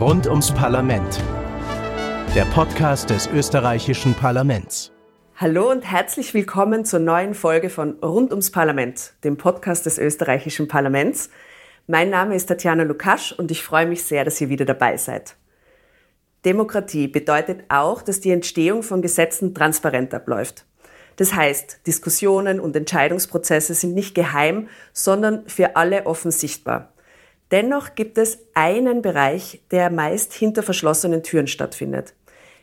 Rund 0.00 0.28
ums 0.28 0.52
Parlament. 0.52 1.20
Der 2.36 2.44
Podcast 2.44 3.10
des 3.10 3.26
österreichischen 3.26 4.14
Parlaments. 4.14 4.92
Hallo 5.34 5.72
und 5.72 5.82
herzlich 5.82 6.34
willkommen 6.34 6.84
zur 6.84 7.00
neuen 7.00 7.34
Folge 7.34 7.68
von 7.68 7.98
Rund 8.00 8.30
ums 8.30 8.52
Parlament, 8.52 9.14
dem 9.24 9.36
Podcast 9.36 9.86
des 9.86 9.98
österreichischen 9.98 10.68
Parlaments. 10.68 11.30
Mein 11.88 12.10
Name 12.10 12.36
ist 12.36 12.46
Tatjana 12.46 12.84
Lukasch 12.84 13.32
und 13.32 13.50
ich 13.50 13.64
freue 13.64 13.86
mich 13.86 14.04
sehr, 14.04 14.24
dass 14.24 14.40
ihr 14.40 14.48
wieder 14.48 14.64
dabei 14.64 14.96
seid. 14.98 15.34
Demokratie 16.44 17.08
bedeutet 17.08 17.64
auch, 17.68 18.00
dass 18.00 18.20
die 18.20 18.30
Entstehung 18.30 18.84
von 18.84 19.02
Gesetzen 19.02 19.52
transparent 19.52 20.14
abläuft. 20.14 20.64
Das 21.16 21.34
heißt, 21.34 21.80
Diskussionen 21.88 22.60
und 22.60 22.76
Entscheidungsprozesse 22.76 23.74
sind 23.74 23.94
nicht 23.94 24.14
geheim, 24.14 24.68
sondern 24.92 25.48
für 25.48 25.74
alle 25.74 26.06
offen 26.06 26.30
sichtbar. 26.30 26.92
Dennoch 27.50 27.94
gibt 27.94 28.18
es 28.18 28.38
einen 28.54 29.00
Bereich, 29.00 29.62
der 29.70 29.90
meist 29.90 30.34
hinter 30.34 30.62
verschlossenen 30.62 31.22
Türen 31.22 31.46
stattfindet. 31.46 32.14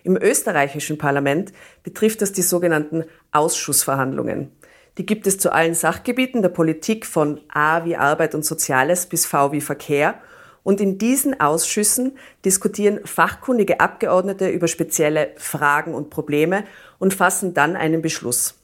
Im 0.03 0.15
österreichischen 0.15 0.99
Parlament 0.99 1.51
betrifft 1.81 2.21
das 2.21 2.31
die 2.31 2.43
sogenannten 2.43 3.05
Ausschussverhandlungen. 3.31 4.51
Die 4.99 5.05
gibt 5.05 5.25
es 5.25 5.39
zu 5.39 5.51
allen 5.51 5.73
Sachgebieten 5.73 6.43
der 6.43 6.49
Politik 6.49 7.05
von 7.07 7.41
A 7.49 7.83
wie 7.85 7.95
Arbeit 7.95 8.35
und 8.35 8.45
Soziales 8.45 9.07
bis 9.07 9.25
V 9.25 9.51
wie 9.51 9.61
Verkehr. 9.61 10.15
Und 10.61 10.79
in 10.79 10.97
diesen 10.99 11.39
Ausschüssen 11.39 12.17
diskutieren 12.45 12.99
fachkundige 13.03 13.79
Abgeordnete 13.79 14.49
über 14.49 14.67
spezielle 14.67 15.31
Fragen 15.37 15.93
und 15.93 16.11
Probleme 16.11 16.63
und 16.99 17.13
fassen 17.13 17.53
dann 17.53 17.75
einen 17.75 18.01
Beschluss. 18.01 18.55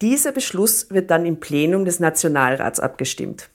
Dieser 0.00 0.32
Beschluss 0.32 0.90
wird 0.90 1.10
dann 1.10 1.26
im 1.26 1.40
Plenum 1.40 1.84
des 1.84 2.00
Nationalrats 2.00 2.80
abgestimmt. 2.80 3.50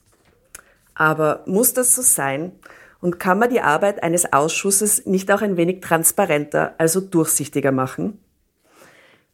Aber 0.96 1.44
muss 1.46 1.74
das 1.74 1.94
so 1.94 2.02
sein? 2.02 2.54
Und 3.02 3.20
kann 3.20 3.38
man 3.38 3.50
die 3.50 3.62
Arbeit 3.62 4.02
eines 4.02 4.34
Ausschusses 4.34 5.06
nicht 5.06 5.30
auch 5.32 5.42
ein 5.42 5.58
wenig 5.58 5.82
transparenter, 5.82 6.74
also 6.80 7.02
durchsichtiger 7.02 7.72
machen? 7.72 8.20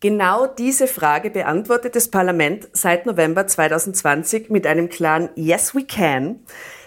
Genau 0.01 0.47
diese 0.47 0.87
Frage 0.87 1.29
beantwortet 1.29 1.95
das 1.95 2.09
Parlament 2.09 2.67
seit 2.73 3.05
November 3.05 3.45
2020 3.45 4.49
mit 4.49 4.65
einem 4.65 4.89
klaren 4.89 5.29
Yes, 5.35 5.75
we 5.75 5.85
can. 5.85 6.39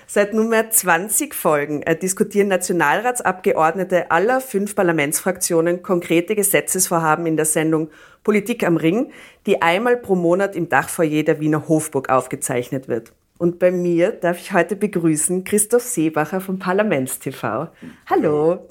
Seit 0.06 0.34
nunmehr 0.34 0.69
20 0.69 1.33
Folgen 1.33 1.83
äh, 1.83 1.97
diskutieren 1.97 2.48
Nationalratsabgeordnete 2.48 4.11
aller 4.11 4.41
fünf 4.41 4.75
Parlamentsfraktionen 4.75 5.83
konkrete 5.83 6.34
Gesetzesvorhaben 6.34 7.25
in 7.27 7.36
der 7.36 7.47
Sendung 7.47 7.88
Politik 8.25 8.66
am 8.66 8.77
Ring, 8.77 9.12
die 9.47 9.62
einmal 9.62 9.97
pro 9.97 10.16
Monat 10.16 10.56
im 10.56 10.69
Dachfoyer 10.69 11.22
der 11.22 11.41
Wiener 11.41 11.69
Hofburg 11.69 12.11
aufgezeichnet 12.11 12.88
wird. 12.88 13.12
Und 13.36 13.58
bei 13.58 13.72
mir 13.72 14.12
darf 14.12 14.38
ich 14.38 14.52
heute 14.52 14.77
begrüßen 14.77 15.42
Christoph 15.42 15.82
Seebacher 15.82 16.40
vom 16.40 16.60
Parlamentstv. 16.60 17.68
Hallo. 18.08 18.66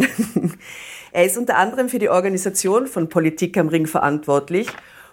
er 1.11 1.25
ist 1.25 1.37
unter 1.37 1.57
anderem 1.57 1.89
für 1.89 1.99
die 1.99 2.07
Organisation 2.09 2.87
von 2.87 3.09
Politik 3.09 3.57
am 3.57 3.67
Ring 3.67 3.87
verantwortlich 3.87 4.69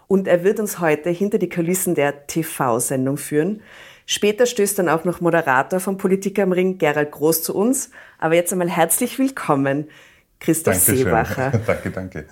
und 0.06 0.28
er 0.28 0.44
wird 0.44 0.60
uns 0.60 0.78
heute 0.78 1.10
hinter 1.10 1.38
die 1.38 1.48
Kulissen 1.48 1.96
der 1.96 2.28
TV-Sendung 2.28 3.16
führen. 3.16 3.62
Später 4.06 4.46
stößt 4.46 4.78
dann 4.78 4.88
auch 4.88 5.04
noch 5.04 5.20
Moderator 5.20 5.80
von 5.80 5.98
Politik 5.98 6.38
am 6.38 6.52
Ring, 6.52 6.78
Gerald 6.78 7.10
Groß, 7.10 7.42
zu 7.42 7.54
uns. 7.54 7.90
Aber 8.18 8.36
jetzt 8.36 8.52
einmal 8.52 8.70
herzlich 8.70 9.18
willkommen, 9.18 9.88
Christoph 10.38 10.74
Dankeschön. 10.74 10.96
Seebacher. 10.96 11.50
danke, 11.66 11.90
danke. 11.90 12.24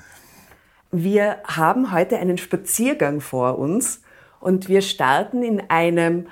Wir 0.93 1.39
haben 1.45 1.93
heute 1.93 2.19
einen 2.19 2.39
Spaziergang 2.39 3.21
vor 3.21 3.59
uns 3.59 4.03
und 4.39 4.69
wir 4.69 4.83
starten 4.83 5.43
in 5.43 5.63
einem 5.69 6.29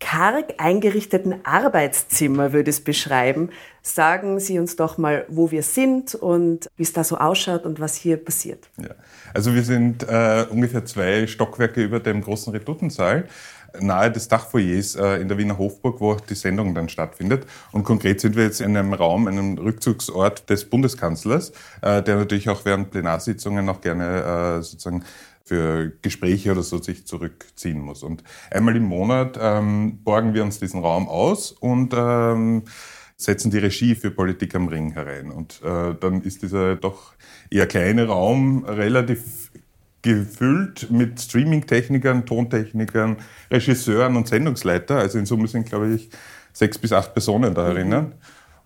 karg 0.00 0.54
eingerichteten 0.58 1.44
Arbeitszimmer, 1.44 2.52
würde 2.52 2.70
es 2.70 2.80
beschreiben. 2.80 3.50
Sagen 3.82 4.40
Sie 4.40 4.58
uns 4.58 4.76
doch 4.76 4.98
mal, 4.98 5.24
wo 5.28 5.50
wir 5.50 5.62
sind 5.62 6.14
und 6.14 6.68
wie 6.76 6.82
es 6.82 6.92
da 6.92 7.04
so 7.04 7.16
ausschaut 7.16 7.64
und 7.64 7.80
was 7.80 7.94
hier 7.94 8.16
passiert. 8.16 8.68
Ja. 8.78 8.90
Also 9.32 9.54
wir 9.54 9.62
sind 9.62 10.02
äh, 10.02 10.46
ungefähr 10.50 10.84
zwei 10.84 11.26
Stockwerke 11.26 11.82
über 11.82 12.00
dem 12.00 12.22
großen 12.22 12.52
Redutensaal 12.52 13.26
nahe 13.78 14.10
des 14.10 14.28
Dachfoyers 14.28 14.96
äh, 14.96 15.20
in 15.20 15.28
der 15.28 15.38
Wiener 15.38 15.58
Hofburg, 15.58 16.00
wo 16.00 16.12
auch 16.12 16.20
die 16.20 16.34
Sendung 16.34 16.74
dann 16.74 16.88
stattfindet. 16.88 17.46
Und 17.72 17.84
konkret 17.84 18.20
sind 18.20 18.36
wir 18.36 18.44
jetzt 18.44 18.60
in 18.60 18.76
einem 18.76 18.92
Raum, 18.92 19.26
einem 19.26 19.58
Rückzugsort 19.58 20.48
des 20.50 20.68
Bundeskanzlers, 20.68 21.52
äh, 21.82 22.02
der 22.02 22.16
natürlich 22.16 22.48
auch 22.48 22.64
während 22.64 22.90
Plenarsitzungen 22.90 23.64
noch 23.64 23.80
gerne 23.80 24.58
äh, 24.58 24.62
sozusagen 24.62 25.04
für 25.50 25.90
Gespräche 26.00 26.52
oder 26.52 26.62
so 26.62 26.78
sich 26.78 27.08
zurückziehen 27.08 27.80
muss. 27.80 28.04
Und 28.04 28.22
einmal 28.52 28.76
im 28.76 28.84
Monat 28.84 29.36
ähm, 29.42 29.98
borgen 30.04 30.32
wir 30.32 30.44
uns 30.44 30.60
diesen 30.60 30.80
Raum 30.80 31.08
aus 31.08 31.50
und 31.50 31.92
ähm, 31.92 32.62
setzen 33.16 33.50
die 33.50 33.58
Regie 33.58 33.96
für 33.96 34.12
Politik 34.12 34.54
am 34.54 34.68
Ring 34.68 34.92
herein. 34.92 35.32
Und 35.32 35.60
äh, 35.64 35.96
dann 35.98 36.22
ist 36.22 36.42
dieser 36.42 36.76
doch 36.76 37.14
eher 37.50 37.66
kleine 37.66 38.06
Raum 38.06 38.64
relativ 38.64 39.50
gefüllt 40.02 40.88
mit 40.88 41.20
Streaming-Technikern, 41.20 42.26
Tontechnikern, 42.26 43.16
Regisseuren 43.50 44.14
und 44.14 44.28
Sendungsleiter. 44.28 44.98
Also 44.98 45.18
in 45.18 45.26
Summe 45.26 45.48
sind, 45.48 45.66
glaube 45.68 45.92
ich, 45.94 46.10
sechs 46.52 46.78
bis 46.78 46.92
acht 46.92 47.12
Personen 47.12 47.56
da 47.56 47.66
erinnern. 47.66 48.04
Mhm. 48.04 48.12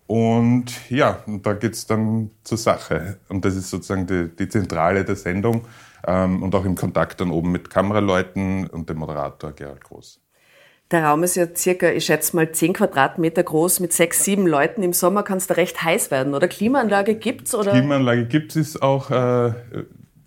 Und 0.07 0.91
ja, 0.91 1.23
und 1.25 1.47
da 1.47 1.55
geht's 1.55 1.87
dann 1.87 2.31
zur 2.43 2.59
Sache. 2.59 3.17
Und 3.31 3.43
das 3.47 3.57
ist 3.57 3.71
sozusagen 3.71 4.07
die, 4.07 4.29
die 4.39 4.51
Zentrale 4.51 5.03
der 5.03 5.17
Sendung 5.17 5.63
und 6.07 6.55
auch 6.55 6.65
im 6.65 6.75
Kontakt 6.75 7.21
dann 7.21 7.31
oben 7.31 7.53
mit 7.53 7.71
Kameraleuten 7.71 8.67
und 8.67 8.89
dem 8.91 8.99
Moderator 8.99 9.53
Gerald 9.53 9.85
Groß. 9.85 10.21
Der 10.91 11.05
Raum 11.05 11.23
ist 11.23 11.35
ja 11.35 11.47
circa, 11.55 11.91
ich 11.91 12.05
schätze 12.05 12.37
mal, 12.37 12.53
zehn 12.53 12.75
Quadratmeter 12.75 13.43
groß 13.43 13.81
mit 13.81 13.93
sechs, 13.93 14.23
sieben 14.23 14.47
Leuten. 14.47 14.83
Im 14.83 14.93
Sommer 14.93 15.23
kann 15.23 15.39
es 15.39 15.47
da 15.47 15.55
recht 15.55 15.83
heiß 15.83 16.11
werden, 16.11 16.35
oder? 16.35 16.47
Klimaanlage 16.47 17.15
gibt's 17.15 17.55
oder? 17.55 17.73
Klimaanlage 17.73 18.27
gibt's, 18.27 18.55
ist 18.55 18.83
auch 18.83 19.11
äh, 19.11 19.55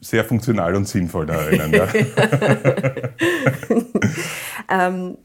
sehr 0.01 0.25
funktional 0.25 0.75
und 0.75 0.87
sinnvoll 0.87 1.27
da 1.27 1.35
erinnern. 1.35 1.73
Ja. 1.73 1.87
ähm, 4.87 5.17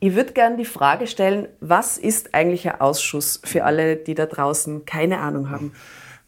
ich 0.00 0.16
würde 0.16 0.32
gerne 0.32 0.56
die 0.56 0.64
Frage 0.64 1.06
stellen, 1.06 1.46
was 1.60 1.96
ist 1.96 2.34
eigentlich 2.34 2.68
ein 2.68 2.80
Ausschuss 2.80 3.40
für 3.44 3.62
alle, 3.62 3.94
die 3.94 4.14
da 4.14 4.26
draußen 4.26 4.84
keine 4.84 5.20
Ahnung 5.20 5.48
haben? 5.48 5.72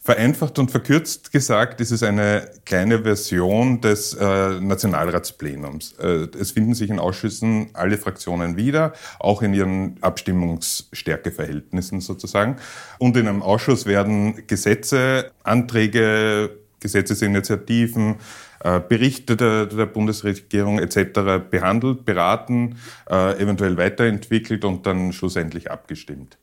Vereinfacht 0.07 0.59
und 0.59 0.71
verkürzt 0.71 1.33
gesagt, 1.33 1.81
ist 1.81 1.91
es 1.91 2.03
eine 2.03 2.51
kleine 2.67 3.05
Version 3.05 3.81
des 3.81 4.13
äh, 4.13 4.61
Nationalratsplenums. 4.61 5.95
Äh, 5.95 6.29
es 6.39 6.51
finden 6.51 6.75
sich 6.75 6.91
in 6.91 6.99
Ausschüssen 6.99 7.71
alle 7.73 7.97
Fraktionen 7.97 8.59
wieder, 8.59 8.93
auch 9.19 9.41
in 9.41 9.55
ihren 9.55 9.97
Abstimmungsstärkeverhältnissen 10.03 12.03
sozusagen. 12.03 12.57
Und 12.99 13.17
in 13.17 13.27
einem 13.27 13.41
Ausschuss 13.41 13.87
werden 13.87 14.47
Gesetze, 14.47 15.31
Anträge, 15.43 16.51
Gesetzesinitiativen, 16.81 18.17
äh, 18.63 18.81
Berichte 18.81 19.39
der, 19.39 19.65
der 19.65 19.87
Bundesregierung 19.87 20.81
etc. 20.81 21.49
behandelt, 21.51 22.05
beraten, 22.05 22.77
äh, 23.09 23.43
eventuell 23.43 23.79
weiterentwickelt 23.79 24.67
und 24.67 24.85
dann 24.85 25.15
schlussendlich 25.15 25.71
abgestimmt. 25.71 26.37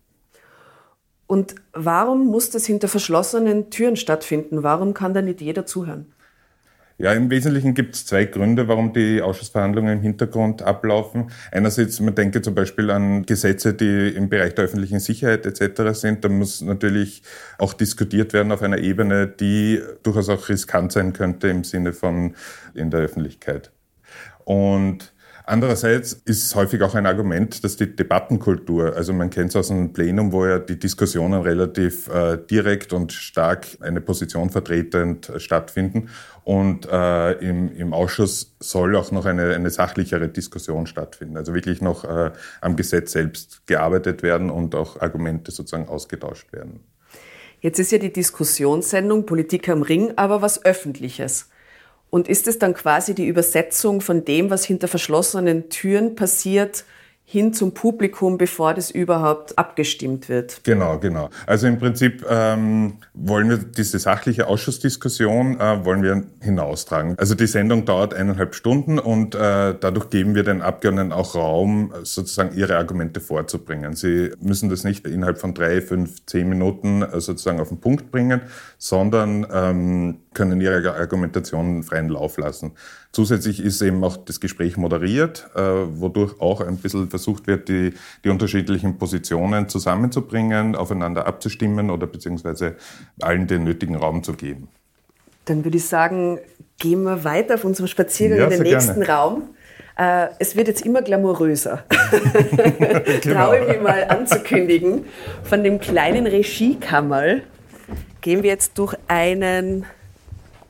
Und 1.32 1.56
warum 1.72 2.28
muss 2.28 2.50
das 2.50 2.66
hinter 2.66 2.90
verschlossenen 2.90 3.70
Türen 3.70 3.96
stattfinden? 3.96 4.64
Warum 4.64 4.94
kann 4.94 5.14
da 5.14 5.22
nicht 5.22 5.40
jeder 5.40 5.66
zuhören? 5.66 6.08
Ja, 6.98 7.14
im 7.14 7.30
Wesentlichen 7.30 7.74
gibt 7.74 7.96
es 7.96 8.06
zwei 8.06 8.26
Gründe, 8.26 8.68
warum 8.68 8.92
die 8.92 9.22
Ausschussverhandlungen 9.22 10.00
im 10.00 10.02
Hintergrund 10.02 10.62
ablaufen. 10.62 11.32
Einerseits, 11.54 12.02
man 12.02 12.16
denke 12.16 12.42
zum 12.42 12.54
Beispiel 12.54 12.92
an 12.92 13.26
Gesetze, 13.26 13.74
die 13.74 14.10
im 14.10 14.28
Bereich 14.28 14.56
der 14.56 14.66
öffentlichen 14.66 15.00
Sicherheit 15.00 15.46
etc. 15.46 15.98
sind. 15.98 16.26
Da 16.26 16.28
muss 16.28 16.60
natürlich 16.60 17.24
auch 17.58 17.72
diskutiert 17.72 18.34
werden 18.34 18.52
auf 18.52 18.62
einer 18.62 18.80
Ebene, 18.80 19.26
die 19.26 19.82
durchaus 20.04 20.28
auch 20.28 20.50
riskant 20.50 20.92
sein 20.92 21.14
könnte 21.14 21.48
im 21.48 21.64
Sinne 21.64 21.94
von 21.94 22.36
in 22.74 22.92
der 22.92 23.00
Öffentlichkeit. 23.00 23.72
Und 24.44 25.14
Andererseits 25.46 26.14
ist 26.14 26.54
häufig 26.56 26.82
auch 26.82 26.96
ein 26.96 27.06
Argument, 27.06 27.64
dass 27.64 27.76
die 27.76 27.96
Debattenkultur, 27.96 28.96
also 28.96 29.14
man 29.14 29.30
kennt 29.30 29.50
es 29.50 29.56
aus 29.56 29.70
dem 29.70 29.94
Plenum, 29.94 30.32
wo 30.32 30.46
ja 30.46 30.60
die 30.60 30.78
Diskussionen 30.78 31.42
relativ 31.42 32.08
äh, 32.10 32.38
direkt 32.38 32.94
und 32.94 33.12
stark 33.12 33.68
eine 33.80 34.02
Position 34.02 34.50
vertretend 34.50 35.30
äh, 35.30 35.40
stattfinden. 35.40 36.10
Und 36.44 36.88
äh, 36.92 37.34
im, 37.34 37.76
im 37.76 37.94
Ausschuss 37.94 38.56
soll 38.60 38.96
auch 38.96 39.12
noch 39.12 39.26
eine, 39.26 39.54
eine 39.56 39.70
sachlichere 39.70 40.28
Diskussion 40.28 40.88
stattfinden. 40.88 41.38
Also 41.38 41.54
wirklich 41.54 41.82
noch 41.82 42.04
äh, 42.04 42.32
am 42.62 42.76
Gesetz 42.76 43.12
selbst 43.12 43.66
gearbeitet 43.68 44.24
werden 44.24 44.50
und 44.50 44.76
auch 44.76 45.00
Argumente 45.00 45.52
sozusagen 45.52 45.88
ausgetauscht 45.88 46.52
werden. 46.54 46.82
Jetzt 47.60 47.78
ist 47.80 47.92
ja 47.92 48.00
die 48.00 48.12
Diskussionssendung 48.12 49.28
Politik 49.28 49.70
am 49.70 49.84
Ring 49.84 50.14
aber 50.16 50.42
was 50.42 50.66
Öffentliches. 50.66 51.50
Und 52.12 52.28
ist 52.28 52.48
es 52.48 52.60
dann 52.60 52.76
quasi 52.76 53.16
die 53.16 53.26
Übersetzung 53.26 54.02
von 54.02 54.24
dem, 54.26 54.52
was 54.52 54.64
hinter 54.66 54.88
verschlossenen 54.88 55.70
Türen 55.70 56.16
passiert, 56.16 56.84
hin 57.32 57.54
zum 57.54 57.74
Publikum, 57.74 58.38
bevor 58.38 58.74
das 58.74 58.92
überhaupt 58.92 59.58
abgestimmt 59.58 60.28
wird. 60.28 60.66
Genau, 60.66 61.00
genau. 61.00 61.30
Also 61.46 61.66
im 61.66 61.80
Prinzip 61.80 62.26
ähm, 62.30 62.98
wollen 63.14 63.50
wir 63.50 63.58
diese 63.58 64.00
sachliche 64.00 64.48
Ausschussdiskussion 64.48 65.58
äh, 65.58 65.86
wollen 65.86 66.04
wir 66.04 66.26
hinaustragen. 66.42 67.16
Also 67.18 67.34
die 67.36 67.48
Sendung 67.48 67.86
dauert 67.86 68.14
eineinhalb 68.14 68.54
Stunden 68.54 69.00
und 69.00 69.34
äh, 69.34 69.74
dadurch 69.80 70.10
geben 70.10 70.36
wir 70.36 70.44
den 70.44 70.62
Abgeordneten 70.62 71.14
auch 71.14 71.34
Raum, 71.34 71.94
sozusagen 72.04 72.54
ihre 72.54 72.76
Argumente 72.76 73.22
vorzubringen. 73.22 73.94
Sie 73.96 74.32
müssen 74.42 74.70
das 74.70 74.84
nicht 74.84 75.08
innerhalb 75.08 75.40
von 75.40 75.54
drei, 75.54 75.82
fünf, 75.82 76.26
zehn 76.26 76.50
Minuten 76.50 77.02
äh, 77.02 77.22
sozusagen 77.22 77.62
auf 77.62 77.70
den 77.70 77.80
Punkt 77.80 78.12
bringen, 78.12 78.42
sondern 78.78 79.48
ähm, 79.54 80.18
können 80.34 80.62
ihre 80.62 80.96
Argumentation 80.96 81.84
freien 81.84 82.10
Lauf 82.10 82.38
lassen. 82.38 82.72
Zusätzlich 83.12 83.64
ist 83.64 83.82
eben 83.82 84.04
auch 84.04 84.18
das 84.18 84.40
Gespräch 84.40 84.78
moderiert, 84.78 85.50
äh, 85.56 85.62
wodurch 85.62 86.40
auch 86.40 86.62
ein 86.62 86.78
bisschen 86.78 87.10
versucht 87.10 87.48
wird, 87.48 87.68
die, 87.68 87.94
die 88.24 88.30
unterschiedlichen 88.30 88.98
Positionen 88.98 89.68
zusammenzubringen, 89.68 90.76
aufeinander 90.76 91.28
abzustimmen 91.28 91.90
oder 91.90 92.08
beziehungsweise 92.08 92.76
allen 93.20 93.48
den 93.48 93.66
nötigen 93.66 93.96
Raum 93.96 94.24
zu 94.24 94.34
geben. 94.34 94.70
Dann 95.46 95.66
würde 95.66 95.78
ich 95.78 95.86
sagen, 95.86 96.40
gehen 96.80 97.04
wir 97.04 97.24
weiter 97.24 97.56
auf 97.56 97.66
unserem 97.66 97.88
Spaziergang 97.88 98.38
ja, 98.38 98.46
in 98.46 98.52
den 98.52 98.74
nächsten 98.74 99.02
gerne. 99.02 99.10
Raum. 99.10 99.50
Äh, 99.98 100.28
es 100.40 100.56
wird 100.56 100.68
jetzt 100.68 100.86
immer 100.86 101.02
glamouröser. 101.02 101.84
genau. 103.22 103.48
Traue 103.48 103.60
ich 103.60 103.68
mich 103.68 103.82
mal 103.82 104.06
anzukündigen. 104.06 105.06
Von 105.44 105.64
dem 105.64 105.80
kleinen 105.80 106.26
Regiekammerl 106.26 107.44
gehen 108.22 108.44
wir 108.44 108.50
jetzt 108.50 108.78
durch 108.78 108.96
einen 109.08 109.86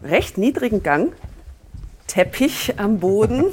recht 0.04 0.38
niedrigen 0.38 0.84
Gang 0.84 1.14
Teppich 2.08 2.74
am 2.78 3.00
Boden 3.00 3.46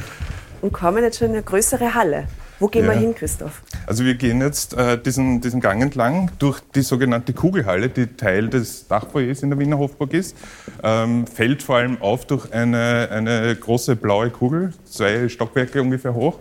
und 0.62 0.72
kommen 0.72 1.04
jetzt 1.04 1.18
schon 1.18 1.28
in 1.28 1.34
eine 1.34 1.42
größere 1.42 1.94
Halle. 1.94 2.26
Wo 2.58 2.68
gehen 2.68 2.84
ja. 2.84 2.92
wir 2.92 2.98
hin, 2.98 3.14
Christoph? 3.14 3.62
Also 3.86 4.04
wir 4.04 4.14
gehen 4.14 4.40
jetzt 4.40 4.74
äh, 4.74 4.96
diesen, 4.96 5.40
diesen 5.40 5.60
Gang 5.60 5.82
entlang 5.82 6.30
durch 6.38 6.60
die 6.74 6.82
sogenannte 6.82 7.32
Kugelhalle, 7.32 7.88
die 7.88 8.06
Teil 8.06 8.48
des 8.48 8.86
Dachfoyers 8.86 9.42
in 9.42 9.50
der 9.50 9.58
Wiener 9.58 9.78
Hofburg 9.78 10.14
ist. 10.14 10.36
Ähm, 10.82 11.26
fällt 11.26 11.62
vor 11.62 11.76
allem 11.76 12.00
auf 12.00 12.24
durch 12.24 12.52
eine, 12.52 13.08
eine 13.10 13.56
große 13.56 13.96
blaue 13.96 14.30
Kugel, 14.30 14.72
zwei 14.84 15.28
Stockwerke 15.28 15.82
ungefähr 15.82 16.14
hoch. 16.14 16.38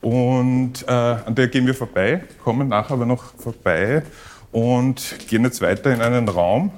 Und 0.00 0.86
äh, 0.86 0.90
an 0.90 1.34
der 1.34 1.48
gehen 1.48 1.66
wir 1.66 1.74
vorbei, 1.74 2.24
kommen 2.42 2.68
nachher 2.68 2.94
aber 2.94 3.06
noch 3.06 3.34
vorbei 3.38 4.02
und 4.52 5.16
gehen 5.28 5.44
jetzt 5.44 5.60
weiter 5.60 5.92
in 5.92 6.00
einen 6.00 6.28
Raum, 6.28 6.70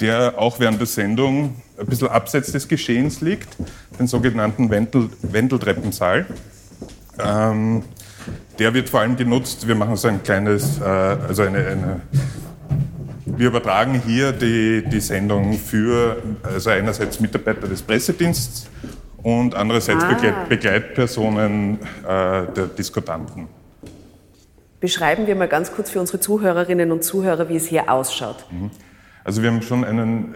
der 0.00 0.34
auch 0.38 0.60
während 0.60 0.80
der 0.80 0.86
Sendung 0.86 1.56
ein 1.78 1.86
bisschen 1.86 2.08
abseits 2.08 2.52
des 2.52 2.68
Geschehens 2.68 3.20
liegt, 3.20 3.48
den 3.98 4.06
sogenannten 4.06 4.70
Wendel, 4.70 5.10
Wendeltreppensaal. 5.22 6.26
Ähm, 7.18 7.84
der 8.58 8.74
wird 8.74 8.88
vor 8.88 9.00
allem 9.00 9.16
genutzt, 9.16 9.66
wir 9.66 9.74
machen 9.74 9.96
so 9.96 10.08
ein 10.08 10.22
kleines, 10.22 10.80
äh, 10.80 10.84
also 10.84 11.42
eine, 11.42 11.58
eine, 11.58 12.00
wir 13.26 13.48
übertragen 13.48 14.00
hier 14.06 14.32
die, 14.32 14.84
die 14.86 15.00
Sendung 15.00 15.54
für, 15.54 16.22
also 16.42 16.70
einerseits 16.70 17.20
Mitarbeiter 17.20 17.66
des 17.66 17.82
Pressedienstes 17.82 18.68
und 19.22 19.54
andererseits 19.54 20.04
ah. 20.04 20.08
Begleit, 20.08 20.48
Begleitpersonen 20.48 21.78
äh, 22.02 22.06
der 22.06 22.66
Diskutanten. 22.78 23.48
Beschreiben 24.80 25.26
wir 25.26 25.34
mal 25.34 25.48
ganz 25.48 25.72
kurz 25.72 25.90
für 25.90 26.00
unsere 26.00 26.20
Zuhörerinnen 26.20 26.92
und 26.92 27.02
Zuhörer, 27.02 27.48
wie 27.48 27.56
es 27.56 27.66
hier 27.66 27.90
ausschaut. 27.90 28.44
Mhm. 28.50 28.70
Also 29.24 29.42
wir 29.42 29.50
haben 29.50 29.62
schon 29.62 29.84
einen, 29.84 30.34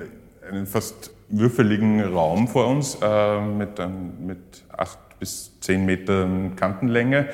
einen 0.49 0.67
fast 0.67 1.11
würfeligen 1.29 2.01
Raum 2.01 2.49
vor 2.49 2.67
uns 2.67 2.97
äh, 3.03 3.41
mit, 3.41 3.79
ein, 3.79 4.27
mit 4.27 4.65
acht 4.77 4.99
bis 5.19 5.53
zehn 5.61 5.85
Metern 5.85 6.57
Kantenlänge. 6.57 7.29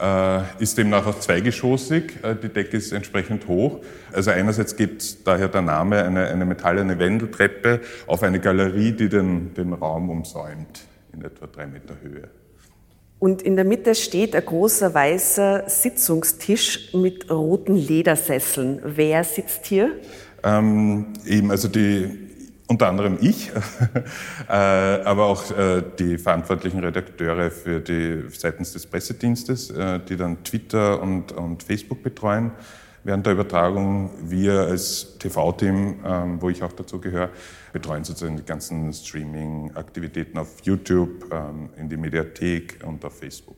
Äh, 0.00 0.40
ist 0.58 0.76
demnach 0.76 1.06
auch 1.06 1.18
zweigeschossig. 1.20 2.18
Äh, 2.22 2.34
die 2.34 2.48
Decke 2.48 2.76
ist 2.76 2.90
entsprechend 2.90 3.46
hoch. 3.46 3.80
Also 4.12 4.32
einerseits 4.32 4.76
gibt 4.76 5.26
daher 5.26 5.48
der 5.48 5.62
Name 5.62 6.02
eine, 6.02 6.26
eine 6.26 6.44
metallene 6.44 6.98
Wendeltreppe 6.98 7.80
auf 8.08 8.24
eine 8.24 8.40
Galerie, 8.40 8.90
die 8.90 9.08
den, 9.08 9.54
den 9.54 9.72
Raum 9.74 10.10
umsäumt 10.10 10.84
in 11.12 11.22
etwa 11.22 11.46
drei 11.46 11.66
Meter 11.66 11.94
Höhe. 12.02 12.28
Und 13.20 13.42
in 13.42 13.56
der 13.56 13.64
Mitte 13.64 13.96
steht 13.96 14.36
ein 14.36 14.44
großer 14.44 14.94
weißer 14.94 15.64
Sitzungstisch 15.68 16.94
mit 16.94 17.28
roten 17.30 17.74
Ledersesseln. 17.74 18.80
Wer 18.84 19.24
sitzt 19.24 19.66
hier? 19.66 19.90
Ähm, 20.48 21.06
eben, 21.26 21.50
also 21.50 21.68
die, 21.68 22.08
unter 22.66 22.88
anderem 22.88 23.18
ich, 23.20 23.50
äh, 24.48 24.52
aber 24.52 25.26
auch 25.26 25.50
äh, 25.50 25.82
die 25.98 26.16
verantwortlichen 26.16 26.80
Redakteure 26.80 27.50
für 27.50 27.80
die 27.80 28.24
seitens 28.30 28.72
des 28.72 28.86
Pressedienstes, 28.86 29.70
äh, 29.70 30.00
die 30.00 30.16
dann 30.16 30.42
Twitter 30.44 31.02
und, 31.02 31.32
und 31.32 31.62
Facebook 31.62 32.02
betreuen 32.02 32.52
während 33.04 33.26
der 33.26 33.34
Übertragung. 33.34 34.10
Wir 34.22 34.60
als 34.60 35.18
TV-Team, 35.18 36.00
ähm, 36.04 36.42
wo 36.42 36.50
ich 36.50 36.62
auch 36.62 36.72
dazu 36.72 37.00
gehöre, 37.00 37.30
betreuen 37.72 38.04
sozusagen 38.04 38.36
die 38.36 38.44
ganzen 38.44 38.92
Streaming-Aktivitäten 38.92 40.38
auf 40.38 40.60
YouTube, 40.62 41.32
ähm, 41.32 41.70
in 41.76 41.88
die 41.88 41.96
Mediathek 41.96 42.80
und 42.84 43.04
auf 43.04 43.18
Facebook. 43.18 43.57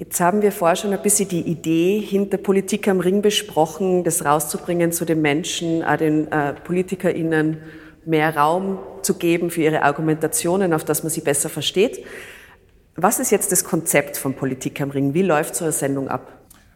Jetzt 0.00 0.18
haben 0.18 0.40
wir 0.40 0.50
vorher 0.50 0.76
schon 0.76 0.94
ein 0.94 1.02
bisschen 1.02 1.28
die 1.28 1.42
Idee 1.42 2.00
hinter 2.00 2.38
Politik 2.38 2.88
am 2.88 3.00
Ring 3.00 3.20
besprochen, 3.20 4.02
das 4.02 4.24
rauszubringen 4.24 4.92
zu 4.92 5.04
den 5.04 5.20
Menschen, 5.20 5.84
auch 5.84 5.98
den 5.98 6.32
äh, 6.32 6.54
PolitikerInnen 6.54 7.58
mehr 8.06 8.34
Raum 8.34 8.78
zu 9.02 9.12
geben 9.12 9.50
für 9.50 9.60
ihre 9.60 9.82
Argumentationen, 9.82 10.72
auf 10.72 10.84
dass 10.84 11.02
man 11.02 11.10
sie 11.10 11.20
besser 11.20 11.50
versteht. 11.50 12.02
Was 12.96 13.20
ist 13.20 13.30
jetzt 13.30 13.52
das 13.52 13.62
Konzept 13.62 14.16
von 14.16 14.32
Politik 14.32 14.80
am 14.80 14.90
Ring? 14.90 15.12
Wie 15.12 15.20
läuft 15.20 15.54
so 15.54 15.66
eine 15.66 15.72
Sendung 15.72 16.08
ab? 16.08 16.32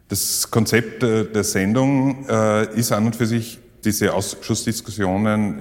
Das 0.09 0.51
Konzept 0.51 1.03
äh, 1.03 1.25
der 1.25 1.45
Sendung 1.45 2.29
äh, 2.29 2.79
ist 2.79 2.93
an 2.93 3.07
und 3.07 3.17
für 3.17 3.25
sich, 3.25 3.59
diese 3.83 4.15
Ausschussdiskussionen 4.15 5.61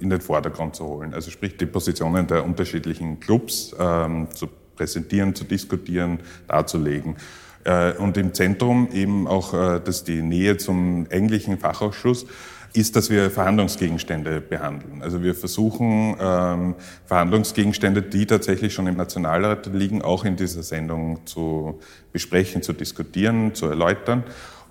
in 0.00 0.08
den 0.08 0.22
Vordergrund 0.22 0.74
zu 0.74 0.86
holen. 0.86 1.12
Also 1.12 1.30
sprich 1.30 1.58
die 1.58 1.66
Positionen 1.66 2.26
der 2.26 2.42
unterschiedlichen 2.42 3.20
Clubs 3.20 3.76
ähm, 3.78 4.28
zu 4.32 4.48
präsentieren, 4.78 5.34
zu 5.34 5.44
diskutieren, 5.44 6.20
darzulegen. 6.46 7.16
Äh, 7.64 7.92
und 7.94 8.16
im 8.16 8.32
Zentrum 8.32 8.88
eben 8.92 9.26
auch 9.26 9.52
äh, 9.52 9.80
dass 9.80 10.04
die 10.04 10.22
Nähe 10.22 10.56
zum 10.56 11.06
eigentlichen 11.12 11.58
Fachausschuss 11.58 12.24
ist, 12.72 12.96
dass 12.96 13.10
wir 13.10 13.30
Verhandlungsgegenstände 13.30 14.40
behandeln. 14.40 15.02
Also 15.02 15.22
wir 15.22 15.34
versuchen, 15.34 16.16
ähm, 16.20 16.74
Verhandlungsgegenstände, 17.06 18.02
die 18.02 18.26
tatsächlich 18.26 18.74
schon 18.74 18.86
im 18.86 18.96
Nationalrat 18.96 19.66
liegen, 19.72 20.02
auch 20.02 20.24
in 20.24 20.36
dieser 20.36 20.62
Sendung 20.62 21.26
zu 21.26 21.80
besprechen, 22.12 22.62
zu 22.62 22.72
diskutieren, 22.72 23.54
zu 23.54 23.66
erläutern. 23.66 24.22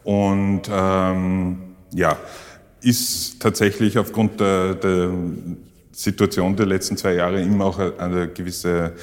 Und 0.03 0.63
ähm, 0.71 1.57
ja, 1.93 2.17
ist 2.81 3.41
tatsächlich 3.41 3.97
aufgrund 3.97 4.39
der, 4.39 4.75
der 4.75 5.11
Situation 5.91 6.55
der 6.55 6.67
letzten 6.67 6.95
zwei 6.95 7.15
Jahre 7.15 7.41
immer 7.41 7.65
auch 7.65 7.79
eine 7.79 8.27
gewisse 8.27 8.93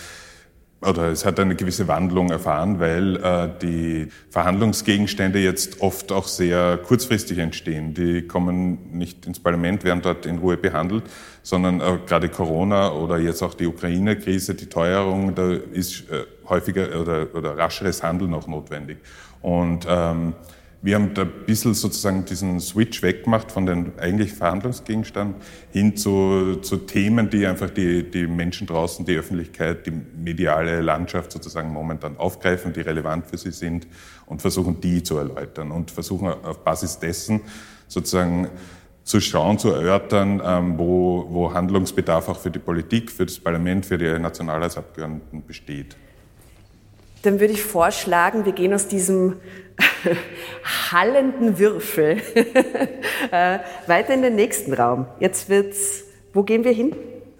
oder 0.86 1.10
es 1.10 1.24
hat 1.24 1.40
eine 1.40 1.54
gewisse 1.54 1.88
Wandlung 1.88 2.30
erfahren, 2.30 2.78
weil 2.80 3.16
äh, 3.16 3.48
die 3.60 4.08
Verhandlungsgegenstände 4.30 5.38
jetzt 5.38 5.80
oft 5.80 6.12
auch 6.12 6.26
sehr 6.26 6.78
kurzfristig 6.78 7.38
entstehen. 7.38 7.94
Die 7.94 8.22
kommen 8.22 8.78
nicht 8.92 9.26
ins 9.26 9.40
Parlament, 9.40 9.84
werden 9.84 10.02
dort 10.02 10.26
in 10.26 10.38
Ruhe 10.38 10.56
behandelt, 10.56 11.04
sondern 11.42 11.80
äh, 11.80 11.98
gerade 12.06 12.28
Corona 12.28 12.92
oder 12.92 13.18
jetzt 13.18 13.42
auch 13.42 13.54
die 13.54 13.66
Ukraine-Krise, 13.66 14.54
die 14.54 14.66
Teuerung, 14.66 15.34
da 15.34 15.52
ist 15.52 16.10
äh, 16.10 16.24
häufiger 16.48 17.00
oder, 17.00 17.28
oder 17.34 17.56
rascheres 17.56 18.02
Handeln 18.02 18.34
auch 18.34 18.46
notwendig. 18.46 18.98
Und 19.40 19.86
ähm, 19.88 20.34
wir 20.84 20.96
haben 20.96 21.14
da 21.14 21.22
ein 21.22 21.32
bisschen 21.46 21.72
sozusagen 21.72 22.26
diesen 22.26 22.60
Switch 22.60 23.00
weggemacht 23.00 23.50
von 23.50 23.64
den 23.64 23.92
eigentlich 23.98 24.34
Verhandlungsgegenstand 24.34 25.36
hin 25.72 25.96
zu, 25.96 26.56
zu 26.56 26.76
Themen, 26.76 27.30
die 27.30 27.46
einfach 27.46 27.70
die, 27.70 28.02
die 28.10 28.26
Menschen 28.26 28.66
draußen, 28.66 29.06
die 29.06 29.16
Öffentlichkeit, 29.16 29.86
die 29.86 29.92
mediale 29.92 30.82
Landschaft 30.82 31.32
sozusagen 31.32 31.72
momentan 31.72 32.18
aufgreifen, 32.18 32.74
die 32.74 32.82
relevant 32.82 33.26
für 33.26 33.38
sie 33.38 33.50
sind 33.50 33.86
und 34.26 34.42
versuchen, 34.42 34.78
die 34.82 35.02
zu 35.02 35.16
erläutern 35.16 35.70
und 35.70 35.90
versuchen 35.90 36.28
auf 36.28 36.62
Basis 36.62 36.98
dessen 36.98 37.40
sozusagen 37.88 38.48
zu 39.04 39.22
schauen, 39.22 39.58
zu 39.58 39.70
erörtern, 39.70 40.42
ähm, 40.44 40.76
wo, 40.76 41.26
wo 41.30 41.54
Handlungsbedarf 41.54 42.28
auch 42.28 42.38
für 42.38 42.50
die 42.50 42.58
Politik, 42.58 43.10
für 43.10 43.24
das 43.24 43.38
Parlament, 43.38 43.86
für 43.86 43.96
die 43.96 44.18
Nationalratsabgeordneten 44.18 45.46
besteht. 45.46 45.96
Dann 47.22 47.40
würde 47.40 47.54
ich 47.54 47.62
vorschlagen, 47.62 48.44
wir 48.44 48.52
gehen 48.52 48.74
aus 48.74 48.86
diesem 48.86 49.36
hallenden 50.92 51.58
Würfel 51.58 52.18
äh, 53.30 53.58
weiter 53.86 54.14
in 54.14 54.22
den 54.22 54.36
nächsten 54.36 54.72
Raum. 54.72 55.06
Jetzt 55.20 55.48
wird's, 55.48 56.04
wo 56.32 56.42
gehen 56.42 56.64
wir 56.64 56.72
hin? 56.72 56.94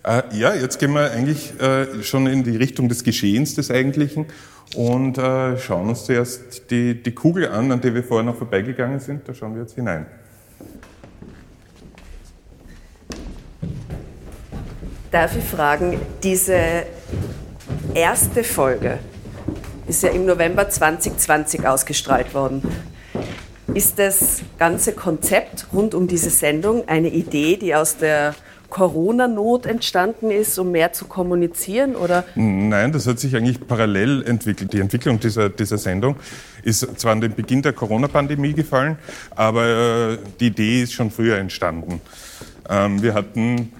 Äh, 0.05 0.23
ja, 0.33 0.55
jetzt 0.55 0.79
gehen 0.79 0.93
wir 0.93 1.11
eigentlich 1.11 1.59
äh, 1.61 2.03
schon 2.03 2.27
in 2.27 2.45
die 2.45 2.57
Richtung 2.57 2.89
des 2.89 3.05
Geschehens 3.05 3.55
des 3.55 3.71
Eigentlichen 3.71 4.27
und 4.77 5.19
äh, 5.19 5.57
schauen 5.57 5.89
uns 5.89 6.05
zuerst 6.05 6.71
die, 6.71 7.03
die 7.03 7.13
Kugel 7.13 7.49
an, 7.49 7.73
an 7.73 7.81
der 7.81 7.95
wir 7.95 8.05
vorher 8.05 8.25
noch 8.25 8.37
vorbeigegangen 8.37 9.01
sind. 9.01 9.27
Da 9.29 9.35
schauen 9.35 9.55
wir 9.55 9.63
jetzt 9.63 9.75
hinein. 9.75 10.07
Darf 15.11 15.37
ich 15.37 15.45
fragen, 15.45 16.01
diese 16.23 16.59
erste 17.95 18.43
Folge, 18.43 18.99
ist 19.87 20.03
ja 20.03 20.11
im 20.11 20.27
November 20.27 20.69
2020 20.69 21.67
ausgestrahlt 21.67 22.35
worden. 22.35 22.63
Ist 23.75 23.99
das 23.99 24.43
ganze 24.59 24.93
Konzept 24.93 25.67
rund 25.73 25.95
um 25.95 26.07
diese 26.07 26.31
Sendung 26.31 26.87
eine 26.87 27.09
Idee, 27.09 27.57
die 27.57 27.75
aus 27.75 27.97
der 27.97 28.35
Corona-Not 28.71 29.67
entstanden 29.67 30.31
ist, 30.31 30.59
um 30.59 30.73
mehr 30.73 30.93
zu 30.93 31.07
kommunizieren? 31.07 31.97
Oder? 31.97 32.25
Nein, 32.35 32.93
das 32.93 33.07
hat 33.07 33.19
sich 33.19 33.37
eigentlich 33.37 33.67
parallel 33.67 34.23
entwickelt. 34.25 34.73
Die 34.73 34.81
Entwicklung 34.81 35.21
dieser, 35.21 35.49
dieser 35.49 35.79
Sendung 35.79 36.17
ist 36.63 36.99
zwar 36.99 37.13
an 37.13 37.21
den 37.21 37.35
Beginn 37.35 37.63
der 37.63 37.73
Corona-Pandemie 37.73 38.53
gefallen, 38.53 38.99
aber 39.35 40.13
äh, 40.13 40.19
die 40.41 40.49
Idee 40.49 40.83
ist 40.83 40.93
schon 40.93 41.11
früher 41.11 41.39
entstanden. 41.39 42.01
Ähm, 42.69 43.03
wir 43.03 43.15
hatten 43.15 43.73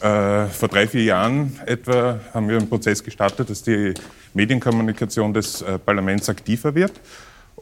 äh, 0.00 0.46
vor 0.46 0.68
drei, 0.68 0.86
vier 0.86 1.04
Jahren 1.04 1.58
etwa 1.66 2.20
haben 2.34 2.48
wir 2.48 2.58
einen 2.58 2.68
Prozess 2.68 3.02
gestartet, 3.02 3.50
dass 3.50 3.62
die 3.62 3.94
Medienkommunikation 4.36 5.32
des 5.32 5.62
äh, 5.62 5.78
Parlaments 5.78 6.28
aktiver 6.28 6.74
wird. 6.74 6.92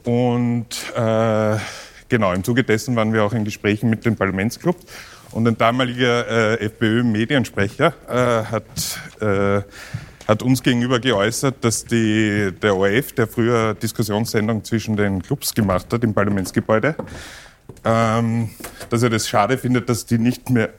Und 0.03 0.67
äh, 0.95 1.57
genau, 2.09 2.33
im 2.33 2.43
Zuge 2.43 2.63
dessen 2.63 2.95
waren 2.95 3.13
wir 3.13 3.23
auch 3.23 3.33
in 3.33 3.45
Gesprächen 3.45 3.89
mit 3.89 4.05
dem 4.05 4.15
Parlamentsclub. 4.15 4.75
Und 5.31 5.47
ein 5.47 5.57
damaliger 5.57 6.59
äh, 6.59 6.65
FPÖ-Mediensprecher 6.65 7.93
äh, 8.07 8.45
hat, 8.45 8.99
äh, 9.21 9.61
hat 10.27 10.43
uns 10.43 10.61
gegenüber 10.61 10.99
geäußert, 10.99 11.55
dass 11.61 11.85
die, 11.85 12.51
der 12.61 12.75
ORF, 12.75 13.13
der 13.13 13.27
früher 13.27 13.73
Diskussionssendung 13.73 14.63
zwischen 14.63 14.95
den 14.95 15.21
Clubs 15.21 15.53
gemacht 15.53 15.91
hat 15.91 16.03
im 16.03 16.13
Parlamentsgebäude, 16.13 16.95
ähm, 17.83 18.49
dass 18.89 19.01
er 19.01 19.09
das 19.09 19.27
schade 19.27 19.57
findet, 19.57 19.89
dass 19.89 20.05
die 20.05 20.17
nicht 20.17 20.49
mehr, 20.49 20.69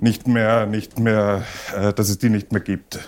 nicht 0.00 0.26
mehr, 0.26 0.66
nicht 0.66 0.98
mehr, 0.98 1.44
äh, 1.76 1.92
dass 1.92 2.08
es 2.08 2.18
die 2.18 2.30
nicht 2.30 2.52
mehr 2.52 2.62
gibt. 2.62 2.98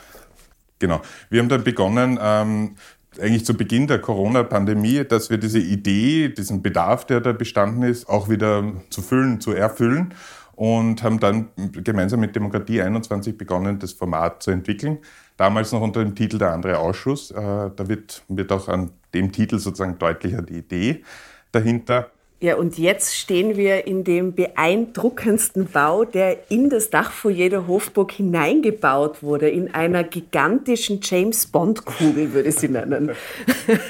Genau. 0.79 1.01
Wir 1.31 1.41
haben 1.41 1.49
dann 1.49 1.65
begonnen, 1.65 2.19
ähm, 2.23 2.77
eigentlich 3.21 3.45
zu 3.45 3.55
Beginn 3.55 3.87
der 3.87 4.01
Corona-Pandemie, 4.01 5.05
dass 5.05 5.31
wir 5.31 5.39
diese 5.39 5.59
Idee, 5.59 6.29
diesen 6.29 6.63
Bedarf, 6.63 7.05
der 7.07 7.21
da 7.21 7.33
bestanden 7.33 7.83
ist, 7.83 8.09
auch 8.09 8.29
wieder 8.29 8.65
zu 8.91 9.03
füllen, 9.03 9.41
zu 9.41 9.53
erfüllen 9.53 10.15
und 10.55 11.03
haben 11.03 11.21
dann 11.21 11.49
gemeinsam 11.57 12.21
mit 12.21 12.35
Demokratie 12.35 12.83
21 12.83 13.39
begonnen, 13.39 13.79
das 13.79 13.93
Format 13.93 14.43
zu 14.43 14.51
entwickeln. 14.51 14.99
Damals 15.37 15.71
noch 15.73 15.81
unter 15.81 16.03
dem 16.03 16.17
Titel 16.17 16.39
Der 16.39 16.53
andere 16.53 16.79
Ausschuss. 16.79 17.31
Äh, 17.31 17.37
da 17.37 17.89
wird, 17.89 18.23
wird 18.29 18.51
auch 18.51 18.69
an 18.69 18.91
dem 19.15 19.31
Titel 19.31 19.59
sozusagen 19.59 19.99
deutlicher 19.99 20.43
die 20.43 20.59
Idee 20.59 21.05
dahinter. 21.53 22.11
Ja, 22.41 22.55
und 22.55 22.79
jetzt 22.79 23.17
stehen 23.17 23.57
wir 23.57 23.89
in 23.89 24.05
dem 24.05 24.33
beeindruckendsten 24.33 25.67
Bau, 25.67 26.05
der 26.05 26.51
in 26.51 26.71
das 26.71 26.89
Dachfoyer 26.89 27.49
der 27.49 27.67
Hofburg 27.67 28.13
hineingebaut 28.13 29.25
wurde, 29.25 29.49
in 29.49 29.75
einer 29.75 30.05
gigantischen 30.05 31.01
James 31.03 31.47
Bond-Kugel, 31.47 32.33
würde 32.33 32.51
ich 32.51 32.55
sie 32.55 32.69
nennen. 32.69 33.11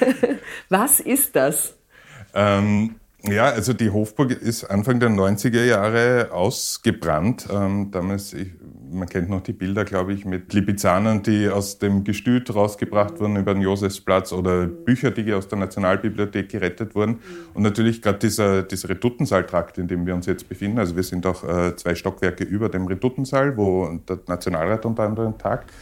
Was 0.71 0.99
ist 1.01 1.37
das? 1.37 1.75
Ähm, 2.35 2.95
ja, 3.25 3.47
also 3.47 3.73
die 3.73 3.91
Hofburg 3.91 4.31
ist 4.31 4.65
Anfang 4.65 5.01
der 5.01 5.11
90er 5.11 5.65
Jahre 5.65 6.29
ausgebrannt. 6.31 7.49
Ähm, 7.53 7.91
damals, 7.91 8.33
ich, 8.33 8.53
man 8.93 9.09
kennt 9.09 9.29
noch 9.29 9.41
die 9.41 9.53
Bilder, 9.53 9.85
glaube 9.85 10.13
ich, 10.13 10.25
mit 10.25 10.53
Lipizanern, 10.53 11.25
die 11.25 11.49
aus 11.49 11.79
dem 11.79 12.05
Gestüt 12.05 12.55
rausgebracht 12.55 13.19
wurden 13.19 13.37
über 13.37 13.55
den 13.55 13.63
Josefsplatz 13.63 14.33
oder 14.33 14.67
Bücher, 14.67 15.11
die 15.11 15.33
aus 15.33 15.49
der 15.49 15.59
Nationalbibliothek 15.59 16.49
gerettet 16.49 16.95
wurden. 16.95 17.19
Und 17.55 17.65
natürlich 17.65 18.03
gerade 18.03 18.21
dieser, 18.21 18.63
dieser 18.63 18.91
Retuttensaaltrakt, 18.91 19.79
in 19.79 19.89
dem 19.89 20.07
wir 20.07 20.15
uns 20.15 20.27
jetzt 20.27 20.49
befinden. 20.49 20.79
Also 20.79 20.95
wir 20.95 21.03
sind 21.03 21.27
auch 21.27 21.43
äh, 21.43 21.75
zwei 21.75 21.97
Stockwerke 21.97 22.45
über 22.45 22.69
dem 22.69 22.87
Retuttensaal, 22.87 23.57
wo 23.57 23.99
der 24.09 24.21
Nationalrat 24.29 24.87
unter 24.87 25.03
anderem 25.03 25.37
tagt 25.39 25.73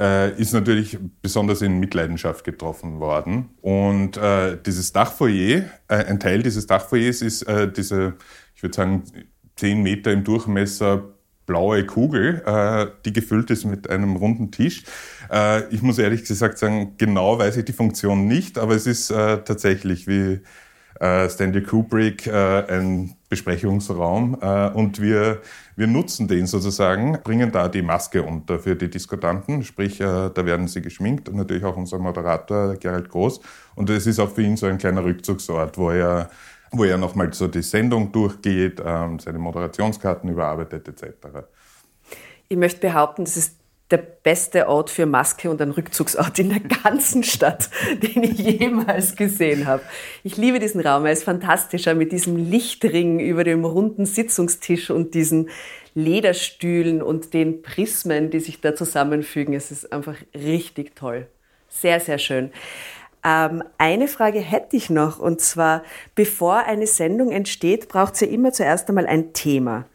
äh, 0.00 0.40
ist 0.40 0.52
natürlich 0.54 0.98
besonders 1.20 1.60
in 1.60 1.78
Mitleidenschaft 1.78 2.44
getroffen 2.44 3.00
worden. 3.00 3.50
Und 3.60 4.16
äh, 4.16 4.56
dieses 4.64 4.92
Dachfoyer, 4.92 5.64
äh, 5.88 6.04
ein 6.06 6.18
Teil 6.18 6.42
dieses 6.42 6.66
Dachfoyers 6.66 7.20
ist 7.20 7.42
äh, 7.42 7.70
diese, 7.70 8.14
ich 8.54 8.62
würde 8.62 8.74
sagen, 8.74 9.02
zehn 9.56 9.82
Meter 9.82 10.10
im 10.10 10.24
Durchmesser 10.24 11.04
blaue 11.44 11.84
Kugel, 11.84 12.42
äh, 12.46 12.86
die 13.04 13.12
gefüllt 13.12 13.50
ist 13.50 13.66
mit 13.66 13.90
einem 13.90 14.16
runden 14.16 14.50
Tisch. 14.50 14.84
Äh, 15.30 15.68
ich 15.68 15.82
muss 15.82 15.98
ehrlich 15.98 16.24
gesagt 16.24 16.56
sagen, 16.56 16.94
genau 16.96 17.38
weiß 17.38 17.58
ich 17.58 17.66
die 17.66 17.72
Funktion 17.72 18.26
nicht, 18.26 18.56
aber 18.56 18.74
es 18.74 18.86
ist 18.86 19.08
tatsächlich 19.08 20.06
wie 20.06 20.40
Stanley 21.28 21.62
Kubrick 21.62 22.26
äh, 22.26 22.64
ein 22.68 23.16
Besprechungsraum 23.28 24.36
äh, 24.40 24.68
und 24.70 25.00
wir, 25.00 25.40
wir 25.76 25.86
nutzen 25.86 26.28
den 26.28 26.46
sozusagen, 26.46 27.18
bringen 27.24 27.50
da 27.52 27.68
die 27.68 27.82
Maske 27.82 28.22
unter 28.22 28.58
für 28.58 28.76
die 28.76 28.90
Diskutanten, 28.90 29.62
sprich, 29.62 30.00
äh, 30.00 30.30
da 30.34 30.44
werden 30.44 30.68
sie 30.68 30.82
geschminkt 30.82 31.28
und 31.28 31.36
natürlich 31.36 31.64
auch 31.64 31.76
unser 31.76 31.98
Moderator 31.98 32.76
Gerald 32.76 33.08
Groß 33.08 33.40
und 33.76 33.88
es 33.88 34.06
ist 34.06 34.18
auch 34.18 34.30
für 34.30 34.42
ihn 34.42 34.56
so 34.56 34.66
ein 34.66 34.78
kleiner 34.78 35.04
Rückzugsort, 35.04 35.78
wo 35.78 35.90
er 35.90 36.28
wo 36.72 36.84
er 36.84 36.98
nochmal 36.98 37.32
so 37.32 37.48
die 37.48 37.62
Sendung 37.62 38.12
durchgeht, 38.12 38.80
ähm, 38.84 39.18
seine 39.18 39.38
Moderationskarten 39.38 40.30
überarbeitet 40.30 40.86
etc. 40.86 41.46
Ich 42.48 42.56
möchte 42.56 42.80
behaupten, 42.80 43.24
das 43.24 43.36
ist 43.36 43.59
der 43.90 43.98
beste 43.98 44.68
Ort 44.68 44.90
für 44.90 45.06
Maske 45.06 45.50
und 45.50 45.60
ein 45.60 45.70
Rückzugsort 45.70 46.38
in 46.38 46.50
der 46.50 46.60
ganzen 46.60 47.22
Stadt, 47.22 47.70
den 48.02 48.22
ich 48.22 48.38
jemals 48.38 49.16
gesehen 49.16 49.66
habe. 49.66 49.82
Ich 50.22 50.36
liebe 50.36 50.58
diesen 50.58 50.80
Raum, 50.80 51.06
er 51.06 51.12
ist 51.12 51.24
fantastischer 51.24 51.94
mit 51.94 52.12
diesem 52.12 52.36
Lichtring 52.36 53.18
über 53.20 53.44
dem 53.44 53.64
runden 53.64 54.06
Sitzungstisch 54.06 54.90
und 54.90 55.14
diesen 55.14 55.50
Lederstühlen 55.94 57.02
und 57.02 57.34
den 57.34 57.62
Prismen, 57.62 58.30
die 58.30 58.40
sich 58.40 58.60
da 58.60 58.74
zusammenfügen. 58.74 59.54
Es 59.54 59.70
ist 59.70 59.92
einfach 59.92 60.16
richtig 60.34 60.94
toll. 60.94 61.26
Sehr, 61.68 62.00
sehr 62.00 62.18
schön. 62.18 62.52
Ähm, 63.24 63.62
eine 63.76 64.08
Frage 64.08 64.40
hätte 64.40 64.76
ich 64.76 64.88
noch, 64.88 65.18
und 65.18 65.40
zwar, 65.40 65.82
bevor 66.14 66.64
eine 66.64 66.86
Sendung 66.86 67.32
entsteht, 67.32 67.88
braucht 67.88 68.20
ja 68.20 68.26
immer 68.26 68.52
zuerst 68.52 68.88
einmal 68.88 69.06
ein 69.06 69.32
Thema. 69.32 69.86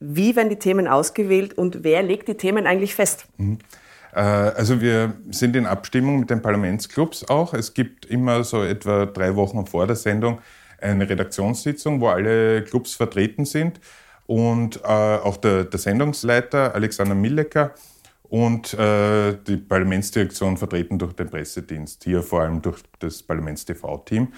Wie 0.00 0.36
werden 0.36 0.48
die 0.48 0.58
Themen 0.58 0.86
ausgewählt 0.86 1.56
und 1.56 1.82
wer 1.82 2.02
legt 2.02 2.28
die 2.28 2.34
Themen 2.34 2.66
eigentlich 2.66 2.94
fest? 2.94 3.26
Mhm. 3.36 3.58
Äh, 4.14 4.20
also 4.20 4.80
wir 4.80 5.14
sind 5.30 5.56
in 5.56 5.66
Abstimmung 5.66 6.20
mit 6.20 6.30
den 6.30 6.42
Parlamentsclubs 6.42 7.28
auch. 7.28 7.54
Es 7.54 7.74
gibt 7.74 8.06
immer 8.06 8.44
so 8.44 8.62
etwa 8.62 9.06
drei 9.06 9.34
Wochen 9.36 9.66
vor 9.66 9.86
der 9.86 9.96
Sendung 9.96 10.40
eine 10.80 11.08
Redaktionssitzung, 11.08 12.00
wo 12.00 12.08
alle 12.08 12.62
Clubs 12.62 12.94
vertreten 12.94 13.44
sind 13.44 13.80
und 14.26 14.80
äh, 14.84 14.86
auch 14.86 15.36
der, 15.36 15.64
der 15.64 15.78
Sendungsleiter 15.78 16.74
Alexander 16.74 17.14
Millecker 17.14 17.74
und 18.28 18.74
äh, 18.74 19.36
die 19.46 19.56
Parlamentsdirektion 19.56 20.56
vertreten 20.56 20.98
durch 20.98 21.14
den 21.14 21.30
Pressedienst, 21.30 22.04
hier 22.04 22.22
vor 22.22 22.42
allem 22.42 22.60
durch 22.60 22.82
das 22.98 23.22
Parlaments-TV-Team. 23.22 24.28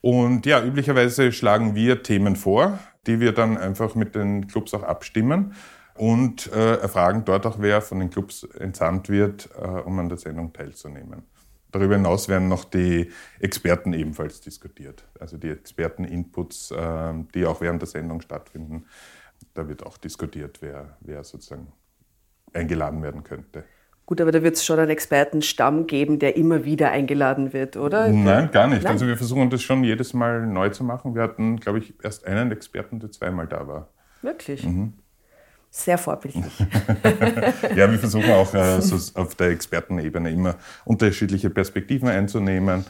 Und 0.00 0.46
ja, 0.46 0.64
üblicherweise 0.64 1.32
schlagen 1.32 1.74
wir 1.74 2.02
Themen 2.02 2.36
vor, 2.36 2.78
die 3.06 3.20
wir 3.20 3.32
dann 3.32 3.58
einfach 3.58 3.94
mit 3.94 4.14
den 4.14 4.46
Clubs 4.46 4.74
auch 4.74 4.82
abstimmen 4.82 5.54
und 5.94 6.50
äh, 6.52 6.76
erfragen 6.76 7.24
dort 7.24 7.46
auch, 7.46 7.56
wer 7.60 7.82
von 7.82 7.98
den 7.98 8.10
Clubs 8.10 8.44
entsandt 8.44 9.08
wird, 9.08 9.50
äh, 9.56 9.66
um 9.66 9.98
an 9.98 10.08
der 10.08 10.18
Sendung 10.18 10.52
teilzunehmen. 10.52 11.24
Darüber 11.70 11.96
hinaus 11.96 12.28
werden 12.28 12.48
noch 12.48 12.64
die 12.64 13.10
Experten 13.40 13.94
ebenfalls 13.94 14.40
diskutiert. 14.40 15.04
Also 15.18 15.38
die 15.38 15.48
Experten-Inputs, 15.48 16.70
äh, 16.70 17.14
die 17.34 17.46
auch 17.46 17.60
während 17.60 17.82
der 17.82 17.88
Sendung 17.88 18.20
stattfinden. 18.20 18.86
Da 19.54 19.68
wird 19.68 19.84
auch 19.84 19.96
diskutiert, 19.96 20.58
wer, 20.60 20.96
wer 21.00 21.24
sozusagen 21.24 21.72
eingeladen 22.52 23.02
werden 23.02 23.24
könnte. 23.24 23.64
Gut, 24.04 24.20
aber 24.20 24.32
da 24.32 24.42
wird 24.42 24.56
es 24.56 24.64
schon 24.64 24.78
einen 24.78 24.90
Expertenstamm 24.90 25.86
geben, 25.86 26.18
der 26.18 26.36
immer 26.36 26.64
wieder 26.64 26.90
eingeladen 26.90 27.52
wird, 27.52 27.76
oder? 27.76 28.08
Nein, 28.08 28.50
gar 28.50 28.66
nicht. 28.66 28.82
Nein. 28.82 28.92
Also 28.92 29.06
wir 29.06 29.16
versuchen 29.16 29.48
das 29.48 29.62
schon 29.62 29.84
jedes 29.84 30.12
Mal 30.12 30.46
neu 30.46 30.70
zu 30.70 30.82
machen. 30.84 31.14
Wir 31.14 31.22
hatten, 31.22 31.60
glaube 31.60 31.78
ich, 31.78 31.94
erst 32.02 32.26
einen 32.26 32.50
Experten, 32.50 32.98
der 32.98 33.10
zweimal 33.12 33.46
da 33.46 33.66
war. 33.66 33.88
Wirklich? 34.20 34.64
Mhm. 34.64 34.94
Sehr 35.70 35.96
vorbildlich. 35.96 36.58
ja, 37.76 37.90
wir 37.90 37.98
versuchen 37.98 38.30
auch 38.32 38.52
äh, 38.52 38.82
so 38.82 39.18
auf 39.18 39.34
der 39.36 39.48
Expertenebene 39.48 40.30
immer 40.30 40.56
unterschiedliche 40.84 41.48
Perspektiven 41.48 42.08
einzunehmen 42.08 42.84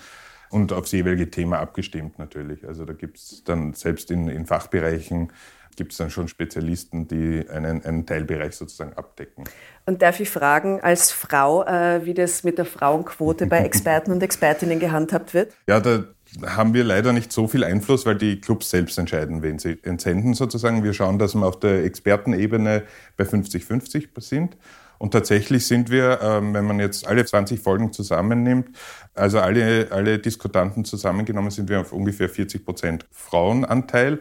und 0.51 0.73
aufs 0.73 0.91
jeweilige 0.91 1.31
Thema 1.31 1.61
abgestimmt 1.61 2.19
natürlich. 2.19 2.67
Also 2.67 2.85
da 2.85 2.93
gibt 2.93 3.19
es 3.19 3.45
dann 3.45 3.73
selbst 3.75 4.11
in, 4.11 4.29
in 4.29 4.47
Fachbereichen 4.47 5.33
gibt 5.77 5.93
es 5.93 5.99
dann 5.99 6.11
schon 6.11 6.29
Spezialisten, 6.29 7.09
die 7.09 7.45
einen, 7.49 7.85
einen, 7.85 8.07
Teilbereich 8.07 8.55
sozusagen 8.55 8.93
abdecken. 8.95 9.45
Und 9.87 10.03
darf 10.03 10.21
ich 10.21 10.31
fragen, 10.31 10.81
als 10.81 11.11
Frau, 11.11 11.65
äh, 11.65 12.05
wie 12.05 12.15
das 12.15 12.45
mit 12.45 12.59
der 12.59 12.65
Frauenquote 12.65 13.47
bei 13.47 13.59
Experten 13.65 14.13
und 14.13 14.23
Expertinnen 14.23 14.79
gehandhabt 14.79 15.35
wird? 15.35 15.53
Ja, 15.67 15.81
da 15.81 16.05
haben 16.47 16.75
wir 16.75 16.85
leider 16.85 17.13
nicht 17.13 17.33
so 17.33 17.47
viel 17.47 17.65
Einfluss, 17.65 18.07
weil 18.07 18.17
die 18.17 18.41
Clubs 18.41 18.71
selbst 18.71 18.99
entscheiden, 18.99 19.43
wen 19.43 19.59
sie 19.59 19.79
entsenden 19.83 20.35
sozusagen. 20.35 20.83
Wir 20.83 20.95
schauen, 20.95 21.19
dass 21.19 21.35
wir 21.35 21.47
auf 21.47 21.61
der 21.61 21.85
Expertenebene 21.85 22.85
bei 23.17 23.25
50-50 23.25 24.09
sind. 24.21 24.57
Und 25.03 25.11
tatsächlich 25.11 25.67
sind 25.67 25.91
wir, 25.91 26.21
ähm, 26.23 26.55
wenn 26.55 26.65
man 26.65 26.79
jetzt 26.79 27.09
alle 27.09 27.25
20 27.25 27.59
Folgen 27.59 27.93
zusammennimmt, 27.93 28.69
also 29.15 29.41
alle, 29.41 29.89
alle 29.91 30.21
Diskutanten 30.21 30.85
zusammengenommen, 30.85 31.51
sind 31.51 31.69
wir 31.69 31.81
auf 31.81 31.93
ungefähr 31.93 32.29
40 32.29 32.65
Prozent 32.65 33.07
Frauenanteil. 33.11 34.21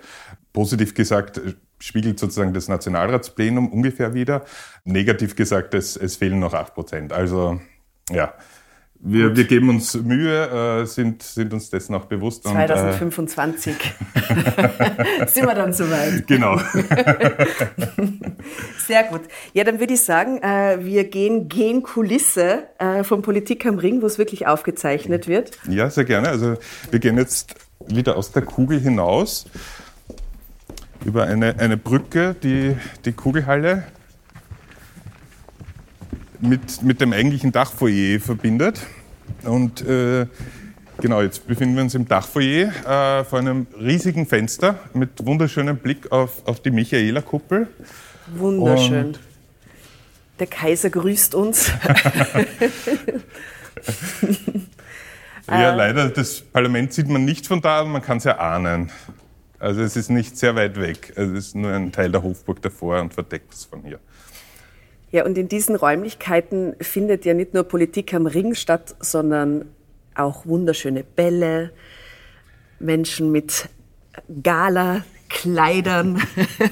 Positiv 0.53 0.95
gesagt 0.95 1.37
äh, 1.37 1.53
spiegelt 1.77 2.17
sozusagen 2.17 2.55
das 2.55 2.67
Nationalratsplenum 2.67 3.71
ungefähr 3.71 4.15
wieder. 4.15 4.43
Negativ 4.83 5.35
gesagt, 5.35 5.75
es, 5.75 5.97
es 5.97 6.15
fehlen 6.15 6.39
noch 6.39 6.55
8 6.55 6.73
Prozent. 6.73 7.13
Also 7.13 7.61
ja, 8.09 8.33
wir, 9.03 9.35
wir 9.35 9.45
geben 9.45 9.69
uns 9.69 9.95
Mühe, 9.95 10.81
äh, 10.81 10.85
sind, 10.85 11.23
sind 11.23 11.51
uns 11.53 11.69
dessen 11.69 11.95
auch 11.95 12.05
bewusst. 12.05 12.43
2025 12.43 13.73
und, 14.13 14.29
äh, 14.29 15.27
sind 15.27 15.47
wir 15.47 15.55
dann 15.55 15.73
soweit. 15.73 16.27
Genau. 16.27 16.57
Sehr 18.87 19.03
gut. 19.05 19.21
Ja, 19.53 19.63
dann 19.63 19.79
würde 19.79 19.93
ich 19.93 20.01
sagen, 20.01 20.41
äh, 20.43 20.77
wir 20.81 21.05
gehen 21.05 21.49
gehen 21.49 21.81
Kulisse 21.81 22.67
äh, 22.77 23.03
von 23.03 23.23
Politik 23.23 23.65
am 23.65 23.79
Ring, 23.79 24.01
wo 24.01 24.05
es 24.05 24.17
wirklich 24.17 24.45
aufgezeichnet 24.45 25.27
wird. 25.27 25.57
Ja, 25.67 25.89
sehr 25.89 26.05
gerne. 26.05 26.29
Also 26.29 26.57
wir 26.91 26.99
gehen 26.99 27.17
jetzt 27.17 27.55
wieder 27.87 28.17
aus 28.17 28.31
der 28.31 28.43
Kugel 28.43 28.79
hinaus 28.79 29.45
über 31.05 31.23
eine, 31.23 31.59
eine 31.59 31.77
Brücke, 31.77 32.35
die 32.43 32.75
die 33.05 33.13
Kugelhalle 33.13 33.85
mit, 36.41 36.81
mit 36.81 37.01
dem 37.01 37.13
eigentlichen 37.13 37.51
Dachfoyer 37.51 38.19
verbindet. 38.19 38.81
Und 39.43 39.81
äh, 39.87 40.25
genau, 40.99 41.21
jetzt 41.21 41.47
befinden 41.47 41.75
wir 41.75 41.83
uns 41.83 41.95
im 41.95 42.07
Dachfoyer 42.07 42.71
äh, 42.85 43.23
vor 43.23 43.39
einem 43.39 43.67
riesigen 43.79 44.25
Fenster 44.25 44.79
mit 44.93 45.25
wunderschönem 45.25 45.77
Blick 45.77 46.11
auf, 46.11 46.45
auf 46.47 46.59
die 46.61 46.71
Michaela-Kuppel. 46.71 47.67
Wunderschön. 48.35 49.07
Und 49.07 49.19
Der 50.39 50.47
Kaiser 50.47 50.89
grüßt 50.89 51.35
uns. 51.35 51.71
ja, 55.47 55.73
leider, 55.75 56.09
das 56.09 56.41
Parlament 56.41 56.93
sieht 56.93 57.07
man 57.07 57.25
nicht 57.25 57.47
von 57.47 57.61
da, 57.61 57.83
man 57.83 58.01
kann 58.01 58.17
es 58.17 58.23
ja 58.23 58.37
ahnen. 58.39 58.91
Also 59.59 59.81
es 59.81 59.95
ist 59.95 60.09
nicht 60.09 60.37
sehr 60.37 60.55
weit 60.55 60.79
weg. 60.79 61.13
Es 61.15 61.29
ist 61.29 61.55
nur 61.55 61.71
ein 61.71 61.91
Teil 61.91 62.11
der 62.11 62.23
Hofburg 62.23 62.63
davor 62.63 62.99
und 62.99 63.13
verdeckt 63.13 63.53
es 63.53 63.65
von 63.65 63.83
hier. 63.83 63.99
Ja, 65.11 65.25
und 65.25 65.37
in 65.37 65.49
diesen 65.49 65.75
Räumlichkeiten 65.75 66.75
findet 66.79 67.25
ja 67.25 67.33
nicht 67.33 67.53
nur 67.53 67.63
Politik 67.63 68.13
am 68.13 68.25
Ring 68.25 68.55
statt, 68.55 68.95
sondern 68.99 69.65
auch 70.15 70.45
wunderschöne 70.45 71.03
Bälle, 71.03 71.71
Menschen 72.79 73.31
mit 73.31 73.69
Gala, 74.41 75.03
Kleidern 75.29 76.21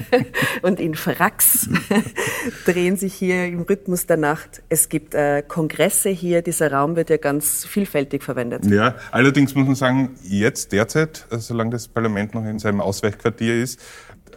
und 0.62 0.80
in 0.80 0.94
Fracks 0.94 1.68
drehen 2.66 2.96
sich 2.96 3.14
hier 3.14 3.46
im 3.46 3.62
Rhythmus 3.62 4.06
der 4.06 4.18
Nacht. 4.18 4.62
Es 4.68 4.90
gibt 4.90 5.14
äh, 5.14 5.42
Kongresse 5.46 6.10
hier. 6.10 6.42
Dieser 6.42 6.70
Raum 6.70 6.94
wird 6.94 7.08
ja 7.08 7.16
ganz 7.16 7.64
vielfältig 7.64 8.22
verwendet. 8.22 8.66
Ja, 8.66 8.96
allerdings 9.12 9.54
muss 9.54 9.66
man 9.66 9.74
sagen, 9.74 10.10
jetzt 10.22 10.72
derzeit, 10.72 11.26
solange 11.30 11.70
das 11.70 11.88
Parlament 11.88 12.34
noch 12.34 12.44
in 12.44 12.58
seinem 12.58 12.82
Ausweichquartier 12.82 13.54
ist, 13.62 13.80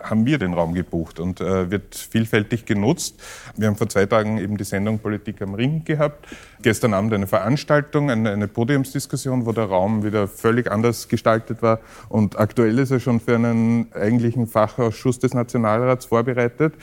haben 0.02 0.26
wir 0.26 0.38
den 0.38 0.54
Raum 0.54 0.74
gebucht 0.74 1.20
und 1.20 1.42
äh, 1.42 1.70
wird 1.70 1.96
vielfältig 1.96 2.66
genutzt. 2.66 3.22
Wir 3.56 3.68
haben 3.68 3.76
vor 3.76 3.90
zwei 3.90 4.06
Tagen 4.06 4.38
eben 4.38 4.58
die 4.58 4.64
Sendung 4.64 5.00
Politik 5.00 5.42
am 5.42 5.54
Ring 5.54 5.84
gehabt. 5.86 6.28
Gestern 6.62 6.94
Abend 6.94 7.14
eine 7.14 7.28
Veranstaltung, 7.28 8.10
eine, 8.10 8.32
eine 8.32 8.48
Podiumsdiskussion, 8.48 9.46
wo 9.46 9.52
der 9.52 9.66
Raum 9.66 10.04
wieder 10.04 10.28
völlig 10.28 10.72
anders 10.72 11.08
gestaltet 11.08 11.62
war. 11.62 11.80
Und 12.10 12.40
aktuell 12.40 12.78
ist 12.80 12.92
er 12.92 13.00
schon 13.00 13.20
für 13.20 13.36
einen 13.36 13.92
eigentlichen 13.94 14.48
Fachausschuss 14.48 15.20
des 15.20 15.34
Nationalrats 15.34 16.06
vorbereitet. 16.06 16.74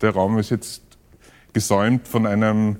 Der 0.00 0.10
Raum 0.10 0.38
ist 0.38 0.50
jetzt 0.50 0.82
gesäumt 1.52 2.08
von 2.08 2.26
einem, 2.26 2.76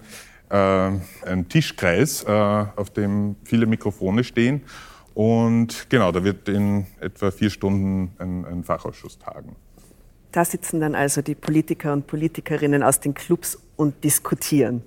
äh, 0.51 0.57
einem 0.57 1.49
Tischkreis, 1.49 2.25
äh, 2.25 2.31
auf 2.31 2.91
dem 2.91 3.37
viele 3.45 3.67
Mikrofone 3.67 4.25
stehen. 4.25 4.63
Und 5.15 5.91
genau, 5.91 6.13
da 6.13 6.25
wird 6.25 6.49
in 6.49 6.87
etwa 7.01 7.31
vier 7.31 7.51
Stunden 7.51 8.13
ein, 8.19 8.45
ein 8.45 8.65
Fachausschuss 8.65 9.19
tagen. 9.19 9.57
Da 10.33 10.45
sitzen 10.45 10.81
dann 10.81 10.95
also 10.95 11.21
die 11.21 11.35
Politiker 11.35 11.93
und 11.93 12.07
Politikerinnen 12.07 12.83
aus 12.83 13.01
den 13.01 13.13
Clubs 13.13 13.59
und 13.77 14.03
diskutieren. 14.03 14.83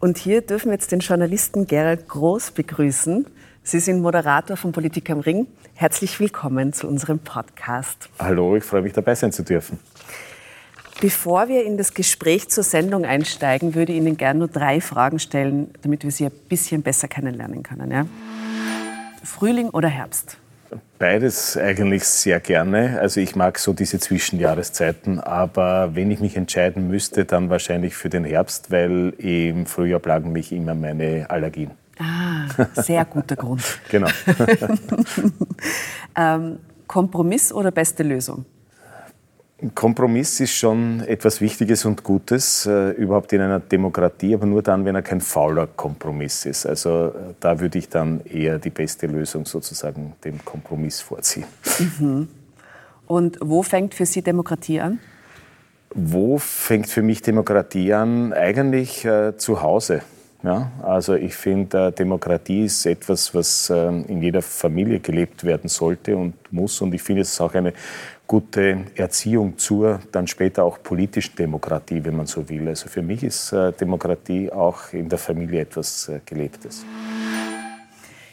Und 0.00 0.18
hier 0.18 0.42
dürfen 0.42 0.66
wir 0.66 0.74
jetzt 0.74 0.90
den 0.90 1.00
Journalisten 1.00 1.66
Gerald 1.66 2.08
Groß 2.08 2.52
begrüßen. 2.52 3.26
Sie 3.62 3.80
sind 3.80 4.00
Moderator 4.00 4.56
von 4.56 4.72
Politik 4.72 5.10
am 5.10 5.20
Ring. 5.20 5.46
Herzlich 5.74 6.18
willkommen 6.18 6.72
zu 6.72 6.88
unserem 6.88 7.18
Podcast. 7.18 8.08
Hallo, 8.18 8.56
ich 8.56 8.64
freue 8.64 8.82
mich 8.82 8.92
dabei 8.92 9.14
sein 9.14 9.30
zu 9.30 9.44
dürfen. 9.44 9.78
Bevor 11.00 11.48
wir 11.48 11.64
in 11.64 11.76
das 11.76 11.94
Gespräch 11.94 12.48
zur 12.48 12.64
Sendung 12.64 13.04
einsteigen, 13.04 13.76
würde 13.76 13.92
ich 13.92 13.98
Ihnen 13.98 14.16
gerne 14.16 14.40
nur 14.40 14.48
drei 14.48 14.80
Fragen 14.80 15.20
stellen, 15.20 15.70
damit 15.82 16.02
wir 16.02 16.10
Sie 16.10 16.24
ein 16.24 16.32
bisschen 16.48 16.82
besser 16.82 17.06
kennenlernen 17.06 17.62
können. 17.62 17.90
Ja? 17.90 18.06
Frühling 19.24 19.70
oder 19.70 19.88
Herbst? 19.88 20.38
Beides 20.98 21.56
eigentlich 21.56 22.04
sehr 22.04 22.40
gerne. 22.40 22.98
Also 23.00 23.20
ich 23.20 23.36
mag 23.36 23.58
so 23.58 23.72
diese 23.72 23.98
Zwischenjahreszeiten, 23.98 25.20
aber 25.20 25.94
wenn 25.94 26.10
ich 26.10 26.20
mich 26.20 26.36
entscheiden 26.36 26.88
müsste, 26.88 27.24
dann 27.24 27.50
wahrscheinlich 27.50 27.94
für 27.94 28.10
den 28.10 28.24
Herbst, 28.24 28.70
weil 28.70 29.14
im 29.18 29.66
Frühjahr 29.66 30.00
plagen 30.00 30.32
mich 30.32 30.52
immer 30.52 30.74
meine 30.74 31.30
Allergien. 31.30 31.70
Ah, 31.98 32.46
sehr 32.74 33.04
guter 33.04 33.36
Grund. 33.36 33.62
genau. 33.88 34.08
ähm, 36.16 36.58
Kompromiss 36.86 37.52
oder 37.52 37.70
beste 37.70 38.02
Lösung? 38.02 38.44
Kompromiss 39.74 40.38
ist 40.38 40.52
schon 40.52 41.00
etwas 41.00 41.40
Wichtiges 41.40 41.84
und 41.84 42.04
Gutes, 42.04 42.64
äh, 42.66 42.90
überhaupt 42.90 43.32
in 43.32 43.40
einer 43.40 43.58
Demokratie, 43.58 44.32
aber 44.34 44.46
nur 44.46 44.62
dann, 44.62 44.84
wenn 44.84 44.94
er 44.94 45.02
kein 45.02 45.20
fauler 45.20 45.66
Kompromiss 45.66 46.46
ist. 46.46 46.64
Also 46.64 47.06
äh, 47.06 47.34
da 47.40 47.58
würde 47.58 47.78
ich 47.78 47.88
dann 47.88 48.20
eher 48.24 48.60
die 48.60 48.70
beste 48.70 49.08
Lösung 49.08 49.46
sozusagen 49.46 50.12
dem 50.24 50.44
Kompromiss 50.44 51.00
vorziehen. 51.00 51.46
Mhm. 51.98 52.28
Und 53.08 53.38
wo 53.40 53.64
fängt 53.64 53.94
für 53.94 54.06
Sie 54.06 54.22
Demokratie 54.22 54.80
an? 54.80 55.00
Wo 55.92 56.38
fängt 56.38 56.88
für 56.88 57.02
mich 57.02 57.22
Demokratie 57.22 57.92
an? 57.94 58.32
Eigentlich 58.32 59.04
äh, 59.04 59.36
zu 59.38 59.60
Hause. 59.60 60.02
Ja, 60.42 60.70
also 60.82 61.14
ich 61.14 61.34
finde, 61.34 61.88
äh, 61.88 61.92
Demokratie 61.92 62.64
ist 62.64 62.86
etwas, 62.86 63.34
was 63.34 63.70
äh, 63.70 63.88
in 63.88 64.22
jeder 64.22 64.40
Familie 64.40 65.00
gelebt 65.00 65.42
werden 65.42 65.68
sollte 65.68 66.16
und 66.16 66.34
muss. 66.52 66.80
Und 66.80 66.94
ich 66.94 67.02
finde, 67.02 67.22
es 67.22 67.32
ist 67.32 67.40
auch 67.40 67.54
eine 67.54 67.72
gute 68.28 68.84
Erziehung 68.94 69.58
zur 69.58 69.98
dann 70.12 70.28
später 70.28 70.62
auch 70.62 70.80
politischen 70.80 71.34
Demokratie, 71.34 72.04
wenn 72.04 72.16
man 72.16 72.26
so 72.26 72.48
will. 72.48 72.68
Also 72.68 72.88
für 72.88 73.02
mich 73.02 73.24
ist 73.24 73.52
äh, 73.52 73.72
Demokratie 73.72 74.52
auch 74.52 74.92
in 74.92 75.08
der 75.08 75.18
Familie 75.18 75.62
etwas 75.62 76.08
äh, 76.08 76.20
Gelebtes. 76.24 76.84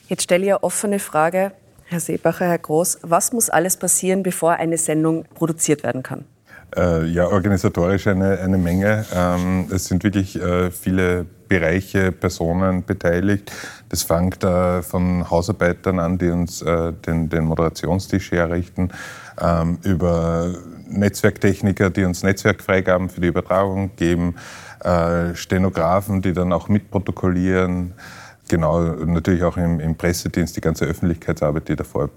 Jetzt 0.08 0.24
stelle 0.24 0.44
ich 0.46 0.52
eine 0.52 0.62
offene 0.62 1.00
Frage, 1.00 1.54
Herr 1.86 2.00
Seebacher, 2.00 2.46
Herr 2.46 2.60
Groß. 2.60 3.00
Was 3.02 3.34
muss 3.34 3.50
alles 3.50 3.78
passieren, 3.78 4.22
bevor 4.22 4.54
eine 4.54 4.78
Sendung 4.78 5.26
produziert 5.34 5.82
werden 5.82 6.04
kann? 6.04 6.26
Äh, 6.76 7.06
ja, 7.06 7.28
organisatorisch 7.28 8.06
eine, 8.06 8.40
eine 8.40 8.58
Menge. 8.58 9.06
Ähm, 9.14 9.68
es 9.72 9.86
sind 9.86 10.04
wirklich 10.04 10.40
äh, 10.40 10.70
viele 10.70 11.26
Bereiche, 11.48 12.12
Personen 12.12 12.86
beteiligt. 12.86 13.52
Das 13.90 14.04
fängt 14.04 14.44
äh, 14.44 14.82
von 14.82 15.30
Hausarbeitern 15.30 16.00
an, 16.00 16.18
die 16.18 16.30
uns 16.30 16.62
äh, 16.62 16.94
den, 16.94 17.30
den 17.30 17.46
Moderationstisch 17.46 18.32
herrichten, 18.32 18.90
ähm, 19.40 19.78
über 19.84 20.54
Netzwerktechniker, 20.88 21.90
die 21.90 22.04
uns 22.04 22.24
Netzwerkfreigaben 22.24 23.10
für 23.10 23.22
die 23.22 23.28
Übertragung 23.28 23.92
geben, 23.96 24.36
äh, 24.84 25.36
Stenografen, 25.36 26.22
die 26.22 26.34
dann 26.34 26.54
auch 26.54 26.70
mitprotokollieren, 26.70 27.94
genau, 28.48 28.82
natürlich 28.82 29.44
auch 29.44 29.58
im, 29.58 29.80
im 29.80 29.96
Pressedienst 29.96 30.56
die 30.56 30.62
ganze 30.62 30.86
Öffentlichkeitsarbeit, 30.86 31.68
die 31.68 31.76
davor 31.76 32.10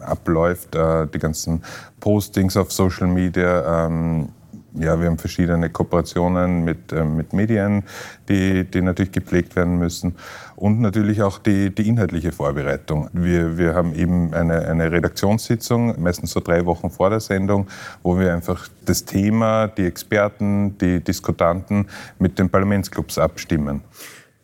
abläuft, 0.00 0.74
äh, 0.74 1.06
die 1.06 1.18
ganzen 1.18 1.62
Postings 2.00 2.56
auf 2.56 2.72
Social 2.72 3.06
Media, 3.06 3.86
ähm, 3.86 4.28
ja, 4.74 5.00
wir 5.00 5.06
haben 5.06 5.18
verschiedene 5.18 5.70
Kooperationen 5.70 6.64
mit, 6.64 6.92
äh, 6.92 7.04
mit 7.04 7.32
Medien, 7.32 7.84
die, 8.28 8.64
die 8.64 8.82
natürlich 8.82 9.12
gepflegt 9.12 9.56
werden 9.56 9.78
müssen. 9.78 10.16
Und 10.56 10.80
natürlich 10.80 11.22
auch 11.22 11.38
die, 11.38 11.74
die 11.74 11.88
inhaltliche 11.88 12.32
Vorbereitung. 12.32 13.08
Wir, 13.12 13.56
wir 13.58 13.74
haben 13.74 13.94
eben 13.94 14.34
eine, 14.34 14.66
eine 14.66 14.90
Redaktionssitzung, 14.90 16.00
meistens 16.00 16.32
so 16.32 16.40
drei 16.40 16.64
Wochen 16.66 16.90
vor 16.90 17.10
der 17.10 17.20
Sendung, 17.20 17.66
wo 18.02 18.18
wir 18.18 18.32
einfach 18.32 18.68
das 18.84 19.04
Thema, 19.04 19.68
die 19.68 19.86
Experten, 19.86 20.76
die 20.78 21.00
Diskutanten 21.00 21.86
mit 22.18 22.38
den 22.38 22.50
Parlamentsclubs 22.50 23.18
abstimmen. 23.18 23.82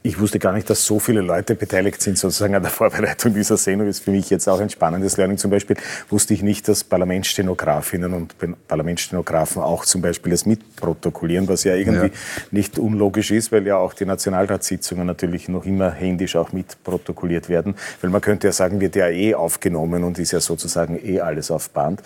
Ich 0.03 0.19
wusste 0.19 0.39
gar 0.39 0.55
nicht, 0.55 0.71
dass 0.71 0.87
so 0.87 0.99
viele 0.99 1.21
Leute 1.21 1.55
beteiligt 1.55 2.01
sind 2.01 2.17
sozusagen 2.17 2.55
an 2.55 2.63
der 2.63 2.71
Vorbereitung 2.71 3.35
dieser 3.35 3.59
Sendung. 3.59 3.87
Das 3.87 3.99
ist 3.99 4.05
für 4.05 4.13
mich 4.13 4.31
jetzt 4.31 4.49
auch 4.49 4.59
ein 4.59 4.71
spannendes 4.71 5.19
Learning. 5.19 5.37
Zum 5.37 5.51
Beispiel 5.51 5.77
wusste 6.09 6.33
ich 6.33 6.43
nicht, 6.43 6.69
dass 6.69 6.85
Parlamentsstenografinnen 6.85 8.15
und 8.15 8.35
Parlamentsstenografen 8.67 9.61
auch 9.61 9.85
zum 9.85 10.01
Beispiel 10.01 10.33
das 10.33 10.47
mitprotokollieren, 10.47 11.49
was 11.49 11.65
ja 11.65 11.75
irgendwie 11.75 12.07
ja. 12.07 12.13
nicht 12.51 12.79
unlogisch 12.79 13.31
ist, 13.31 13.53
weil 13.53 13.67
ja 13.67 13.77
auch 13.77 13.93
die 13.93 14.07
Nationalratssitzungen 14.07 15.07
natürlich 15.07 15.51
noch 15.51 15.67
immer 15.67 15.91
händisch 15.91 16.35
auch 16.35 16.53
mitprotokolliert 16.55 17.51
werden. 17.51 17.75
Weil 18.01 18.09
man 18.09 18.23
könnte 18.23 18.47
ja 18.47 18.53
sagen, 18.55 18.81
wird 18.81 18.97
ja 18.97 19.11
eh 19.11 19.35
aufgenommen 19.35 20.05
und 20.05 20.19
ist 20.19 20.33
ja 20.33 20.41
sozusagen 20.41 20.99
eh 21.05 21.21
alles 21.21 21.51
auf 21.51 21.69
Band. 21.69 22.01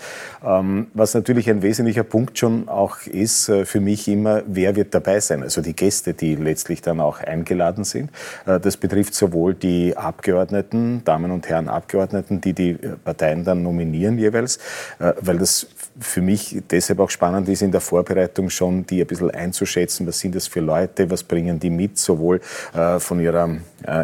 Ähm, 0.45 0.87
was 0.93 1.13
natürlich 1.13 1.49
ein 1.49 1.61
wesentlicher 1.61 2.03
Punkt 2.03 2.37
schon 2.37 2.67
auch 2.67 3.03
ist 3.05 3.47
äh, 3.47 3.63
für 3.63 3.79
mich 3.79 4.09
immer, 4.09 4.43
wer 4.47 4.75
wird 4.75 4.93
dabei 4.93 5.21
sein? 5.21 5.43
Also 5.43 5.61
die 5.61 5.77
Gäste, 5.77 6.13
die 6.13 6.35
letztlich 6.35 6.81
dann 6.81 6.99
auch 6.99 7.21
eingeladen 7.21 7.84
sind. 7.85 8.09
Äh, 8.45 8.59
das 8.59 8.77
betrifft 8.77 9.13
sowohl 9.13 9.53
die 9.53 9.95
Abgeordneten, 9.95 11.03
Damen 11.05 11.31
und 11.31 11.47
Herren 11.47 11.69
Abgeordneten, 11.69 12.41
die 12.41 12.53
die 12.53 12.73
Parteien 12.73 13.43
dann 13.43 13.63
nominieren 13.63 14.17
jeweils, 14.17 14.57
äh, 14.99 15.13
weil 15.21 15.37
das 15.37 15.67
für 15.99 16.21
mich 16.21 16.61
deshalb 16.69 16.99
auch 16.99 17.09
spannend 17.09 17.47
ist, 17.47 17.61
in 17.61 17.71
der 17.71 17.81
Vorbereitung 17.81 18.49
schon 18.49 18.85
die 18.85 19.01
ein 19.01 19.07
bisschen 19.07 19.31
einzuschätzen, 19.31 20.05
was 20.05 20.19
sind 20.19 20.35
das 20.35 20.47
für 20.47 20.59
Leute, 20.59 21.09
was 21.09 21.23
bringen 21.23 21.59
die 21.59 21.69
mit, 21.69 21.97
sowohl 21.97 22.41
äh, 22.73 22.99
von 22.99 23.19
ihrer 23.19 23.49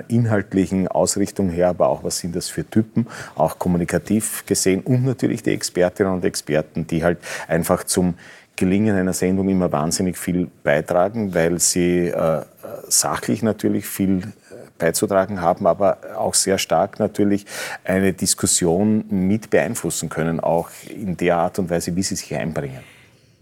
inhaltlichen 0.09 0.87
Ausrichtung 0.87 1.49
her, 1.49 1.69
aber 1.69 1.89
auch 1.89 2.03
was 2.03 2.19
sind 2.19 2.35
das 2.35 2.49
für 2.49 2.69
Typen, 2.69 3.07
auch 3.33 3.57
kommunikativ 3.57 4.45
gesehen 4.45 4.81
und 4.81 5.03
natürlich 5.05 5.41
die 5.41 5.53
Expertinnen 5.53 6.13
und 6.13 6.23
Experten, 6.23 6.85
die 6.85 7.03
halt 7.03 7.17
einfach 7.47 7.83
zum 7.83 8.13
Gelingen 8.61 8.95
einer 8.95 9.13
Sendung 9.13 9.49
immer 9.49 9.71
wahnsinnig 9.71 10.19
viel 10.19 10.47
beitragen, 10.63 11.33
weil 11.33 11.57
sie 11.57 12.09
äh, 12.09 12.43
sachlich 12.87 13.41
natürlich 13.41 13.87
viel 13.87 14.19
äh, 14.19 14.25
beizutragen 14.77 15.41
haben, 15.41 15.65
aber 15.65 15.97
auch 16.15 16.35
sehr 16.35 16.59
stark 16.59 16.99
natürlich 16.99 17.47
eine 17.83 18.13
Diskussion 18.13 19.03
mit 19.09 19.49
beeinflussen 19.49 20.09
können, 20.09 20.39
auch 20.39 20.69
in 20.87 21.17
der 21.17 21.37
Art 21.37 21.57
und 21.57 21.71
Weise, 21.71 21.95
wie 21.95 22.03
sie 22.03 22.15
sich 22.15 22.35
einbringen. 22.35 22.81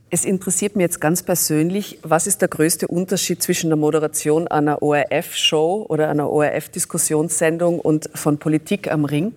Es 0.10 0.23
interessiert 0.23 0.77
mich 0.77 0.84
jetzt 0.84 1.01
ganz 1.01 1.21
persönlich, 1.21 1.99
was 2.01 2.25
ist 2.25 2.41
der 2.41 2.47
größte 2.47 2.88
Unterschied 2.88 3.43
zwischen 3.43 3.69
der 3.69 3.77
Moderation 3.77 4.47
einer 4.47 4.82
ORF-Show 4.82 5.86
oder 5.89 6.08
einer 6.08 6.29
ORF-Diskussionssendung 6.29 7.82
und 7.82 8.10
von 8.15 8.38
Politik 8.38 8.89
am 8.89 9.03
Ring? 9.03 9.34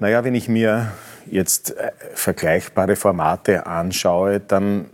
Naja, 0.00 0.24
wenn 0.24 0.34
ich 0.34 0.48
mir 0.48 0.90
jetzt 1.30 1.76
äh, 1.76 1.92
vergleichbare 2.14 2.96
Formate 2.96 3.66
anschaue, 3.66 4.40
dann 4.40 4.90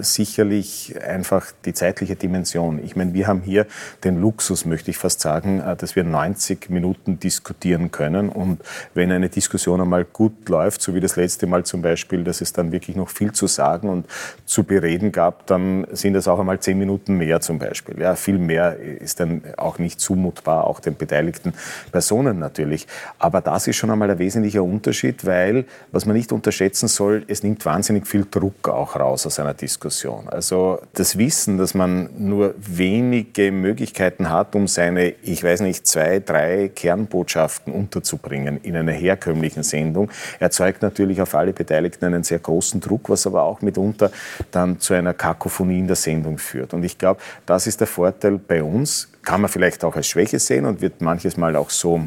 sicherlich 0.00 0.94
einfach 1.02 1.46
die 1.64 1.72
zeitliche 1.72 2.16
Dimension. 2.16 2.82
Ich 2.82 2.96
meine, 2.96 3.14
wir 3.14 3.26
haben 3.26 3.42
hier 3.42 3.66
den 4.04 4.20
Luxus, 4.20 4.64
möchte 4.64 4.90
ich 4.90 4.98
fast 4.98 5.20
sagen, 5.20 5.60
äh, 5.60 5.76
dass 5.76 5.96
wir 5.96 6.04
90 6.04 6.70
Minuten 6.70 7.18
diskutieren 7.18 7.90
können. 7.90 8.28
Und 8.28 8.60
wenn 8.94 9.10
eine 9.10 9.28
Diskussion 9.28 9.80
einmal 9.80 10.04
gut 10.04 10.48
läuft, 10.48 10.82
so 10.82 10.94
wie 10.94 11.00
das 11.00 11.16
letzte 11.16 11.46
Mal 11.46 11.64
zum 11.64 11.82
Beispiel, 11.82 12.24
dass 12.24 12.40
es 12.40 12.52
dann 12.52 12.72
wirklich 12.72 12.96
noch 12.96 13.08
viel 13.08 13.32
zu 13.32 13.46
sagen 13.46 13.88
und 13.88 14.06
zu 14.44 14.64
bereden 14.64 15.12
gab, 15.12 15.46
dann 15.46 15.86
sind 15.92 16.14
das 16.14 16.28
auch 16.28 16.38
einmal 16.38 16.60
10 16.60 16.78
Minuten 16.78 17.16
mehr 17.16 17.40
zum 17.40 17.58
Beispiel. 17.58 18.00
Ja, 18.00 18.16
viel 18.16 18.38
mehr 18.38 18.78
ist 18.78 19.20
dann 19.20 19.42
auch 19.56 19.78
nicht 19.78 20.00
zumutbar, 20.00 20.64
auch 20.64 20.80
den 20.80 20.96
beteiligten 20.96 21.54
Personen 21.92 22.38
natürlich. 22.38 22.86
Aber 23.18 23.40
das 23.40 23.66
ist 23.66 23.76
schon 23.76 23.90
einmal 23.90 24.10
ein 24.10 24.18
wesentlicher 24.18 24.62
Unterschied, 24.62 25.24
weil, 25.24 25.64
was 25.92 26.06
man 26.06 26.16
nicht 26.16 26.32
unterschätzen 26.32 26.88
soll, 26.88 27.24
es 27.28 27.42
nimmt 27.42 27.64
wahnsinnig 27.64 28.06
viel 28.06 28.26
Druck 28.30 28.68
auch 28.68 28.96
raus 28.96 29.26
aus 29.26 29.38
einer 29.38 29.54
Diskussion. 29.54 29.85
Diskussion. 29.86 30.28
Also 30.28 30.80
das 30.94 31.16
Wissen, 31.16 31.58
dass 31.58 31.74
man 31.74 32.10
nur 32.18 32.54
wenige 32.58 33.52
Möglichkeiten 33.52 34.28
hat, 34.30 34.54
um 34.54 34.66
seine, 34.66 35.14
ich 35.22 35.42
weiß 35.42 35.60
nicht, 35.60 35.86
zwei, 35.86 36.20
drei 36.20 36.68
Kernbotschaften 36.68 37.72
unterzubringen 37.72 38.60
in 38.62 38.76
einer 38.76 38.92
herkömmlichen 38.92 39.62
Sendung, 39.62 40.10
erzeugt 40.40 40.82
natürlich 40.82 41.20
auf 41.20 41.34
alle 41.34 41.52
Beteiligten 41.52 42.04
einen 42.04 42.24
sehr 42.24 42.38
großen 42.38 42.80
Druck, 42.80 43.08
was 43.08 43.26
aber 43.26 43.42
auch 43.44 43.62
mitunter 43.62 44.10
dann 44.50 44.80
zu 44.80 44.94
einer 44.94 45.14
Kakophonie 45.14 45.78
in 45.78 45.86
der 45.86 45.96
Sendung 45.96 46.38
führt. 46.38 46.74
Und 46.74 46.84
ich 46.84 46.98
glaube, 46.98 47.20
das 47.46 47.66
ist 47.66 47.80
der 47.80 47.86
Vorteil 47.86 48.38
bei 48.38 48.62
uns, 48.62 49.08
kann 49.22 49.40
man 49.40 49.50
vielleicht 49.50 49.84
auch 49.84 49.96
als 49.96 50.06
Schwäche 50.06 50.38
sehen 50.38 50.66
und 50.66 50.80
wird 50.80 51.00
manches 51.00 51.36
Mal 51.36 51.56
auch 51.56 51.70
so 51.70 52.00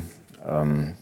ähm, 0.48 0.94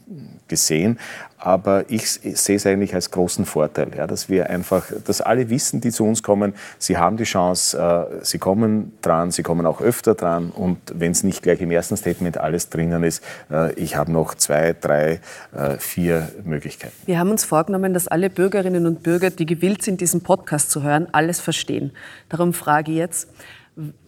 gesehen. 0.48 0.98
Aber 1.40 1.84
ich 1.88 2.10
sehe 2.10 2.56
es 2.56 2.66
eigentlich 2.66 2.94
als 2.96 3.12
großen 3.12 3.44
Vorteil, 3.44 3.90
ja, 3.96 4.08
dass 4.08 4.28
wir 4.28 4.50
einfach, 4.50 4.86
dass 5.04 5.20
alle 5.20 5.50
wissen, 5.50 5.80
die 5.80 5.92
zu 5.92 6.04
uns 6.04 6.24
kommen, 6.24 6.52
sie 6.80 6.98
haben 6.98 7.16
die 7.16 7.24
Chance, 7.24 7.78
äh, 7.78 8.24
sie 8.24 8.38
kommen 8.38 8.98
dran, 9.02 9.30
sie 9.30 9.44
kommen 9.44 9.64
auch 9.64 9.80
öfter 9.80 10.16
dran. 10.16 10.50
Und 10.50 10.78
wenn 10.92 11.12
es 11.12 11.22
nicht 11.22 11.44
gleich 11.44 11.60
im 11.60 11.70
ersten 11.70 11.96
Statement 11.96 12.38
alles 12.38 12.70
drinnen 12.70 13.04
ist, 13.04 13.22
äh, 13.52 13.72
ich 13.74 13.94
habe 13.94 14.10
noch 14.10 14.34
zwei, 14.34 14.74
drei, 14.78 15.20
äh, 15.56 15.78
vier 15.78 16.28
Möglichkeiten. 16.44 16.94
Wir 17.06 17.20
haben 17.20 17.30
uns 17.30 17.44
vorgenommen, 17.44 17.94
dass 17.94 18.08
alle 18.08 18.30
Bürgerinnen 18.30 18.86
und 18.86 19.04
Bürger, 19.04 19.30
die 19.30 19.46
gewillt 19.46 19.82
sind, 19.82 20.00
diesen 20.00 20.22
Podcast 20.22 20.72
zu 20.72 20.82
hören, 20.82 21.06
alles 21.12 21.38
verstehen. 21.38 21.92
Darum 22.30 22.52
frage 22.52 22.90
ich 22.90 22.98
jetzt, 22.98 23.28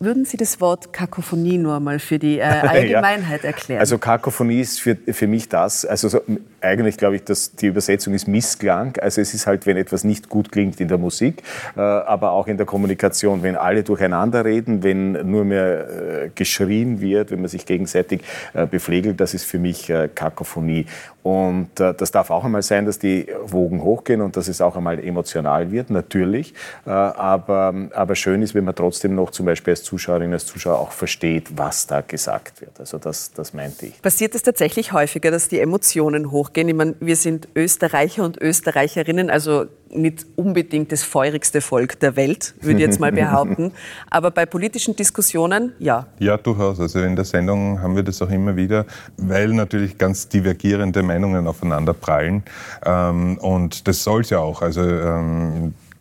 würden 0.00 0.24
Sie 0.24 0.36
das 0.36 0.60
Wort 0.60 0.92
Kakophonie 0.92 1.56
nur 1.56 1.78
mal 1.78 2.00
für 2.00 2.18
die 2.18 2.38
äh, 2.38 2.42
Allgemeinheit 2.42 3.44
erklären? 3.44 3.78
Also 3.78 3.98
Kakophonie 3.98 4.60
ist 4.60 4.80
für, 4.80 4.96
für 4.96 5.28
mich 5.28 5.48
das, 5.48 5.84
also 5.84 6.08
so, 6.08 6.20
eigentlich 6.60 6.96
glaube 6.96 7.16
ich, 7.16 7.24
dass 7.24 7.52
die 7.52 7.66
Übersetzung 7.66 8.14
ist 8.14 8.26
Missklang. 8.26 8.96
Also 9.00 9.20
es 9.20 9.32
ist 9.32 9.46
halt, 9.46 9.66
wenn 9.66 9.76
etwas 9.76 10.02
nicht 10.02 10.28
gut 10.28 10.50
klingt 10.50 10.80
in 10.80 10.88
der 10.88 10.98
Musik, 10.98 11.44
äh, 11.76 11.80
aber 11.80 12.32
auch 12.32 12.48
in 12.48 12.56
der 12.56 12.66
Kommunikation, 12.66 13.44
wenn 13.44 13.54
alle 13.54 13.84
durcheinander 13.84 14.44
reden, 14.44 14.82
wenn 14.82 15.12
nur 15.30 15.44
mehr 15.44 16.24
äh, 16.24 16.30
geschrien 16.34 17.00
wird, 17.00 17.30
wenn 17.30 17.40
man 17.40 17.48
sich 17.48 17.64
gegenseitig 17.64 18.22
äh, 18.54 18.66
bepflegelt, 18.66 19.20
das 19.20 19.34
ist 19.34 19.44
für 19.44 19.60
mich 19.60 19.88
äh, 19.88 20.08
Kakophonie. 20.12 20.86
Und 21.22 21.78
äh, 21.78 21.94
das 21.94 22.10
darf 22.10 22.30
auch 22.30 22.44
einmal 22.44 22.62
sein, 22.62 22.86
dass 22.86 22.98
die 22.98 23.26
Wogen 23.44 23.82
hochgehen 23.82 24.20
und 24.20 24.36
dass 24.36 24.48
es 24.48 24.60
auch 24.60 24.76
einmal 24.76 24.98
emotional 24.98 25.70
wird, 25.70 25.90
natürlich. 25.90 26.54
Aber, 26.84 27.74
aber 27.94 28.14
schön 28.14 28.42
ist, 28.42 28.54
wenn 28.54 28.64
man 28.64 28.74
trotzdem 28.74 29.14
noch 29.14 29.30
zum 29.30 29.46
Beispiel 29.46 29.59
als 29.68 29.82
Zuschauerin, 29.82 30.32
als 30.32 30.46
Zuschauer 30.46 30.78
auch 30.78 30.92
versteht, 30.92 31.56
was 31.56 31.86
da 31.86 32.00
gesagt 32.00 32.60
wird. 32.60 32.78
Also 32.80 32.98
das, 32.98 33.32
das 33.32 33.52
meinte 33.52 33.86
ich. 33.86 34.02
Passiert 34.02 34.34
es 34.34 34.42
tatsächlich 34.42 34.92
häufiger, 34.92 35.30
dass 35.30 35.48
die 35.48 35.60
Emotionen 35.60 36.30
hochgehen? 36.30 36.68
Ich 36.68 36.74
meine, 36.74 36.94
wir 37.00 37.16
sind 37.16 37.48
Österreicher 37.54 38.24
und 38.24 38.40
Österreicherinnen, 38.40 39.30
also 39.30 39.66
nicht 39.92 40.24
unbedingt 40.36 40.92
das 40.92 41.02
feurigste 41.02 41.60
Volk 41.60 41.98
der 42.00 42.16
Welt, 42.16 42.54
würde 42.60 42.78
ich 42.78 42.86
jetzt 42.86 43.00
mal 43.00 43.12
behaupten. 43.22 43.72
Aber 44.08 44.30
bei 44.30 44.46
politischen 44.46 44.94
Diskussionen, 44.96 45.72
ja. 45.78 46.06
Ja, 46.18 46.36
durchaus. 46.36 46.80
Also 46.80 47.00
in 47.00 47.16
der 47.16 47.24
Sendung 47.24 47.80
haben 47.80 47.96
wir 47.96 48.02
das 48.02 48.22
auch 48.22 48.30
immer 48.30 48.56
wieder, 48.56 48.86
weil 49.16 49.48
natürlich 49.48 49.98
ganz 49.98 50.28
divergierende 50.28 51.02
Meinungen 51.02 51.46
aufeinander 51.46 51.92
prallen. 51.92 52.44
Ähm, 52.84 53.38
und 53.38 53.88
das 53.88 54.04
soll 54.04 54.22
es 54.22 54.30
ja 54.30 54.38
auch. 54.38 54.62
Also 54.62 54.80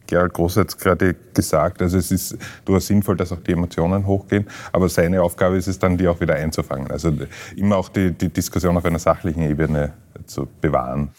Gerald 0.10 0.34
Groß 0.34 0.58
hat 0.58 0.69
es 0.69 0.78
gerade 0.78 1.15
gesagt, 1.36 1.84
also 1.84 1.98
es 1.98 2.12
ist 2.12 2.36
durchaus 2.65 2.88
sinnvoll, 2.88 3.15
dass 3.15 3.32
auch 3.32 3.41
die 3.41 3.52
Emotionen 3.52 4.08
hochgehen, 4.08 4.48
aber 4.72 4.89
seine 4.89 5.22
Aufgabe 5.22 5.56
ist 5.56 5.67
es 5.67 5.78
dann, 5.78 5.98
die 5.98 6.08
auch 6.08 6.19
wieder 6.19 6.34
einzufangen. 6.34 6.89
Also 6.89 7.13
immer 7.56 7.78
auch 7.78 7.89
die, 7.89 8.12
die 8.12 8.30
Diskussion 8.30 8.76
auf 8.76 8.86
einer 8.86 8.98
sachlichen 8.98 9.43
Ebene 9.43 9.93
zu 10.26 10.48
bewahren. 10.62 11.10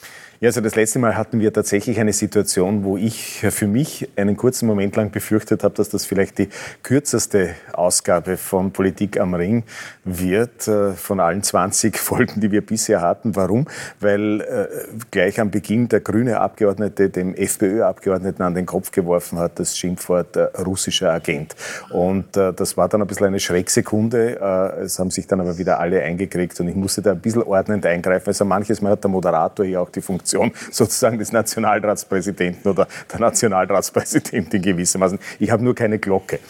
Ja, 0.42 0.48
also 0.48 0.62
das 0.62 0.74
letzte 0.74 0.98
Mal 0.98 1.18
hatten 1.18 1.38
wir 1.40 1.52
tatsächlich 1.52 2.00
eine 2.00 2.14
Situation, 2.14 2.82
wo 2.82 2.96
ich 2.96 3.40
für 3.40 3.66
mich 3.66 4.08
einen 4.16 4.38
kurzen 4.38 4.66
Moment 4.66 4.96
lang 4.96 5.10
befürchtet 5.10 5.62
habe, 5.62 5.74
dass 5.74 5.90
das 5.90 6.06
vielleicht 6.06 6.38
die 6.38 6.48
kürzeste 6.82 7.50
Ausgabe 7.74 8.38
von 8.38 8.72
Politik 8.72 9.20
am 9.20 9.34
Ring 9.34 9.64
wird, 10.02 10.66
äh, 10.66 10.92
von 10.92 11.20
allen 11.20 11.42
20 11.42 11.98
Folgen, 11.98 12.40
die 12.40 12.50
wir 12.52 12.64
bisher 12.64 13.02
hatten. 13.02 13.36
Warum? 13.36 13.66
Weil 14.00 14.40
äh, 14.40 14.68
gleich 15.10 15.38
am 15.40 15.50
Beginn 15.50 15.90
der 15.90 16.00
grüne 16.00 16.40
Abgeordnete 16.40 17.10
dem 17.10 17.34
FPÖ-Abgeordneten 17.34 18.42
an 18.42 18.54
den 18.54 18.64
Kopf 18.64 18.92
geworfen 18.92 19.38
hat, 19.38 19.58
das 19.58 19.76
Schimpfwort 19.76 20.36
äh, 20.36 20.44
russischer 20.64 21.12
Agent. 21.12 21.54
Und 21.90 22.34
das 22.34 22.78
war 22.78 22.88
dann 22.88 23.02
ein 23.02 23.06
bisschen 23.06 23.26
eine 23.26 23.40
Schrecksekunde. 23.40 24.78
es 24.82 24.98
haben 24.98 25.10
sich 25.10 25.26
dann 25.26 25.40
aber 25.40 25.58
wieder 25.58 25.80
alle 25.80 26.00
eingekriegt 26.00 26.58
und 26.60 26.68
ich 26.68 26.74
musste 26.74 27.02
da 27.02 27.12
ein 27.12 27.20
bisschen 27.20 27.42
ordnend 27.42 27.84
eingreifen. 27.84 28.28
Also 28.28 28.46
manches 28.46 28.80
Mal 28.80 28.92
hat 28.92 29.04
der 29.04 29.10
Moderator 29.10 29.66
hier 29.66 29.82
auch 29.82 29.90
die 29.90 30.00
Funktion 30.00 30.29
Funktion 30.30 30.52
sozusagen 30.70 31.18
des 31.18 31.32
Nationalratspräsidenten 31.32 32.70
oder 32.70 32.86
der 33.12 33.20
Nationalratspräsidentin 33.20 34.62
gewissermaßen. 34.62 35.18
Ich 35.38 35.50
habe 35.50 35.62
nur 35.64 35.74
keine 35.74 35.98
Glocke. 35.98 36.38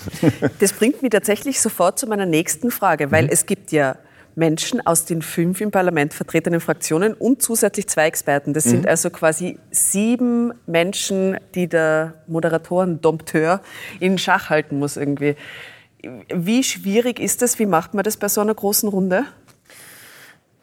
Das 0.59 0.73
bringt 0.73 1.03
mich 1.03 1.11
tatsächlich 1.11 1.61
sofort 1.61 1.99
zu 1.99 2.07
meiner 2.07 2.27
nächsten 2.27 2.71
Frage, 2.71 3.11
weil 3.11 3.25
mhm. 3.25 3.31
es 3.31 3.47
gibt 3.47 3.73
ja 3.73 3.97
Menschen 4.35 4.85
aus 4.87 5.05
den 5.05 5.23
fünf 5.23 5.61
im 5.61 5.71
Parlament 5.71 6.15
vertretenen 6.15 6.61
Fraktionen 6.61 7.15
und 7.15 7.43
zusätzlich 7.43 7.89
zwei 7.89 8.07
Experten. 8.07 8.53
Das 8.53 8.67
mhm. 8.67 8.71
sind 8.71 8.87
also 8.87 9.11
quasi 9.11 9.59
sieben 9.71 10.53
Menschen, 10.67 11.39
die 11.55 11.69
der 11.69 12.15
Moderatoren-Dompteur 12.27 13.61
in 14.01 14.19
Schach 14.19 14.51
halten 14.51 14.79
muss 14.79 14.97
irgendwie. 14.97 15.37
Wie 16.35 16.63
schwierig 16.63 17.21
ist 17.21 17.43
das? 17.43 17.59
Wie 17.59 17.67
macht 17.67 17.95
man 17.95 18.05
das 18.05 18.17
bei 18.17 18.29
so 18.29 18.41
einer 18.41 18.55
großen 18.55 18.89
Runde? 18.89 19.25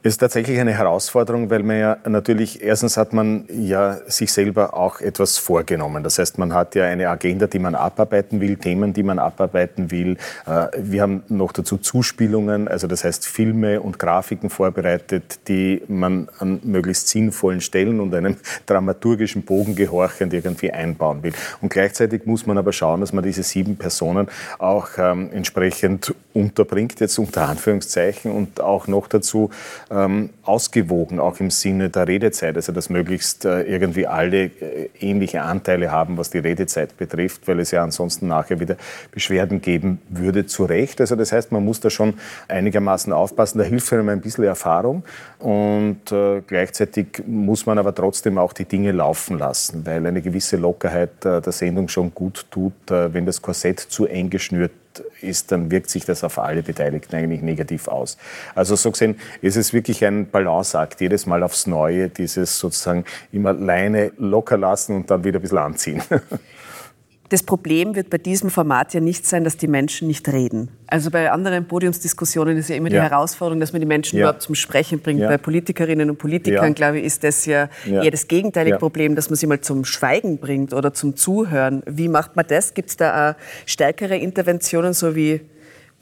Ist 0.08 0.20
tatsächlich 0.20 0.58
eine 0.58 0.72
Herausforderung, 0.72 1.50
weil 1.50 1.64
man 1.64 1.80
ja 1.80 1.98
natürlich, 2.08 2.64
erstens 2.64 2.96
hat 2.96 3.12
man 3.12 3.44
ja 3.50 3.98
sich 4.08 4.32
selber 4.32 4.74
auch 4.74 5.02
etwas 5.02 5.38
vorgenommen. 5.38 6.02
Das 6.02 6.18
heißt, 6.18 6.38
man 6.38 6.54
hat 6.54 6.76
ja 6.76 6.86
eine 6.86 7.10
Agenda, 7.10 7.46
die 7.46 7.60
man 7.60 7.76
abarbeiten 7.76 8.40
will, 8.40 8.56
Themen, 8.56 8.94
die 8.94 9.04
man 9.04 9.20
abarbeiten 9.20 9.92
will. 9.92 10.16
Äh, 10.46 10.68
wir 10.78 11.02
haben 11.02 11.24
noch 11.28 11.52
dazu 11.52 11.76
Zuspielungen, 11.76 12.70
also 12.70 12.88
das 12.88 13.04
heißt 13.04 13.28
Filme 13.28 13.82
und 13.82 14.00
Grafiken 14.00 14.50
vorbereitet, 14.50 15.40
die 15.50 15.82
man 15.90 16.30
an 16.40 16.62
möglichst 16.64 17.10
sinnvollen 17.10 17.60
Stellen 17.60 18.00
und 18.00 18.16
einem 18.16 18.38
dramaturgischen 18.66 19.42
Bogen 19.42 19.76
gehorchend 19.76 20.34
irgendwie 20.34 20.72
einbauen 20.72 21.22
will. 21.22 21.34
Und 21.62 21.68
gleichzeitig 21.68 22.26
muss 22.26 22.46
man 22.46 22.58
aber 22.58 22.72
schauen, 22.72 23.02
dass 23.02 23.12
man 23.12 23.26
diese 23.26 23.44
sieben 23.44 23.76
Personen 23.76 24.30
auch 24.58 24.88
ähm, 24.98 25.32
entsprechend 25.34 26.16
unterbringt, 26.34 26.98
jetzt 27.02 27.20
unter 27.20 27.50
Anführungszeichen, 27.50 28.32
und 28.32 28.62
auch 28.62 28.88
noch 28.88 29.10
dazu 29.10 29.50
äh, 29.90 29.97
ähm, 29.98 30.30
ausgewogen, 30.44 31.20
auch 31.20 31.40
im 31.40 31.50
Sinne 31.50 31.90
der 31.90 32.08
Redezeit, 32.08 32.56
also 32.56 32.72
dass 32.72 32.90
möglichst 32.90 33.46
äh, 33.46 33.64
irgendwie 33.64 34.06
alle 34.06 34.46
äh, 34.46 34.90
ähnliche 35.00 35.42
Anteile 35.42 35.92
haben, 35.92 36.18
was 36.18 36.30
die 36.30 36.38
Redezeit 36.38 36.98
betrifft, 36.98 37.48
weil 37.48 37.60
es 37.60 37.72
ja 37.72 37.84
ansonsten 37.84 38.28
nachher 38.28 38.60
wieder 38.60 38.78
Beschwerden 39.12 39.62
geben 39.62 40.00
würde, 40.10 40.46
zu 40.46 40.66
Recht. 40.66 41.02
Also 41.02 41.16
das 41.16 41.32
heißt, 41.32 41.52
man 41.52 41.66
muss 41.66 41.80
da 41.80 41.90
schon 41.90 42.16
einigermaßen 42.48 43.12
aufpassen. 43.12 43.58
Da 43.58 43.64
hilft 43.64 43.92
einem 43.94 44.10
ein 44.10 44.22
bisschen 44.22 44.44
Erfahrung 44.44 45.04
und 45.40 46.12
äh, 46.12 46.42
gleichzeitig 46.46 47.24
muss 47.26 47.66
man 47.66 47.78
aber 47.80 47.96
trotzdem 47.96 48.38
auch 48.38 48.54
die 48.54 48.66
Dinge 48.66 48.92
laufen 48.92 49.40
lassen, 49.40 49.86
weil 49.86 50.06
eine 50.06 50.22
gewisse 50.22 50.58
Lockerheit 50.58 51.26
äh, 51.26 51.42
der 51.42 51.54
Sendung 51.54 51.88
schon 51.88 52.14
gut 52.14 52.46
tut, 52.52 52.92
äh, 52.92 53.14
wenn 53.14 53.26
das 53.26 53.42
Korsett 53.42 53.80
zu 53.80 54.06
eng 54.06 54.30
geschnürt 54.30 54.72
ist, 55.22 55.52
dann 55.52 55.72
wirkt 55.72 55.90
sich 55.90 56.06
das 56.06 56.24
auf 56.24 56.40
alle 56.40 56.64
Beteiligten 56.64 57.16
eigentlich 57.16 57.42
negativ 57.42 57.88
aus. 57.88 58.18
Also 58.56 58.76
so 58.76 58.92
gesehen 58.92 59.20
ist 59.42 59.58
es 59.58 59.74
wirklich 59.74 60.06
ein 60.06 60.30
Balanceakt, 60.30 61.02
jedes 61.02 61.26
Mal 61.26 61.44
aufs 61.44 61.68
Neue, 61.68 62.10
dieses 62.10 62.60
sozusagen 62.60 63.06
immer 63.32 63.54
Leine 63.54 64.12
locker 64.18 64.58
lassen 64.58 64.96
und 64.96 65.12
dann 65.12 65.24
wieder 65.24 65.40
ein 65.40 65.42
bisschen 65.42 65.58
anziehen. 65.58 66.02
Das 67.30 67.44
Problem 67.44 67.96
wird 67.96 68.10
bei 68.10 68.18
diesem 68.18 68.50
Format 68.50 68.94
ja 68.94 69.02
nicht 69.02 69.26
sein, 69.26 69.44
dass 69.44 69.58
die 69.58 69.68
Menschen 69.68 70.08
nicht 70.08 70.28
reden. 70.30 70.70
Also 70.88 71.12
bei 71.12 71.30
anderen 71.30 71.68
Podiumsdiskussionen 71.68 72.56
ist 72.56 72.70
ja 72.70 72.78
immer 72.78 72.90
die 72.90 72.96
ja. 72.96 73.04
Herausforderung, 73.04 73.60
dass 73.60 73.74
man 73.74 73.82
die 73.82 73.88
Menschen 73.88 74.18
ja. 74.18 74.24
überhaupt 74.24 74.42
zum 74.42 74.56
Sprechen 74.56 75.00
bringt. 75.00 75.20
Ja. 75.20 75.28
Bei 75.28 75.38
Politikerinnen 75.38 76.10
und 76.10 76.18
Politikern, 76.18 76.74
glaube 76.74 77.00
ich, 77.00 77.06
ist 77.06 77.26
das 77.26 77.46
ja 77.46 77.70
eher 77.86 78.12
das 78.12 78.30
gegenteilige 78.30 78.78
Problem, 78.78 79.16
dass 79.16 79.30
man 79.30 79.36
sie 79.36 79.48
mal 79.48 79.60
zum 79.60 79.84
Schweigen 79.84 80.38
bringt 80.38 80.74
oder 80.74 80.94
zum 80.94 81.18
Zuhören. 81.18 81.84
Wie 81.86 82.08
macht 82.08 82.38
man 82.38 82.46
das? 82.48 82.74
Gibt 82.74 82.90
es 82.90 82.98
da 82.98 83.32
auch 83.32 83.36
stärkere 83.66 84.16
Interventionen, 84.16 84.94
so 84.94 85.16
wie 85.16 85.42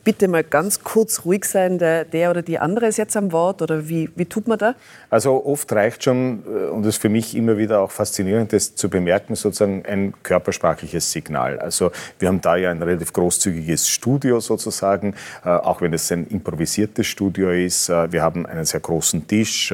bitte 0.06 0.28
mal 0.28 0.44
ganz 0.44 0.84
kurz 0.84 1.26
ruhig 1.26 1.46
sein, 1.46 1.80
der, 1.80 2.06
der 2.06 2.30
oder 2.30 2.44
die 2.44 2.60
andere 2.60 2.86
ist 2.86 2.98
jetzt 2.98 3.18
am 3.18 3.32
Wort 3.32 3.62
oder 3.64 3.90
wie, 3.90 4.10
wie 4.16 4.26
tut 4.26 4.48
man 4.48 4.60
da? 4.60 4.76
Also 5.10 5.44
oft 5.46 5.72
reicht 5.74 6.04
schon, 6.04 6.44
äh, 6.48 6.70
und 6.70 6.84
das 6.84 6.96
ist 6.96 7.02
für 7.02 7.10
mich 7.10 7.36
immer 7.36 7.58
wieder 7.58 7.82
auch 7.82 7.92
faszinierend, 7.92 8.54
das 8.54 8.76
zu 8.76 8.88
bemerken, 8.88 9.36
sozusagen 9.36 9.84
ein 9.86 10.14
körpersprachliches 10.22 11.12
Signal. 11.12 11.60
Also 11.60 11.92
wir 12.20 12.28
haben 12.28 12.40
da 12.40 12.56
ja 12.56 12.70
ein 12.70 12.82
relativ 12.82 13.12
großzügiges 13.14 13.90
Studio 13.90 14.40
sozusagen, 14.40 15.16
äh, 15.44 15.50
auch 15.50 15.82
wenn 15.82 15.92
es 15.92 16.12
ein 16.12 16.28
improvisiertes 16.28 17.08
Studio 17.08 17.50
ist. 17.50 17.90
Äh, 17.90 18.12
wir 18.12 18.22
haben 18.22 18.46
einen 18.46 18.66
sehr 18.66 18.80
großen 18.82 19.28
Tisch. 19.28 19.74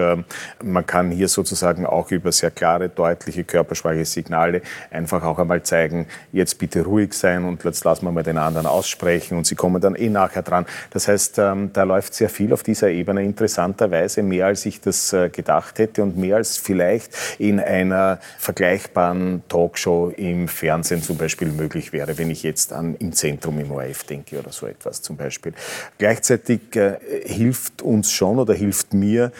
Man 0.63 0.85
kann 0.85 1.11
hier 1.11 1.27
sozusagen 1.27 1.85
auch 1.85 2.09
über 2.11 2.31
sehr 2.31 2.51
klare, 2.51 2.87
deutliche 2.87 3.43
körpersprachliche 3.43 4.05
Signale 4.05 4.61
einfach 4.89 5.23
auch 5.23 5.39
einmal 5.39 5.63
zeigen, 5.63 6.07
jetzt 6.31 6.57
bitte 6.57 6.83
ruhig 6.83 7.13
sein 7.13 7.43
und 7.43 7.63
jetzt 7.65 7.83
lassen 7.83 8.05
wir 8.05 8.11
mal 8.11 8.23
den 8.23 8.37
anderen 8.37 8.67
aussprechen 8.67 9.37
und 9.37 9.45
sie 9.45 9.55
kommen 9.55 9.81
dann 9.81 9.95
eh 9.95 10.09
nach 10.09 10.20
nachher 10.21 10.43
dran. 10.43 10.65
Das 10.91 11.07
heißt, 11.07 11.39
ähm, 11.39 11.71
da 11.73 11.83
läuft 11.83 12.13
sehr 12.13 12.29
viel 12.29 12.53
auf 12.53 12.63
dieser 12.63 12.89
Ebene, 12.89 13.23
interessanterweise 13.23 14.23
mehr 14.23 14.47
als 14.47 14.65
ich 14.65 14.81
das 14.81 15.13
äh, 15.13 15.29
gedacht 15.29 15.79
hätte 15.79 16.03
und 16.03 16.17
mehr 16.17 16.37
als 16.37 16.57
vielleicht 16.57 17.15
in 17.39 17.59
einer 17.59 18.19
vergleichbaren 18.37 19.43
Talkshow 19.47 20.13
im 20.15 20.47
Fernsehen 20.47 21.01
zum 21.01 21.17
Beispiel 21.17 21.49
möglich 21.49 21.93
wäre, 21.93 22.17
wenn 22.17 22.29
ich 22.29 22.43
jetzt 22.43 22.73
an 22.73 22.95
Im 22.99 23.13
Zentrum 23.13 23.59
im 23.59 23.71
ORF 23.71 24.03
denke 24.03 24.39
oder 24.39 24.51
so 24.51 24.67
etwas 24.67 25.01
zum 25.01 25.17
Beispiel. 25.17 25.53
Gleichzeitig 25.97 26.75
äh, 26.75 26.97
hilft 27.25 27.81
uns 27.81 28.11
schon 28.11 28.39
oder 28.39 28.53
hilft 28.53 28.93
mir 28.93 29.31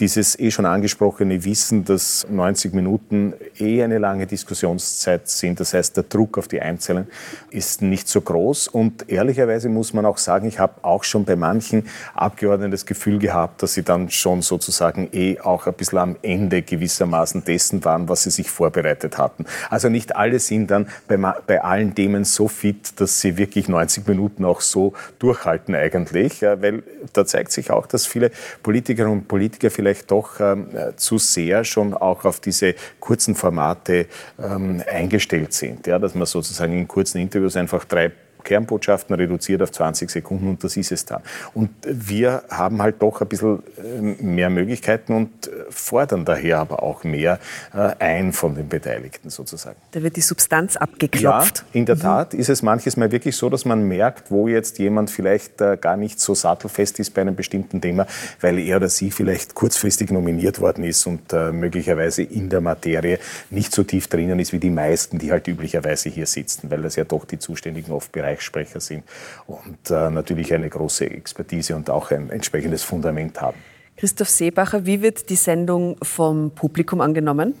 dieses 0.00 0.38
eh 0.38 0.50
schon 0.50 0.66
angesprochene 0.66 1.44
Wissen, 1.44 1.84
dass 1.84 2.26
90 2.28 2.74
Minuten 2.74 3.34
eh 3.58 3.82
eine 3.82 3.98
lange 3.98 4.26
Diskussionszeit 4.26 5.28
sind. 5.28 5.60
Das 5.60 5.74
heißt, 5.74 5.96
der 5.96 6.04
Druck 6.04 6.38
auf 6.38 6.48
die 6.48 6.60
Einzelnen 6.60 7.06
ist 7.50 7.80
nicht 7.80 8.08
so 8.08 8.20
groß. 8.20 8.68
Und 8.68 9.08
ehrlicherweise 9.08 9.68
muss 9.68 9.92
man 9.92 10.06
auch 10.06 10.18
sagen, 10.18 10.48
ich 10.48 10.58
habe 10.58 10.74
auch 10.82 11.04
schon 11.04 11.24
bei 11.24 11.36
manchen 11.36 11.84
Abgeordneten 12.14 12.72
das 12.72 12.84
Gefühl 12.84 13.18
gehabt, 13.18 13.62
dass 13.62 13.74
sie 13.74 13.84
dann 13.84 14.10
schon 14.10 14.42
sozusagen 14.42 15.08
eh 15.12 15.38
auch 15.38 15.66
ein 15.66 15.74
bisschen 15.74 15.98
am 15.98 16.16
Ende 16.22 16.62
gewissermaßen 16.62 17.44
dessen 17.44 17.84
waren, 17.84 18.08
was 18.08 18.24
sie 18.24 18.30
sich 18.30 18.50
vorbereitet 18.50 19.18
hatten. 19.18 19.44
Also 19.68 19.88
nicht 19.88 20.16
alle 20.16 20.40
sind 20.40 20.70
dann 20.70 20.88
bei, 21.06 21.16
bei 21.16 21.62
allen 21.62 21.94
Themen 21.94 22.24
so 22.24 22.48
fit, 22.48 23.00
dass 23.00 23.20
sie 23.20 23.36
wirklich 23.36 23.68
90 23.68 24.06
Minuten 24.08 24.44
auch 24.44 24.62
so 24.62 24.94
durchhalten 25.20 25.76
eigentlich, 25.76 26.42
weil 26.42 26.82
da 27.12 27.24
zeigt 27.24 27.52
sich 27.52 27.70
auch, 27.70 27.86
dass 27.86 28.06
viele 28.06 28.32
Politikerinnen 28.62 29.18
und 29.18 29.28
Politiker 29.28 29.59
Politiker 29.60 29.70
vielleicht 29.70 30.10
doch 30.10 30.40
ähm, 30.40 30.68
zu 30.96 31.18
sehr 31.18 31.64
schon 31.64 31.94
auch 31.94 32.24
auf 32.24 32.40
diese 32.40 32.74
kurzen 32.98 33.34
Formate 33.34 34.06
ähm, 34.38 34.82
eingestellt 34.90 35.52
sind. 35.52 35.86
Ja, 35.86 35.98
dass 35.98 36.14
man 36.14 36.26
sozusagen 36.26 36.72
in 36.72 36.88
kurzen 36.88 37.18
Interviews 37.18 37.56
einfach 37.56 37.84
drei 37.84 38.10
Kernbotschaften 38.44 39.14
reduziert 39.14 39.62
auf 39.62 39.72
20 39.72 40.10
Sekunden 40.10 40.48
und 40.48 40.64
das 40.64 40.76
ist 40.76 40.92
es 40.92 41.04
dann. 41.04 41.22
Und 41.54 41.70
wir 41.84 42.42
haben 42.50 42.82
halt 42.82 43.00
doch 43.00 43.20
ein 43.20 43.28
bisschen 43.28 43.62
ähm, 43.82 44.16
mehr 44.20 44.50
Möglichkeiten 44.50 45.14
und 45.14 45.46
äh, 45.46 45.50
fordern 45.70 46.24
daher 46.24 46.58
aber 46.58 46.82
auch 46.82 47.04
mehr 47.04 47.38
äh, 47.74 47.94
ein 47.98 48.32
von 48.32 48.54
den 48.54 48.68
Beteiligten 48.68 49.30
sozusagen. 49.30 49.76
Da 49.92 50.02
wird 50.02 50.16
die 50.16 50.20
Substanz 50.20 50.76
abgeklopft. 50.76 51.58
Ja, 51.58 51.64
in 51.72 51.86
der 51.86 51.96
mhm. 51.96 52.00
Tat 52.00 52.34
ist 52.34 52.48
es 52.48 52.62
manches 52.62 52.96
Mal 52.96 53.12
wirklich 53.12 53.36
so, 53.36 53.48
dass 53.48 53.64
man 53.64 53.82
merkt, 53.86 54.30
wo 54.30 54.48
jetzt 54.48 54.78
jemand 54.78 55.10
vielleicht 55.10 55.60
äh, 55.60 55.76
gar 55.80 55.96
nicht 55.96 56.20
so 56.20 56.34
sattelfest 56.34 56.98
ist 56.98 57.14
bei 57.14 57.20
einem 57.20 57.36
bestimmten 57.36 57.80
Thema, 57.80 58.06
weil 58.40 58.58
er 58.58 58.76
oder 58.76 58.88
sie 58.88 59.10
vielleicht 59.10 59.54
kurzfristig 59.54 60.10
nominiert 60.10 60.60
worden 60.60 60.84
ist 60.84 61.06
und 61.06 61.32
möglicherweise 61.32 62.22
in 62.22 62.48
der 62.48 62.60
Materie 62.60 63.18
nicht 63.50 63.72
so 63.74 63.82
tief 63.82 64.08
drinnen 64.08 64.38
ist 64.38 64.52
wie 64.52 64.58
die 64.58 64.70
meisten, 64.70 65.18
die 65.18 65.30
halt 65.30 65.46
üblicherweise 65.48 66.08
hier 66.08 66.26
sitzen, 66.26 66.70
weil 66.70 66.82
das 66.82 66.96
ja 66.96 67.04
doch 67.04 67.24
die 67.24 67.38
Zuständigen 67.38 67.92
oft 67.92 68.10
bereits 68.12 68.29
Bereichssprecher 68.30 68.80
sind 68.80 69.04
und 69.46 69.90
äh, 69.90 70.10
natürlich 70.10 70.54
eine 70.54 70.68
große 70.68 71.10
Expertise 71.10 71.74
und 71.76 71.90
auch 71.90 72.10
ein 72.10 72.30
entsprechendes 72.30 72.82
Fundament 72.82 73.40
haben. 73.40 73.58
Christoph 73.96 74.30
Seebacher, 74.30 74.86
wie 74.86 75.02
wird 75.02 75.28
die 75.28 75.36
Sendung 75.36 75.96
vom 76.02 76.52
Publikum 76.52 77.00
angenommen? 77.00 77.54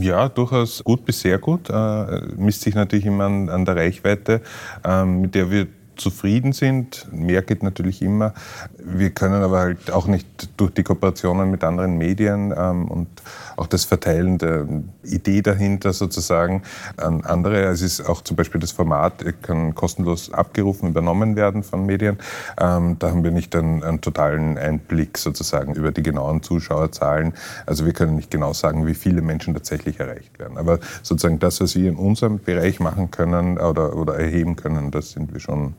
Ja, 0.00 0.28
durchaus 0.28 0.82
gut 0.82 1.04
bis 1.04 1.20
sehr 1.20 1.38
gut. 1.38 1.70
Äh, 1.70 2.22
misst 2.36 2.62
sich 2.62 2.74
natürlich 2.74 3.06
immer 3.06 3.24
an, 3.24 3.48
an 3.48 3.64
der 3.64 3.76
Reichweite, 3.76 4.42
äh, 4.84 5.04
mit 5.04 5.34
der 5.34 5.50
wir 5.50 5.68
zufrieden 5.98 6.52
sind. 6.52 7.06
Mehr 7.12 7.42
geht 7.42 7.62
natürlich 7.62 8.02
immer. 8.02 8.34
Wir 8.78 9.10
können 9.10 9.42
aber 9.42 9.58
halt 9.60 9.90
auch 9.90 10.06
nicht 10.06 10.26
durch 10.56 10.72
die 10.72 10.82
Kooperationen 10.82 11.50
mit 11.50 11.64
anderen 11.64 11.98
Medien 11.98 12.54
ähm, 12.56 12.86
und 12.88 13.08
auch 13.56 13.66
das 13.66 13.84
Verteilen 13.84 14.38
der 14.38 14.66
Idee 15.02 15.42
dahinter 15.42 15.92
sozusagen 15.92 16.62
an 16.96 17.24
andere. 17.24 17.64
Es 17.64 17.82
ist 17.82 18.08
auch 18.08 18.22
zum 18.22 18.36
Beispiel 18.36 18.60
das 18.60 18.72
Format 18.72 19.24
kann 19.42 19.74
kostenlos 19.74 20.32
abgerufen, 20.32 20.90
übernommen 20.90 21.36
werden 21.36 21.62
von 21.62 21.84
Medien. 21.84 22.18
Ähm, 22.60 22.96
da 22.98 23.10
haben 23.10 23.24
wir 23.24 23.30
nicht 23.30 23.54
einen, 23.56 23.82
einen, 23.82 24.00
totalen 24.00 24.56
Einblick 24.56 25.18
sozusagen 25.18 25.74
über 25.74 25.90
die 25.90 26.02
genauen 26.02 26.42
Zuschauerzahlen. 26.42 27.32
Also 27.66 27.84
wir 27.84 27.92
können 27.92 28.16
nicht 28.16 28.30
genau 28.30 28.52
sagen, 28.52 28.86
wie 28.86 28.94
viele 28.94 29.22
Menschen 29.22 29.54
tatsächlich 29.54 29.98
erreicht 29.98 30.38
werden. 30.38 30.56
Aber 30.56 30.78
sozusagen 31.02 31.38
das, 31.38 31.60
was 31.60 31.74
wir 31.74 31.88
in 31.88 31.96
unserem 31.96 32.38
Bereich 32.38 32.78
machen 32.80 33.10
können 33.10 33.58
oder, 33.58 33.96
oder 33.96 34.14
erheben 34.18 34.56
können, 34.56 34.90
das 34.90 35.10
sind 35.10 35.32
wir 35.32 35.40
schon 35.40 35.74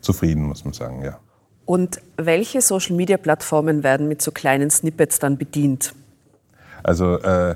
zufrieden, 0.00 0.44
muss 0.44 0.64
man 0.64 0.74
sagen, 0.74 1.02
ja. 1.04 1.18
Und 1.64 2.00
welche 2.16 2.60
Social-Media-Plattformen 2.60 3.82
werden 3.82 4.08
mit 4.08 4.20
so 4.20 4.32
kleinen 4.32 4.70
Snippets 4.70 5.18
dann 5.18 5.38
bedient? 5.38 5.94
Also 6.82 7.18
äh, 7.18 7.54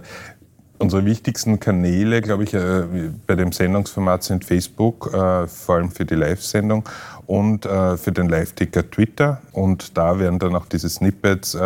unsere 0.78 1.04
wichtigsten 1.04 1.58
Kanäle, 1.58 2.22
glaube 2.22 2.44
ich, 2.44 2.54
äh, 2.54 2.84
bei 3.26 3.34
dem 3.34 3.52
Sendungsformat 3.52 4.22
sind 4.22 4.44
Facebook, 4.44 5.12
äh, 5.12 5.46
vor 5.46 5.76
allem 5.76 5.90
für 5.90 6.04
die 6.04 6.14
Live-Sendung 6.14 6.88
und 7.26 7.66
äh, 7.66 7.96
für 7.96 8.12
den 8.12 8.28
Live-Ticker 8.28 8.88
Twitter. 8.90 9.40
Und 9.52 9.96
da 9.96 10.18
werden 10.18 10.38
dann 10.38 10.54
auch 10.54 10.66
diese 10.66 10.88
Snippets 10.88 11.56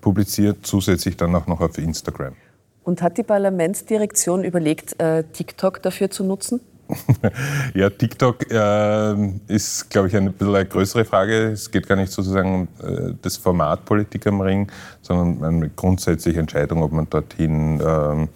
publiziert, 0.00 0.58
zusätzlich 0.62 1.16
dann 1.16 1.34
auch 1.34 1.46
noch 1.46 1.60
auf 1.60 1.78
Instagram. 1.78 2.34
Und 2.82 3.02
hat 3.02 3.18
die 3.18 3.22
Parlamentsdirektion 3.22 4.42
überlegt, 4.42 4.96
TikTok 5.32 5.80
dafür 5.82 6.10
zu 6.10 6.24
nutzen? 6.24 6.60
ja, 7.74 7.90
TikTok 7.90 8.50
äh, 8.50 9.14
ist, 9.48 9.90
glaube 9.90 10.08
ich, 10.08 10.16
eine 10.16 10.30
bisschen 10.30 10.54
eine 10.54 10.66
größere 10.66 11.04
Frage. 11.04 11.50
Es 11.52 11.70
geht 11.70 11.88
gar 11.88 11.96
nicht 11.96 12.12
sozusagen 12.12 12.68
um 12.80 12.86
äh, 12.86 13.14
das 13.22 13.36
Format 13.36 13.84
Politik 13.84 14.26
am 14.26 14.40
Ring, 14.40 14.70
sondern 15.00 15.44
eine 15.44 15.68
grundsätzliche 15.70 16.40
Entscheidung, 16.40 16.82
ob 16.82 16.92
man 16.92 17.08
dorthin 17.08 17.80
äh, 17.80 18.26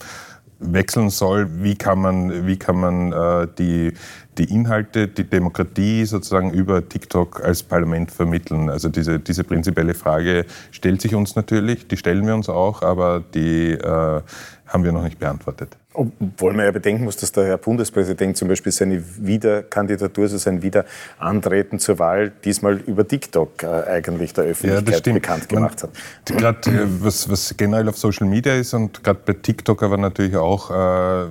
wechseln 0.59 1.11
soll. 1.11 1.63
Wie 1.63 1.77
kann 1.77 2.01
man, 2.01 2.47
wie 2.47 2.57
kann 2.57 2.77
man 2.77 3.13
äh, 3.13 3.49
die, 3.59 3.93
die 4.39 4.45
Inhalte, 4.45 5.09
die 5.09 5.25
Demokratie 5.25 6.05
sozusagen 6.05 6.53
über 6.53 6.89
TikTok 6.89 7.45
als 7.45 7.63
Parlament 7.63 8.11
vermitteln? 8.11 8.71
Also 8.71 8.89
diese, 8.89 9.19
diese 9.19 9.45
prinzipielle 9.45 9.95
Frage 9.95 10.47
stellt 10.71 11.01
sich 11.03 11.15
uns 11.15 11.37
natürlich, 11.37 11.89
die 11.89 11.97
stellen 11.97 12.27
wir 12.27 12.35
uns 12.35 12.49
auch, 12.49 12.83
aber 12.83 13.23
die 13.35 13.73
äh, 13.73 14.23
haben 14.67 14.85
wir 14.85 14.93
noch 14.93 15.03
nicht 15.03 15.19
beantwortet. 15.19 15.77
Obwohl 15.97 16.53
man 16.53 16.67
ja 16.67 16.71
bedenken 16.71 17.05
muss, 17.05 17.17
dass 17.17 17.33
der 17.33 17.47
Herr 17.47 17.59
Bundespräsident 17.59 18.37
zum 18.37 18.49
Beispiel 18.49 18.71
seine 18.71 19.03
Wiederkandidatur, 19.19 20.25
also 20.25 20.37
sein 20.37 20.63
Wiederantreten 20.63 21.79
zur 21.79 21.99
Wahl 21.99 22.33
diesmal 22.45 22.77
über 22.77 23.09
TikTok 23.09 23.63
äh, 23.63 23.67
eigentlich 23.67 24.35
der 24.35 24.45
Öffentlichkeit 24.45 25.07
ja, 25.07 25.13
bekannt 25.13 25.49
gemacht 25.49 25.83
hat. 25.83 25.91
Gerade 26.27 26.71
äh, 26.71 26.87
was, 27.01 27.31
was 27.31 27.57
generell 27.57 27.89
auf 27.89 27.97
Social 27.97 28.27
Media 28.27 28.55
ist 28.55 28.75
und 28.75 29.03
gerade 29.03 29.21
bei 29.25 29.33
TikTok 29.33 29.83
aber 29.83 29.97
natürlich 29.97 30.37
auch 30.37 30.71
äh, 30.71 31.29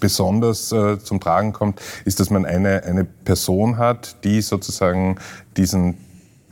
besonders 0.00 0.72
äh, 0.72 0.98
zum 0.98 1.20
Tragen 1.20 1.52
kommt, 1.52 1.80
ist, 2.04 2.20
dass 2.20 2.28
man 2.28 2.44
eine, 2.44 2.82
eine 2.84 3.04
Person 3.04 3.78
hat, 3.78 4.22
die 4.24 4.42
sozusagen 4.42 5.16
diesen 5.56 5.96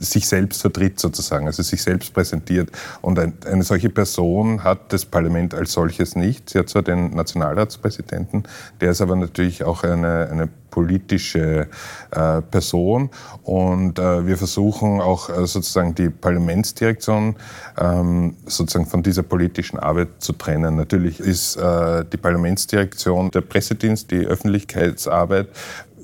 sich 0.01 0.27
selbst 0.27 0.61
vertritt 0.61 0.99
sozusagen, 0.99 1.47
also 1.47 1.63
sich 1.63 1.81
selbst 1.81 2.13
präsentiert. 2.13 2.69
Und 3.01 3.19
ein, 3.19 3.33
eine 3.45 3.63
solche 3.63 3.89
Person 3.89 4.63
hat 4.63 4.91
das 4.91 5.05
Parlament 5.05 5.53
als 5.53 5.71
solches 5.71 6.15
nicht. 6.15 6.49
Sie 6.49 6.59
hat 6.59 6.69
zwar 6.69 6.81
den 6.81 7.15
Nationalratspräsidenten, 7.15 8.43
der 8.81 8.91
ist 8.91 9.01
aber 9.01 9.15
natürlich 9.15 9.63
auch 9.63 9.83
eine, 9.83 10.27
eine 10.29 10.49
politische 10.71 11.67
äh, 12.11 12.41
Person. 12.41 13.09
Und 13.43 13.99
äh, 13.99 14.25
wir 14.25 14.37
versuchen 14.37 15.01
auch 15.01 15.29
äh, 15.29 15.45
sozusagen 15.45 15.93
die 15.93 16.09
Parlamentsdirektion 16.09 17.35
ähm, 17.77 18.37
sozusagen 18.45 18.87
von 18.87 19.03
dieser 19.03 19.23
politischen 19.23 19.77
Arbeit 19.77 20.09
zu 20.19 20.33
trennen. 20.33 20.77
Natürlich 20.77 21.19
ist 21.19 21.57
äh, 21.57 22.05
die 22.11 22.17
Parlamentsdirektion 22.17 23.29
der 23.31 23.41
Pressedienst, 23.41 24.09
die 24.09 24.25
Öffentlichkeitsarbeit 24.25 25.49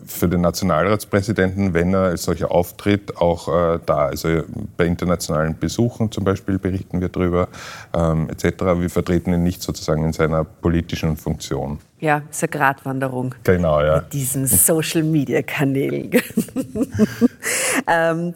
für 0.07 0.27
den 0.27 0.41
Nationalratspräsidenten, 0.41 1.73
wenn 1.73 1.93
er 1.93 2.01
als 2.01 2.23
solcher 2.23 2.51
auftritt, 2.51 3.17
auch 3.17 3.47
äh, 3.47 3.79
da. 3.85 4.07
Also 4.07 4.43
bei 4.75 4.85
internationalen 4.85 5.57
Besuchen 5.57 6.11
zum 6.11 6.23
Beispiel 6.23 6.57
berichten 6.57 7.01
wir 7.01 7.09
darüber, 7.09 7.47
ähm, 7.93 8.29
etc. 8.29 8.63
Wir 8.79 8.89
vertreten 8.89 9.33
ihn 9.33 9.43
nicht 9.43 9.61
sozusagen 9.61 10.03
in 10.05 10.13
seiner 10.13 10.43
politischen 10.43 11.17
Funktion. 11.17 11.79
Ja, 11.99 12.21
ist 12.29 12.43
eine 12.43 12.49
Gratwanderung. 12.49 13.35
Genau, 13.43 13.81
ja. 13.81 13.97
Mit 13.97 14.13
diesen 14.13 14.47
Social-Media-Kanälen. 14.47 16.11
ähm, 17.87 18.33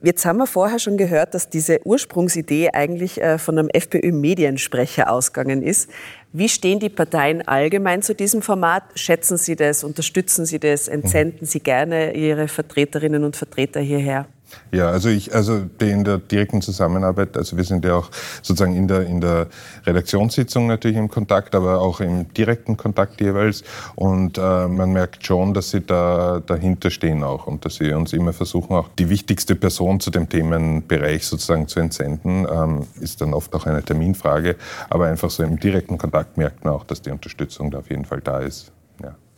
Jetzt 0.00 0.24
haben 0.24 0.38
wir 0.38 0.46
vorher 0.46 0.78
schon 0.78 0.96
gehört, 0.96 1.34
dass 1.34 1.50
diese 1.50 1.80
Ursprungsidee 1.84 2.70
eigentlich 2.72 3.20
äh, 3.20 3.36
von 3.36 3.58
einem 3.58 3.68
FPÖ-Mediensprecher 3.68 5.10
ausgegangen 5.10 5.60
ist. 5.60 5.90
Wie 6.32 6.48
stehen 6.50 6.78
die 6.78 6.90
Parteien 6.90 7.46
allgemein 7.48 8.02
zu 8.02 8.14
diesem 8.14 8.42
Format? 8.42 8.82
Schätzen 8.96 9.38
Sie 9.38 9.56
das? 9.56 9.82
Unterstützen 9.82 10.44
Sie 10.44 10.58
das? 10.58 10.86
Entsenden 10.86 11.46
Sie 11.46 11.60
gerne 11.60 12.14
Ihre 12.14 12.48
Vertreterinnen 12.48 13.24
und 13.24 13.34
Vertreter 13.34 13.80
hierher? 13.80 14.26
Ja, 14.70 14.90
also 14.90 15.08
ich, 15.08 15.34
also 15.34 15.62
in 15.80 16.04
der 16.04 16.18
direkten 16.18 16.60
Zusammenarbeit, 16.60 17.36
also 17.36 17.56
wir 17.56 17.64
sind 17.64 17.84
ja 17.84 17.94
auch 17.94 18.10
sozusagen 18.42 18.76
in 18.76 18.86
der, 18.86 19.06
in 19.06 19.20
der 19.20 19.46
Redaktionssitzung 19.86 20.66
natürlich 20.66 20.96
im 20.96 21.08
Kontakt, 21.08 21.54
aber 21.54 21.80
auch 21.80 22.00
im 22.00 22.32
direkten 22.34 22.76
Kontakt 22.76 23.20
jeweils. 23.20 23.64
Und 23.94 24.36
äh, 24.36 24.68
man 24.68 24.92
merkt 24.92 25.24
schon, 25.24 25.54
dass 25.54 25.70
sie 25.70 25.80
da 25.80 26.40
dahinter 26.44 26.90
stehen 26.90 27.22
auch 27.22 27.46
und 27.46 27.64
dass 27.64 27.76
sie 27.76 27.92
uns 27.92 28.12
immer 28.12 28.32
versuchen, 28.32 28.76
auch 28.76 28.88
die 28.98 29.08
wichtigste 29.08 29.54
Person 29.54 30.00
zu 30.00 30.10
dem 30.10 30.28
Themenbereich 30.28 31.26
sozusagen 31.26 31.66
zu 31.66 31.80
entsenden. 31.80 32.46
Ähm, 32.50 32.86
ist 33.00 33.20
dann 33.20 33.32
oft 33.32 33.54
auch 33.54 33.66
eine 33.66 33.82
Terminfrage, 33.82 34.56
aber 34.90 35.06
einfach 35.06 35.30
so 35.30 35.42
im 35.42 35.58
direkten 35.58 35.96
Kontakt 35.98 36.36
merkt 36.36 36.64
man 36.64 36.74
auch, 36.74 36.84
dass 36.84 37.00
die 37.00 37.10
Unterstützung 37.10 37.70
da 37.70 37.78
auf 37.78 37.90
jeden 37.90 38.04
Fall 38.04 38.20
da 38.20 38.40
ist. 38.40 38.72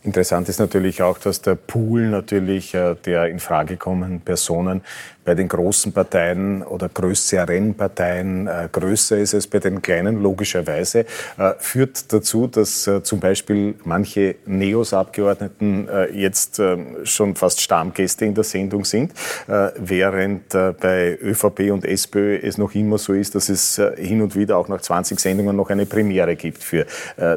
Interessant 0.03 0.49
ist 0.49 0.59
natürlich 0.59 1.03
auch, 1.03 1.19
dass 1.19 1.41
der 1.41 1.55
Pool 1.55 2.07
natürlich 2.09 2.73
äh, 2.73 2.95
der 3.05 3.27
in 3.27 3.39
Frage 3.39 3.77
kommenden 3.77 4.21
Personen 4.21 4.81
bei 5.23 5.35
den 5.35 5.47
großen 5.47 5.91
Parteien 5.91 6.63
oder 6.63 6.89
größeren 6.89 7.75
Parteien 7.75 8.47
äh, 8.47 8.69
größer 8.71 9.17
ist 9.17 9.33
als 9.33 9.47
bei 9.47 9.59
den 9.59 9.81
kleinen, 9.81 10.21
logischerweise, 10.21 11.05
äh, 11.37 11.53
führt 11.59 12.11
dazu, 12.11 12.47
dass 12.47 12.89
zum 13.03 13.19
Beispiel 13.19 13.75
manche 13.83 14.35
Neos-Abgeordneten 14.45 15.87
jetzt 16.13 16.59
ähm, 16.59 16.97
schon 17.03 17.35
fast 17.35 17.61
Stammgäste 17.61 18.25
in 18.25 18.33
der 18.33 18.43
Sendung 18.43 18.85
sind, 18.85 19.13
während 19.47 20.49
bei 20.49 21.17
ÖVP 21.21 21.71
und 21.71 21.85
SPÖ 21.85 22.37
es 22.41 22.57
noch 22.57 22.73
immer 22.75 22.97
so 22.97 23.13
ist, 23.13 23.35
dass 23.35 23.49
es 23.49 23.81
hin 23.97 24.21
und 24.21 24.35
wieder 24.35 24.57
auch 24.57 24.67
nach 24.67 24.81
20 24.81 25.19
Sendungen 25.19 25.55
noch 25.55 25.69
eine 25.69 25.85
Premiere 25.85 26.35
gibt 26.35 26.63
für 26.63 26.85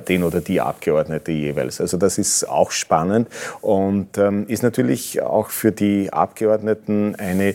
den 0.08 0.22
oder 0.22 0.40
die 0.40 0.60
Abgeordnete 0.60 1.32
jeweils. 1.32 1.80
Also 1.80 1.96
das 1.96 2.18
ist 2.18 2.48
auch 2.48 2.70
spannend 2.70 3.28
und 3.60 4.18
ähm, 4.18 4.46
ist 4.48 4.62
natürlich 4.62 5.22
auch 5.22 5.50
für 5.50 5.72
die 5.72 6.12
Abgeordneten 6.12 7.14
eine 7.16 7.50
äh, 7.50 7.54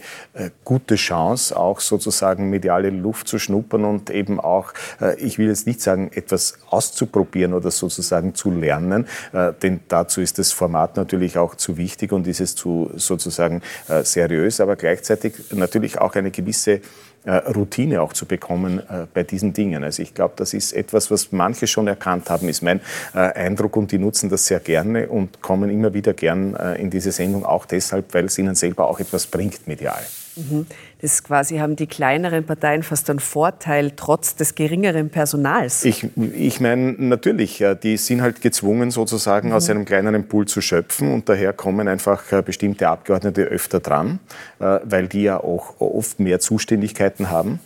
gute 0.64 0.96
Chance, 0.96 1.56
auch 1.56 1.80
sozusagen 1.80 2.50
mediale 2.50 2.90
Luft 2.90 3.28
zu 3.28 3.40
schnuppern 3.40 3.86
und 3.86 4.10
eben 4.10 4.40
auch, 4.40 4.74
äh, 5.02 5.20
ich 5.20 5.38
will 5.38 5.48
jetzt 5.48 5.68
nicht 5.68 5.82
sagen, 5.82 6.12
etwas 6.14 6.58
auszuprobieren 6.70 7.54
oder 7.54 7.72
sozusagen 7.72 8.36
zu 8.36 8.52
lernen, 8.52 9.08
äh, 9.34 9.54
denn 9.62 9.82
dazu 9.88 10.22
ist 10.22 10.40
das 10.40 10.52
Format 10.52 10.98
natürlich 10.98 11.38
auch 11.38 11.56
zu 11.56 11.78
wichtig 11.78 12.12
und 12.12 12.28
ist 12.28 12.42
es 12.42 12.56
zu 12.56 12.92
sozusagen 12.96 13.62
äh, 13.88 14.04
seriös, 14.04 14.62
aber 14.62 14.76
gleichzeitig 14.76 15.34
natürlich 15.52 16.00
auch 16.00 16.16
eine 16.16 16.32
gewisse 16.32 16.74
äh, 16.74 16.82
Routine 17.28 18.02
auch 18.02 18.14
zu 18.14 18.26
bekommen 18.26 18.80
äh, 18.80 19.06
bei 19.14 19.24
diesen 19.24 19.54
Dingen. 19.54 19.84
Also 19.84 20.02
ich 20.02 20.14
glaube, 20.14 20.34
das 20.38 20.54
ist 20.54 20.74
etwas, 20.74 21.12
was 21.12 21.32
manche 21.32 21.68
schon 21.68 21.88
erkannt 21.88 22.30
haben, 22.30 22.48
ist 22.50 22.62
mein 22.62 22.82
äh, 23.14 23.20
Eindruck 23.20 23.76
und 23.78 23.92
die 23.92 23.98
nutzen 23.98 24.30
das 24.30 24.46
sehr 24.46 24.60
gerne 24.60 25.08
und 25.10 25.42
kommen 25.42 25.70
immer 25.70 25.94
wieder 25.94 26.14
gern 26.14 26.56
in 26.78 26.90
diese 26.90 27.12
Sendung, 27.12 27.46
auch 27.46 27.66
deshalb, 27.66 28.14
weil 28.14 28.26
es 28.26 28.38
ihnen 28.38 28.56
selber 28.56 28.88
auch 28.88 29.00
etwas 29.00 29.28
bringt 29.28 29.68
medial. 29.68 30.02
Mhm. 30.40 30.66
Das 31.02 31.24
quasi 31.24 31.58
haben 31.58 31.76
die 31.76 31.88
kleineren 31.88 32.44
Parteien 32.46 32.84
fast 32.84 33.10
einen 33.10 33.20
Vorteil 33.20 33.92
trotz 33.96 34.36
des 34.36 34.56
geringeren 34.56 35.10
Personals. 35.10 35.86
Ich, 35.86 36.06
ich 36.36 36.60
meine, 36.60 36.94
natürlich, 36.98 37.64
die 37.84 37.98
sind 37.98 38.22
halt 38.22 38.42
gezwungen, 38.42 38.92
sozusagen 38.92 39.50
mhm. 39.50 39.56
aus 39.56 39.70
einem 39.70 39.86
kleineren 39.86 40.28
Pool 40.28 40.48
zu 40.48 40.62
schöpfen 40.62 41.14
und 41.14 41.30
daher 41.30 41.54
kommen 41.54 41.88
einfach 41.88 42.24
bestimmte 42.44 42.90
Abgeordnete 42.90 43.44
öfter 43.44 43.80
dran, 43.80 44.20
weil 44.58 45.08
die 45.08 45.24
ja 45.24 45.38
auch 45.38 45.80
oft 45.80 46.20
mehr 46.20 46.40
Zuständigkeiten 46.40 47.30
haben, 47.30 47.60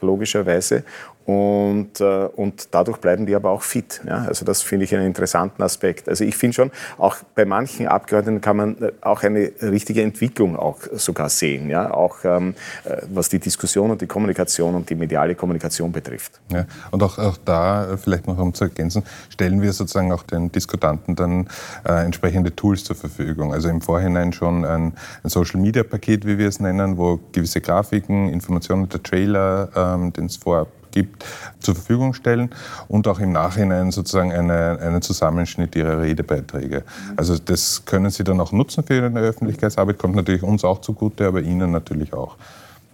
logischerweise. 0.00 0.84
Und, 1.26 2.00
äh, 2.00 2.28
und 2.36 2.68
dadurch 2.70 2.98
bleiben 2.98 3.26
die 3.26 3.34
aber 3.34 3.50
auch 3.50 3.62
fit. 3.62 4.00
Ja? 4.06 4.24
Also 4.28 4.44
das 4.44 4.62
finde 4.62 4.84
ich 4.84 4.94
einen 4.94 5.06
interessanten 5.06 5.60
Aspekt. 5.60 6.08
Also 6.08 6.22
ich 6.22 6.36
finde 6.36 6.54
schon, 6.54 6.70
auch 6.98 7.16
bei 7.34 7.44
manchen 7.44 7.88
Abgeordneten 7.88 8.40
kann 8.40 8.56
man 8.56 8.82
äh, 8.82 8.92
auch 9.00 9.24
eine 9.24 9.50
richtige 9.60 10.02
Entwicklung 10.02 10.56
auch 10.56 10.78
sogar 10.92 11.28
sehen. 11.28 11.68
Ja? 11.68 11.92
Auch 11.92 12.18
ähm, 12.24 12.54
äh, 12.84 13.02
was 13.12 13.28
die 13.28 13.40
Diskussion 13.40 13.90
und 13.90 14.00
die 14.00 14.06
Kommunikation 14.06 14.76
und 14.76 14.88
die 14.88 14.94
mediale 14.94 15.34
Kommunikation 15.34 15.90
betrifft. 15.90 16.40
Ja, 16.52 16.64
und 16.92 17.02
auch, 17.02 17.18
auch 17.18 17.36
da, 17.44 17.96
vielleicht 17.96 18.28
noch 18.28 18.38
um 18.38 18.54
zu 18.54 18.64
ergänzen, 18.64 19.02
stellen 19.28 19.60
wir 19.62 19.72
sozusagen 19.72 20.12
auch 20.12 20.22
den 20.22 20.52
Diskutanten 20.52 21.16
dann 21.16 21.48
äh, 21.84 22.04
entsprechende 22.04 22.54
Tools 22.54 22.84
zur 22.84 22.94
Verfügung. 22.94 23.52
Also 23.52 23.68
im 23.68 23.80
Vorhinein 23.80 24.32
schon 24.32 24.64
ein, 24.64 24.92
ein 25.24 25.28
Social-Media-Paket, 25.28 26.24
wie 26.24 26.38
wir 26.38 26.48
es 26.48 26.60
nennen, 26.60 26.96
wo 26.98 27.18
gewisse 27.32 27.60
Grafiken, 27.60 28.28
Informationen, 28.28 28.88
der 28.88 29.02
Trailer, 29.02 29.68
ähm, 29.74 30.12
den 30.12 30.26
es 30.26 30.36
vorab 30.36 30.68
gibt, 30.96 31.26
zur 31.60 31.74
Verfügung 31.74 32.14
stellen 32.14 32.48
und 32.88 33.06
auch 33.06 33.20
im 33.20 33.30
Nachhinein 33.30 33.90
sozusagen 33.90 34.32
eine, 34.32 34.78
einen 34.80 35.02
Zusammenschnitt 35.02 35.76
ihrer 35.76 36.00
Redebeiträge. 36.00 36.84
Also 37.16 37.36
das 37.38 37.84
können 37.84 38.08
Sie 38.08 38.24
dann 38.24 38.40
auch 38.40 38.50
nutzen 38.50 38.82
für 38.82 38.94
Ihre 38.94 39.08
Öffentlichkeitsarbeit, 39.08 39.98
kommt 39.98 40.16
natürlich 40.16 40.42
uns 40.42 40.64
auch 40.64 40.80
zugute, 40.80 41.26
aber 41.26 41.42
Ihnen 41.42 41.70
natürlich 41.70 42.14
auch. 42.14 42.36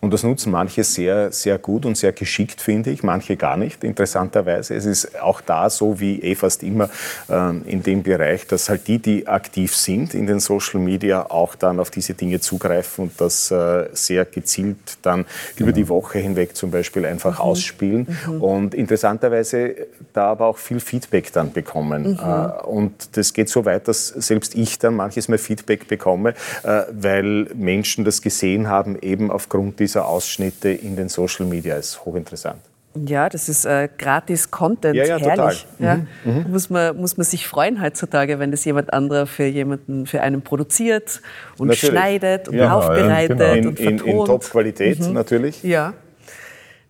Und 0.03 0.13
das 0.13 0.25
nutzen 0.25 0.51
manche 0.51 0.83
sehr, 0.83 1.31
sehr 1.31 1.59
gut 1.59 1.87
und 1.87 1.97
sehr 1.97 2.11
geschickt, 2.11 2.61
finde 2.61 2.91
ich, 2.91 3.05
manche 3.05 3.37
gar 3.37 3.57
nicht, 3.57 3.85
interessanterweise. 3.85 4.75
Es 4.75 4.85
ist 4.85 5.21
auch 5.23 5.41
da 5.41 5.71
so 5.71 6.01
wie 6.01 6.21
eh 6.21 6.35
fast 6.35 6.65
immer 6.65 6.91
ähm, 7.31 7.63
in 7.67 7.85
dem 7.85 8.03
Bereich, 8.03 8.49
dass 8.49 8.69
halt 8.69 8.89
die, 8.89 8.99
die 8.99 9.29
aktiv 9.29 9.77
sind 9.77 10.15
in 10.15 10.27
den 10.27 10.41
Social 10.41 10.81
Media, 10.81 11.31
auch 11.31 11.55
dann 11.55 11.79
auf 11.79 11.91
diese 11.91 12.15
Dinge 12.15 12.41
zugreifen 12.41 13.05
und 13.05 13.21
das 13.21 13.53
äh, 13.53 13.91
sehr 13.93 14.25
gezielt 14.25 14.99
dann 15.03 15.25
genau. 15.55 15.69
über 15.69 15.73
die 15.73 15.89
Woche 15.89 16.19
hinweg 16.19 16.57
zum 16.57 16.73
Beispiel 16.73 17.07
einfach 17.07 17.39
mhm. 17.39 17.45
ausspielen. 17.45 18.19
Mhm. 18.27 18.43
Und 18.43 18.75
interessanterweise 18.75 19.87
da 20.13 20.27
aber 20.27 20.47
auch 20.47 20.59
viel 20.59 20.81
Feedback 20.81 21.33
dann 21.33 21.53
bekommen. 21.53 22.13
Mhm. 22.13 22.19
Äh, 22.19 22.67
und 22.67 23.17
das 23.17 23.33
geht 23.33 23.49
so 23.49 23.65
weit, 23.65 23.89
dass 23.89 24.09
selbst 24.09 24.55
ich 24.55 24.79
dann 24.79 24.95
manches 24.95 25.29
Mal 25.29 25.39
Feedback 25.39 25.89
bekomme, 25.89 26.35
äh, 26.63 26.83
weil 26.93 27.49
Menschen 27.55 28.05
das 28.05 28.23
gesehen 28.23 28.69
haben, 28.69 28.99
eben 29.01 29.31
aufgrund 29.31 29.81
dieser 29.81 30.07
Ausschnitte 30.07 30.71
in 30.71 30.97
den 30.97 31.09
Social 31.09 31.47
Media 31.47 31.77
ist 31.77 32.05
hochinteressant. 32.05 32.61
Ja, 32.95 33.29
das 33.31 33.49
ist 33.49 33.65
äh, 33.65 33.89
gratis 33.97 34.51
Content, 34.51 34.95
ja, 34.95 35.05
ja, 35.05 35.17
herrlich. 35.17 35.67
Total. 35.79 36.07
Ja. 36.25 36.31
Mhm. 36.31 36.45
mhm. 36.45 36.51
Muss, 36.51 36.69
man, 36.69 36.97
muss 36.97 37.17
man 37.17 37.25
sich 37.25 37.47
freuen 37.47 37.81
heutzutage, 37.81 38.39
wenn 38.39 38.51
das 38.51 38.65
jemand 38.65 38.93
anderer 38.93 39.27
für 39.27 39.47
jemanden, 39.47 40.07
für 40.07 40.21
einen 40.21 40.43
produziert 40.43 41.23
und 41.57 41.69
natürlich. 41.69 41.91
schneidet 41.91 42.49
und 42.49 42.57
ja, 42.57 42.75
aufbereitet 42.75 43.41
ja, 43.41 43.55
genau. 43.55 43.69
und 43.69 43.79
vertont. 43.79 44.03
In, 44.03 44.09
in, 44.09 44.19
in 44.19 44.25
Top-Qualität 44.27 45.01
mhm. 45.01 45.13
natürlich. 45.15 45.63
Ja. 45.63 45.95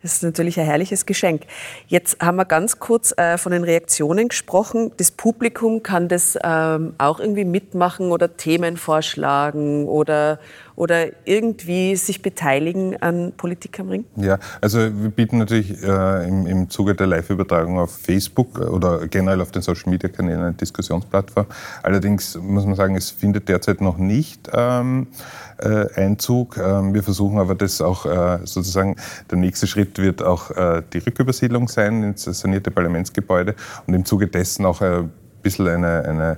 Das 0.02 0.14
ist 0.14 0.22
natürlich 0.24 0.58
ein 0.58 0.66
herrliches 0.66 1.06
Geschenk. 1.06 1.42
Jetzt 1.86 2.20
haben 2.20 2.36
wir 2.36 2.44
ganz 2.44 2.80
kurz 2.80 3.14
äh, 3.16 3.38
von 3.38 3.52
den 3.52 3.62
Reaktionen 3.62 4.28
gesprochen. 4.28 4.90
Das 4.96 5.12
Publikum 5.12 5.82
kann 5.82 6.08
das 6.08 6.36
ähm, 6.42 6.94
auch 6.98 7.20
irgendwie 7.20 7.44
mitmachen 7.44 8.10
oder 8.10 8.36
Themen 8.36 8.76
vorschlagen 8.76 9.86
oder, 9.86 10.40
oder 10.76 11.06
irgendwie 11.24 11.96
sich 11.96 12.22
beteiligen 12.22 13.00
an 13.00 13.32
Politik 13.36 13.78
am 13.80 13.88
Ring? 13.88 14.04
Ja, 14.16 14.38
also 14.60 14.78
wir 14.78 15.10
bieten 15.10 15.38
natürlich 15.38 15.82
äh, 15.82 16.28
im, 16.28 16.46
im 16.46 16.70
Zuge 16.70 16.94
der 16.94 17.06
Live-Übertragung 17.06 17.78
auf 17.78 17.92
Facebook 17.98 18.58
oder 18.58 19.06
generell 19.08 19.40
auf 19.40 19.50
den 19.50 19.62
Social-Media-Kanälen 19.62 20.40
eine 20.40 20.52
Diskussionsplattform. 20.52 21.46
Allerdings 21.82 22.36
muss 22.36 22.64
man 22.64 22.74
sagen, 22.74 22.96
es 22.96 23.10
findet 23.10 23.48
derzeit 23.48 23.80
noch 23.80 23.98
nicht 23.98 24.50
ähm, 24.52 25.08
äh, 25.58 25.86
Einzug. 25.94 26.56
Ähm, 26.56 26.94
wir 26.94 27.02
versuchen 27.02 27.38
aber 27.38 27.54
das 27.54 27.80
auch 27.80 28.06
äh, 28.06 28.38
sozusagen, 28.44 28.96
der 29.30 29.38
nächste 29.38 29.66
Schritt 29.66 29.98
wird 29.98 30.22
auch 30.22 30.50
äh, 30.50 30.82
die 30.92 30.98
Rückübersiedlung 30.98 31.68
sein 31.68 32.02
ins 32.02 32.24
sanierte 32.24 32.70
Parlamentsgebäude 32.70 33.54
und 33.86 33.94
im 33.94 34.04
Zuge 34.04 34.26
dessen 34.26 34.66
auch 34.66 34.80
bisschen 35.42 35.68
eine, 35.68 36.04
eine 36.04 36.36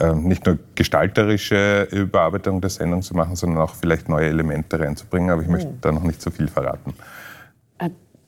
äh, 0.00 0.14
nicht 0.14 0.46
nur 0.46 0.58
gestalterische 0.74 1.88
Überarbeitung 1.90 2.60
der 2.60 2.70
Sendung 2.70 3.02
zu 3.02 3.14
machen, 3.14 3.36
sondern 3.36 3.62
auch 3.62 3.74
vielleicht 3.74 4.08
neue 4.08 4.26
Elemente 4.26 4.78
reinzubringen. 4.78 5.30
Aber 5.30 5.42
ich 5.42 5.48
möchte 5.48 5.72
da 5.80 5.92
noch 5.92 6.02
nicht 6.02 6.20
so 6.20 6.30
viel 6.30 6.48
verraten. 6.48 6.94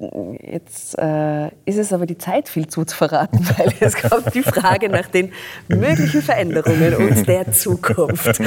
Jetzt 0.00 0.96
äh, 0.96 1.48
ist 1.64 1.76
es 1.76 1.92
aber 1.92 2.06
die 2.06 2.16
Zeit, 2.16 2.48
viel 2.48 2.68
zu 2.68 2.84
verraten, 2.86 3.44
weil 3.56 3.72
es 3.80 3.96
kommt 3.96 4.32
die 4.32 4.44
Frage 4.44 4.88
nach 4.88 5.08
den 5.08 5.32
möglichen 5.66 6.22
Veränderungen 6.22 6.94
und 6.94 7.26
der 7.26 7.50
Zukunft. 7.50 8.26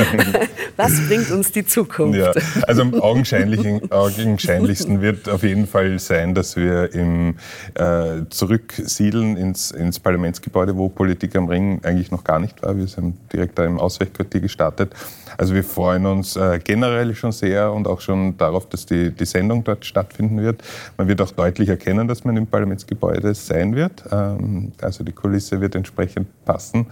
Was 0.77 1.07
bringt 1.07 1.29
uns 1.29 1.51
die 1.51 1.65
Zukunft? 1.65 2.17
Ja, 2.17 2.31
also 2.65 2.83
am 2.83 2.93
augenscheinlichsten 2.93 5.01
wird 5.01 5.27
auf 5.27 5.43
jeden 5.43 5.67
Fall 5.67 5.99
sein, 5.99 6.33
dass 6.33 6.55
wir 6.55 6.93
im 6.93 7.35
äh, 7.73 8.21
Zurücksiedeln 8.29 9.35
ins, 9.35 9.71
ins 9.71 9.99
Parlamentsgebäude, 9.99 10.77
wo 10.77 10.87
Politik 10.87 11.35
am 11.35 11.49
Ring 11.49 11.81
eigentlich 11.83 12.11
noch 12.11 12.23
gar 12.23 12.39
nicht 12.39 12.63
war. 12.63 12.77
Wir 12.77 12.87
sind 12.87 13.17
direkt 13.33 13.59
da 13.59 13.65
im 13.65 13.77
Ausweichquartier 13.77 14.39
gestartet. 14.39 14.93
Also 15.37 15.53
wir 15.53 15.63
freuen 15.63 16.05
uns 16.05 16.35
äh, 16.35 16.59
generell 16.63 17.13
schon 17.15 17.33
sehr 17.33 17.73
und 17.73 17.87
auch 17.87 17.99
schon 17.99 18.37
darauf, 18.37 18.69
dass 18.69 18.85
die, 18.85 19.11
die 19.11 19.25
Sendung 19.25 19.63
dort 19.63 19.85
stattfinden 19.85 20.41
wird. 20.41 20.61
Man 20.97 21.07
wird 21.07 21.21
auch 21.21 21.31
deutlich 21.41 21.69
erkennen, 21.69 22.07
dass 22.07 22.23
man 22.23 22.37
im 22.37 22.45
Parlamentsgebäude 22.45 23.33
sein 23.33 23.75
wird. 23.75 24.03
Ähm, 24.11 24.73
also 24.79 25.03
die 25.03 25.11
Kulisse 25.11 25.59
wird 25.59 25.73
entsprechend 25.73 26.27
passen. 26.45 26.85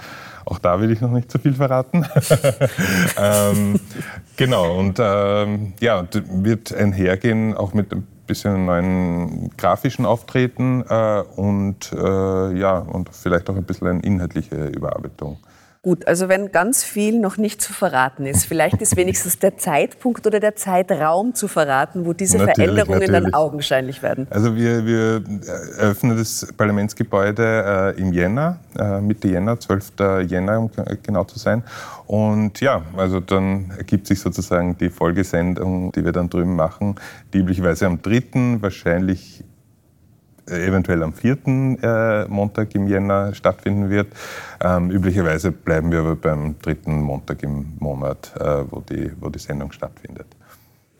Auch 0.45 0.57
da 0.57 0.81
will 0.81 0.91
ich 0.91 1.01
noch 1.01 1.11
nicht 1.11 1.31
zu 1.31 1.37
viel 1.37 1.53
verraten. 1.53 2.03
ähm, 3.17 3.79
genau, 4.37 4.79
und 4.79 4.97
ähm, 4.99 5.73
ja, 5.79 6.07
wird 6.31 6.73
einhergehen 6.73 7.55
auch 7.55 7.75
mit 7.75 7.93
ein 7.93 8.07
bisschen 8.25 8.65
neuen 8.65 9.51
grafischen 9.55 10.05
Auftreten 10.05 10.83
äh, 10.89 11.23
und, 11.35 11.91
äh, 11.93 12.57
ja, 12.57 12.79
und 12.79 13.09
vielleicht 13.11 13.49
auch 13.51 13.55
ein 13.55 13.65
bisschen 13.65 13.87
eine 13.87 14.01
inhaltliche 14.01 14.65
Überarbeitung. 14.65 15.37
Gut, 15.81 16.07
also 16.07 16.27
wenn 16.27 16.51
ganz 16.51 16.83
viel 16.83 17.17
noch 17.21 17.37
nicht 17.37 17.61
zu 17.61 17.71
verraten 17.71 18.25
ist, 18.25 18.43
vielleicht 18.43 18.81
ist 18.81 18.97
wenigstens 18.97 19.39
der 19.39 19.57
Zeitpunkt 19.57 20.27
oder 20.27 20.41
der 20.41 20.57
Zeitraum 20.57 21.33
zu 21.33 21.47
verraten, 21.47 22.05
wo 22.05 22.11
diese 22.11 22.37
natürlich, 22.37 22.55
Veränderungen 22.55 22.99
natürlich. 22.99 23.23
dann 23.23 23.33
augenscheinlich 23.33 24.03
werden. 24.03 24.27
Also 24.29 24.57
wir, 24.57 24.85
wir 24.85 25.23
eröffnen 25.77 26.17
das 26.17 26.51
Parlamentsgebäude 26.57 27.93
äh, 27.97 28.01
im 28.01 28.11
Jänner, 28.11 28.59
äh, 28.77 28.99
Mitte 28.99 29.29
Jänner, 29.29 29.57
12. 29.57 29.93
Jänner, 30.27 30.59
um 30.59 30.69
genau 31.01 31.23
zu 31.23 31.39
sein. 31.39 31.63
Und 32.07 32.59
ja, 32.59 32.81
also 32.97 33.21
dann 33.21 33.71
ergibt 33.77 34.05
sich 34.05 34.19
sozusagen 34.19 34.77
die 34.77 34.89
Folgesendung, 34.89 35.93
die 35.93 36.03
wir 36.03 36.11
dann 36.11 36.29
drüben 36.29 36.57
machen, 36.57 36.95
die 37.31 37.37
üblicherweise 37.37 37.85
am 37.85 38.01
3., 38.01 38.57
wahrscheinlich 38.59 39.45
eventuell 40.49 41.03
am 41.03 41.13
vierten 41.13 41.77
äh, 41.81 42.25
Montag 42.27 42.75
im 42.75 42.87
Jänner 42.87 43.33
stattfinden 43.33 43.89
wird. 43.89 44.07
Ähm, 44.61 44.91
üblicherweise 44.91 45.51
bleiben 45.51 45.91
wir 45.91 45.99
aber 45.99 46.15
beim 46.15 46.59
dritten 46.59 47.01
Montag 47.01 47.43
im 47.43 47.73
Monat, 47.79 48.33
äh, 48.39 48.63
wo, 48.69 48.81
die, 48.81 49.11
wo 49.19 49.29
die 49.29 49.39
Sendung 49.39 49.71
stattfindet. 49.71 50.27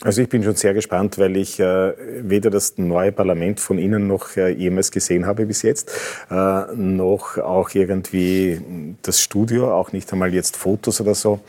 Also 0.01 0.21
ich 0.21 0.29
bin 0.29 0.43
schon 0.43 0.55
sehr 0.55 0.73
gespannt, 0.73 1.17
weil 1.17 1.35
ich 1.35 1.59
äh, 1.59 1.93
weder 2.21 2.49
das 2.49 2.77
neue 2.77 3.11
Parlament 3.11 3.59
von 3.59 3.77
Ihnen 3.77 4.07
noch 4.07 4.37
äh, 4.37 4.49
jemals 4.49 4.91
gesehen 4.91 5.25
habe 5.25 5.45
bis 5.45 5.61
jetzt, 5.61 5.91
äh, 6.31 6.73
noch 6.73 7.37
auch 7.37 7.69
irgendwie 7.73 8.61
das 9.01 9.19
Studio, 9.19 9.73
auch 9.73 9.91
nicht 9.91 10.11
einmal 10.13 10.33
jetzt 10.33 10.55
Fotos 10.55 11.01
oder 11.01 11.15
so 11.15 11.41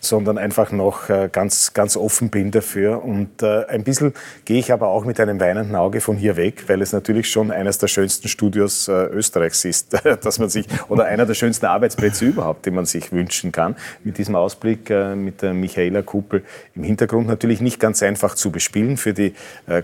sondern 0.00 0.38
einfach 0.38 0.72
noch 0.72 1.08
äh, 1.08 1.28
ganz, 1.30 1.74
ganz 1.74 1.96
offen 1.96 2.30
bin 2.30 2.50
dafür. 2.50 3.04
Und 3.04 3.42
äh, 3.42 3.64
ein 3.66 3.84
bisschen 3.84 4.14
gehe 4.44 4.58
ich 4.58 4.72
aber 4.72 4.88
auch 4.88 5.04
mit 5.04 5.20
einem 5.20 5.40
weinenden 5.40 5.76
Auge 5.76 6.00
von 6.00 6.16
hier 6.16 6.36
weg, 6.36 6.64
weil 6.68 6.82
es 6.82 6.92
natürlich 6.92 7.30
schon 7.30 7.50
eines 7.50 7.78
der 7.78 7.88
schönsten 7.88 8.28
Studios 8.28 8.88
äh, 8.88 8.92
Österreichs 8.92 9.64
ist, 9.64 9.96
dass 10.22 10.38
man 10.38 10.48
sich, 10.48 10.66
oder 10.88 11.06
einer 11.06 11.26
der 11.26 11.34
schönsten 11.34 11.66
Arbeitsplätze 11.66 12.24
überhaupt, 12.24 12.66
die 12.66 12.70
man 12.70 12.86
sich 12.86 13.12
wünschen 13.12 13.52
kann. 13.52 13.76
Mit 14.04 14.18
diesem 14.18 14.34
Ausblick 14.34 14.90
mit 15.16 15.42
der 15.42 15.52
Michaela 15.52 16.02
Kuppel 16.02 16.42
im 16.74 16.84
Hintergrund 16.84 17.26
natürlich 17.26 17.60
nicht 17.60 17.80
ganz 17.80 18.02
einfach 18.02 18.34
zu 18.34 18.50
bespielen 18.50 18.96
für 18.96 19.12
die 19.12 19.34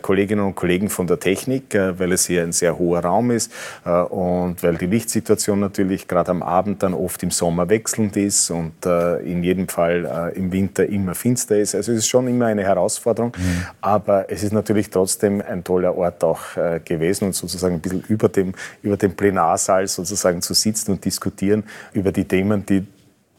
Kolleginnen 0.02 0.44
und 0.44 0.54
Kollegen 0.54 0.88
von 0.88 1.06
der 1.06 1.18
Technik, 1.18 1.74
weil 1.74 2.12
es 2.12 2.26
hier 2.26 2.42
ein 2.42 2.52
sehr 2.52 2.78
hoher 2.78 3.00
Raum 3.00 3.30
ist 3.30 3.52
und 3.84 4.62
weil 4.62 4.76
die 4.76 4.86
Lichtsituation 4.86 5.60
natürlich 5.60 6.08
gerade 6.08 6.30
am 6.30 6.42
Abend 6.42 6.82
dann 6.82 6.94
oft 6.94 7.22
im 7.22 7.30
Sommer 7.30 7.68
wechselnd 7.68 8.16
ist 8.16 8.50
und 8.50 8.84
in 8.86 9.42
jedem 9.42 9.68
Fall 9.68 10.01
äh, 10.04 10.30
im 10.30 10.52
Winter 10.52 10.86
immer 10.86 11.14
finster 11.14 11.58
ist. 11.58 11.74
Also 11.74 11.92
es 11.92 11.98
ist 11.98 12.08
schon 12.08 12.28
immer 12.28 12.46
eine 12.46 12.62
Herausforderung, 12.62 13.32
mhm. 13.36 13.66
aber 13.80 14.30
es 14.30 14.42
ist 14.42 14.52
natürlich 14.52 14.90
trotzdem 14.90 15.42
ein 15.42 15.64
toller 15.64 15.96
Ort 15.96 16.22
auch 16.24 16.56
äh, 16.56 16.80
gewesen 16.84 17.26
und 17.26 17.34
sozusagen 17.34 17.74
ein 17.74 17.80
bisschen 17.80 18.04
über 18.08 18.28
dem, 18.28 18.54
über 18.82 18.96
dem 18.96 19.14
Plenarsaal 19.14 19.86
sozusagen 19.86 20.42
zu 20.42 20.54
sitzen 20.54 20.92
und 20.92 21.04
diskutieren 21.04 21.64
über 21.92 22.12
die 22.12 22.24
Themen, 22.24 22.64
die 22.66 22.86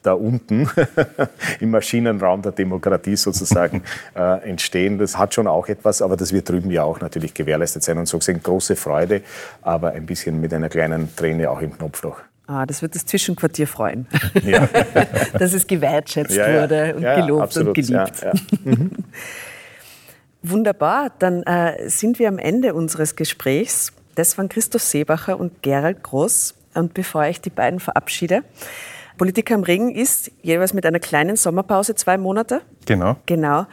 da 0.03 0.14
unten 0.14 0.70
im 1.59 1.72
Maschinenraum 1.72 2.41
der 2.41 2.51
Demokratie 2.51 3.16
sozusagen 3.16 3.84
äh, 4.16 4.49
entstehen. 4.49 4.97
Das 4.97 5.18
hat 5.18 5.34
schon 5.34 5.47
auch 5.47 5.68
etwas, 5.68 6.01
aber 6.01 6.18
das 6.18 6.34
wird 6.34 6.49
drüben 6.49 6.70
ja 6.70 6.84
auch 6.84 6.99
natürlich 6.99 7.34
gewährleistet 7.34 7.84
sein 7.84 7.97
und 7.97 8.07
so 8.07 8.20
gesehen 8.20 8.43
große 8.43 8.76
Freude, 8.76 9.22
aber 9.61 9.91
ein 9.91 10.05
bisschen 10.05 10.39
mit 10.39 10.53
einer 10.53 10.70
kleinen 10.70 11.16
Träne 11.16 11.49
auch 11.49 11.61
im 11.61 11.76
Knopfloch. 11.78 12.22
Ah, 12.46 12.66
das 12.66 12.82
wird 12.82 12.94
das 12.94 13.06
Zwischenquartier 13.06 13.68
freuen, 13.68 14.06
ja. 14.44 14.68
dass 15.39 15.54
es 15.54 15.66
gewertschätzt 15.66 16.36
ja, 16.36 16.50
ja. 16.50 16.62
wurde 16.62 16.96
und 16.96 17.02
gelobt 17.02 17.44
absolut. 17.44 17.68
und 17.70 17.74
geliebt. 17.74 18.26
Mhm. 18.66 18.91
Wunderbar, 20.44 21.10
dann 21.20 21.44
äh, 21.44 21.89
sind 21.89 22.20
wir 22.20 22.28
am 22.28 22.38
Ende 22.38 22.74
unseres 22.74 23.16
Gesprächs. 23.16 23.94
Das 24.16 24.38
waren 24.38 24.50
Christoph 24.50 24.84
Seebacher 24.84 25.39
und 25.39 25.62
Gerald 25.62 26.04
Groß. 26.04 26.56
Und 26.74 26.94
bevor 26.94 27.24
ich 27.26 27.39
die 27.39 27.50
beiden 27.50 27.80
verabschiede, 27.80 28.44
Politik 29.18 29.50
am 29.52 29.64
Ring 29.64 29.96
ist 29.96 30.30
jeweils 30.41 30.74
mit 30.74 30.86
einer 30.86 31.00
kleinen 31.00 31.38
Sommerpause 31.38 31.96
zwei 31.96 32.18
Monate. 32.18 32.62
Genau. 32.86 33.16
Genau. 33.26 33.68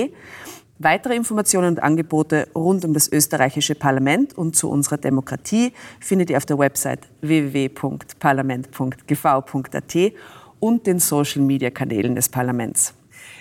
Weitere 0.79 1.17
Informationen 1.17 1.69
und 1.69 1.83
Angebote 1.83 2.49
rund 2.55 2.85
um 2.85 2.93
das 2.93 3.11
österreichische 3.11 3.75
Parlament 3.75 4.37
und 4.37 4.57
zu 4.57 4.69
unserer 4.69 4.99
Demokratie 4.99 5.73
findet 6.01 6.29
ihr 6.29 6.37
auf 6.37 6.45
der 6.45 6.59
Website 6.59 7.01
www.parlament.gv.at 7.23 10.13
und 10.61 10.87
den 10.87 10.99
Social-Media-Kanälen 10.99 12.15
des 12.15 12.29
Parlaments. 12.29 12.93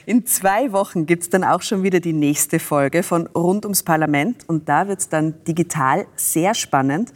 In 0.05 0.25
zwei 0.25 0.71
Wochen 0.71 1.05
gibt 1.05 1.23
es 1.23 1.29
dann 1.29 1.43
auch 1.43 1.61
schon 1.61 1.83
wieder 1.83 1.99
die 1.99 2.13
nächste 2.13 2.57
Folge 2.57 3.03
von 3.03 3.27
Rund 3.27 3.65
ums 3.65 3.83
Parlament 3.83 4.47
und 4.47 4.69
da 4.69 4.87
wird 4.87 4.99
es 4.99 5.09
dann 5.09 5.33
digital 5.45 6.05
sehr 6.15 6.53
spannend, 6.53 7.11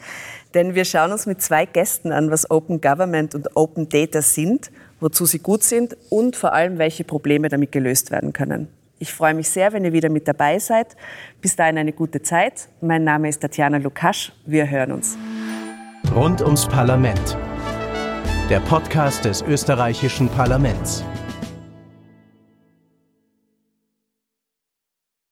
denn 0.53 0.75
wir 0.75 0.83
schauen 0.83 1.13
uns 1.13 1.27
mit 1.27 1.41
zwei 1.41 1.65
Gästen 1.65 2.11
an, 2.11 2.29
was 2.29 2.51
Open 2.51 2.81
Government 2.81 3.35
und 3.35 3.55
Open 3.55 3.87
Data 3.87 4.21
sind, 4.21 4.69
wozu 4.99 5.25
sie 5.25 5.39
gut 5.39 5.63
sind 5.63 5.95
und 6.09 6.35
vor 6.35 6.51
allem, 6.51 6.77
welche 6.77 7.05
Probleme 7.05 7.47
damit 7.47 7.71
gelöst 7.71 8.11
werden 8.11 8.33
können. 8.33 8.67
Ich 9.01 9.13
freue 9.13 9.33
mich 9.33 9.49
sehr, 9.49 9.71
wenn 9.71 9.85
ihr 9.85 9.93
wieder 9.93 10.09
mit 10.09 10.27
dabei 10.27 10.59
seid. 10.59 10.97
Bis 11.39 11.55
dahin 11.55 11.77
eine 11.77 11.93
gute 11.93 12.21
Zeit. 12.21 12.67
Mein 12.81 13.05
Name 13.05 13.29
ist 13.29 13.39
Tatjana 13.39 13.77
Lukasch. 13.77 14.33
Wir 14.45 14.69
hören 14.69 14.91
uns. 14.91 15.17
Rund 16.13 16.41
ums 16.41 16.67
Parlament. 16.67 17.37
Der 18.49 18.59
Podcast 18.59 19.23
des 19.23 19.41
österreichischen 19.41 20.27
Parlaments. 20.27 21.05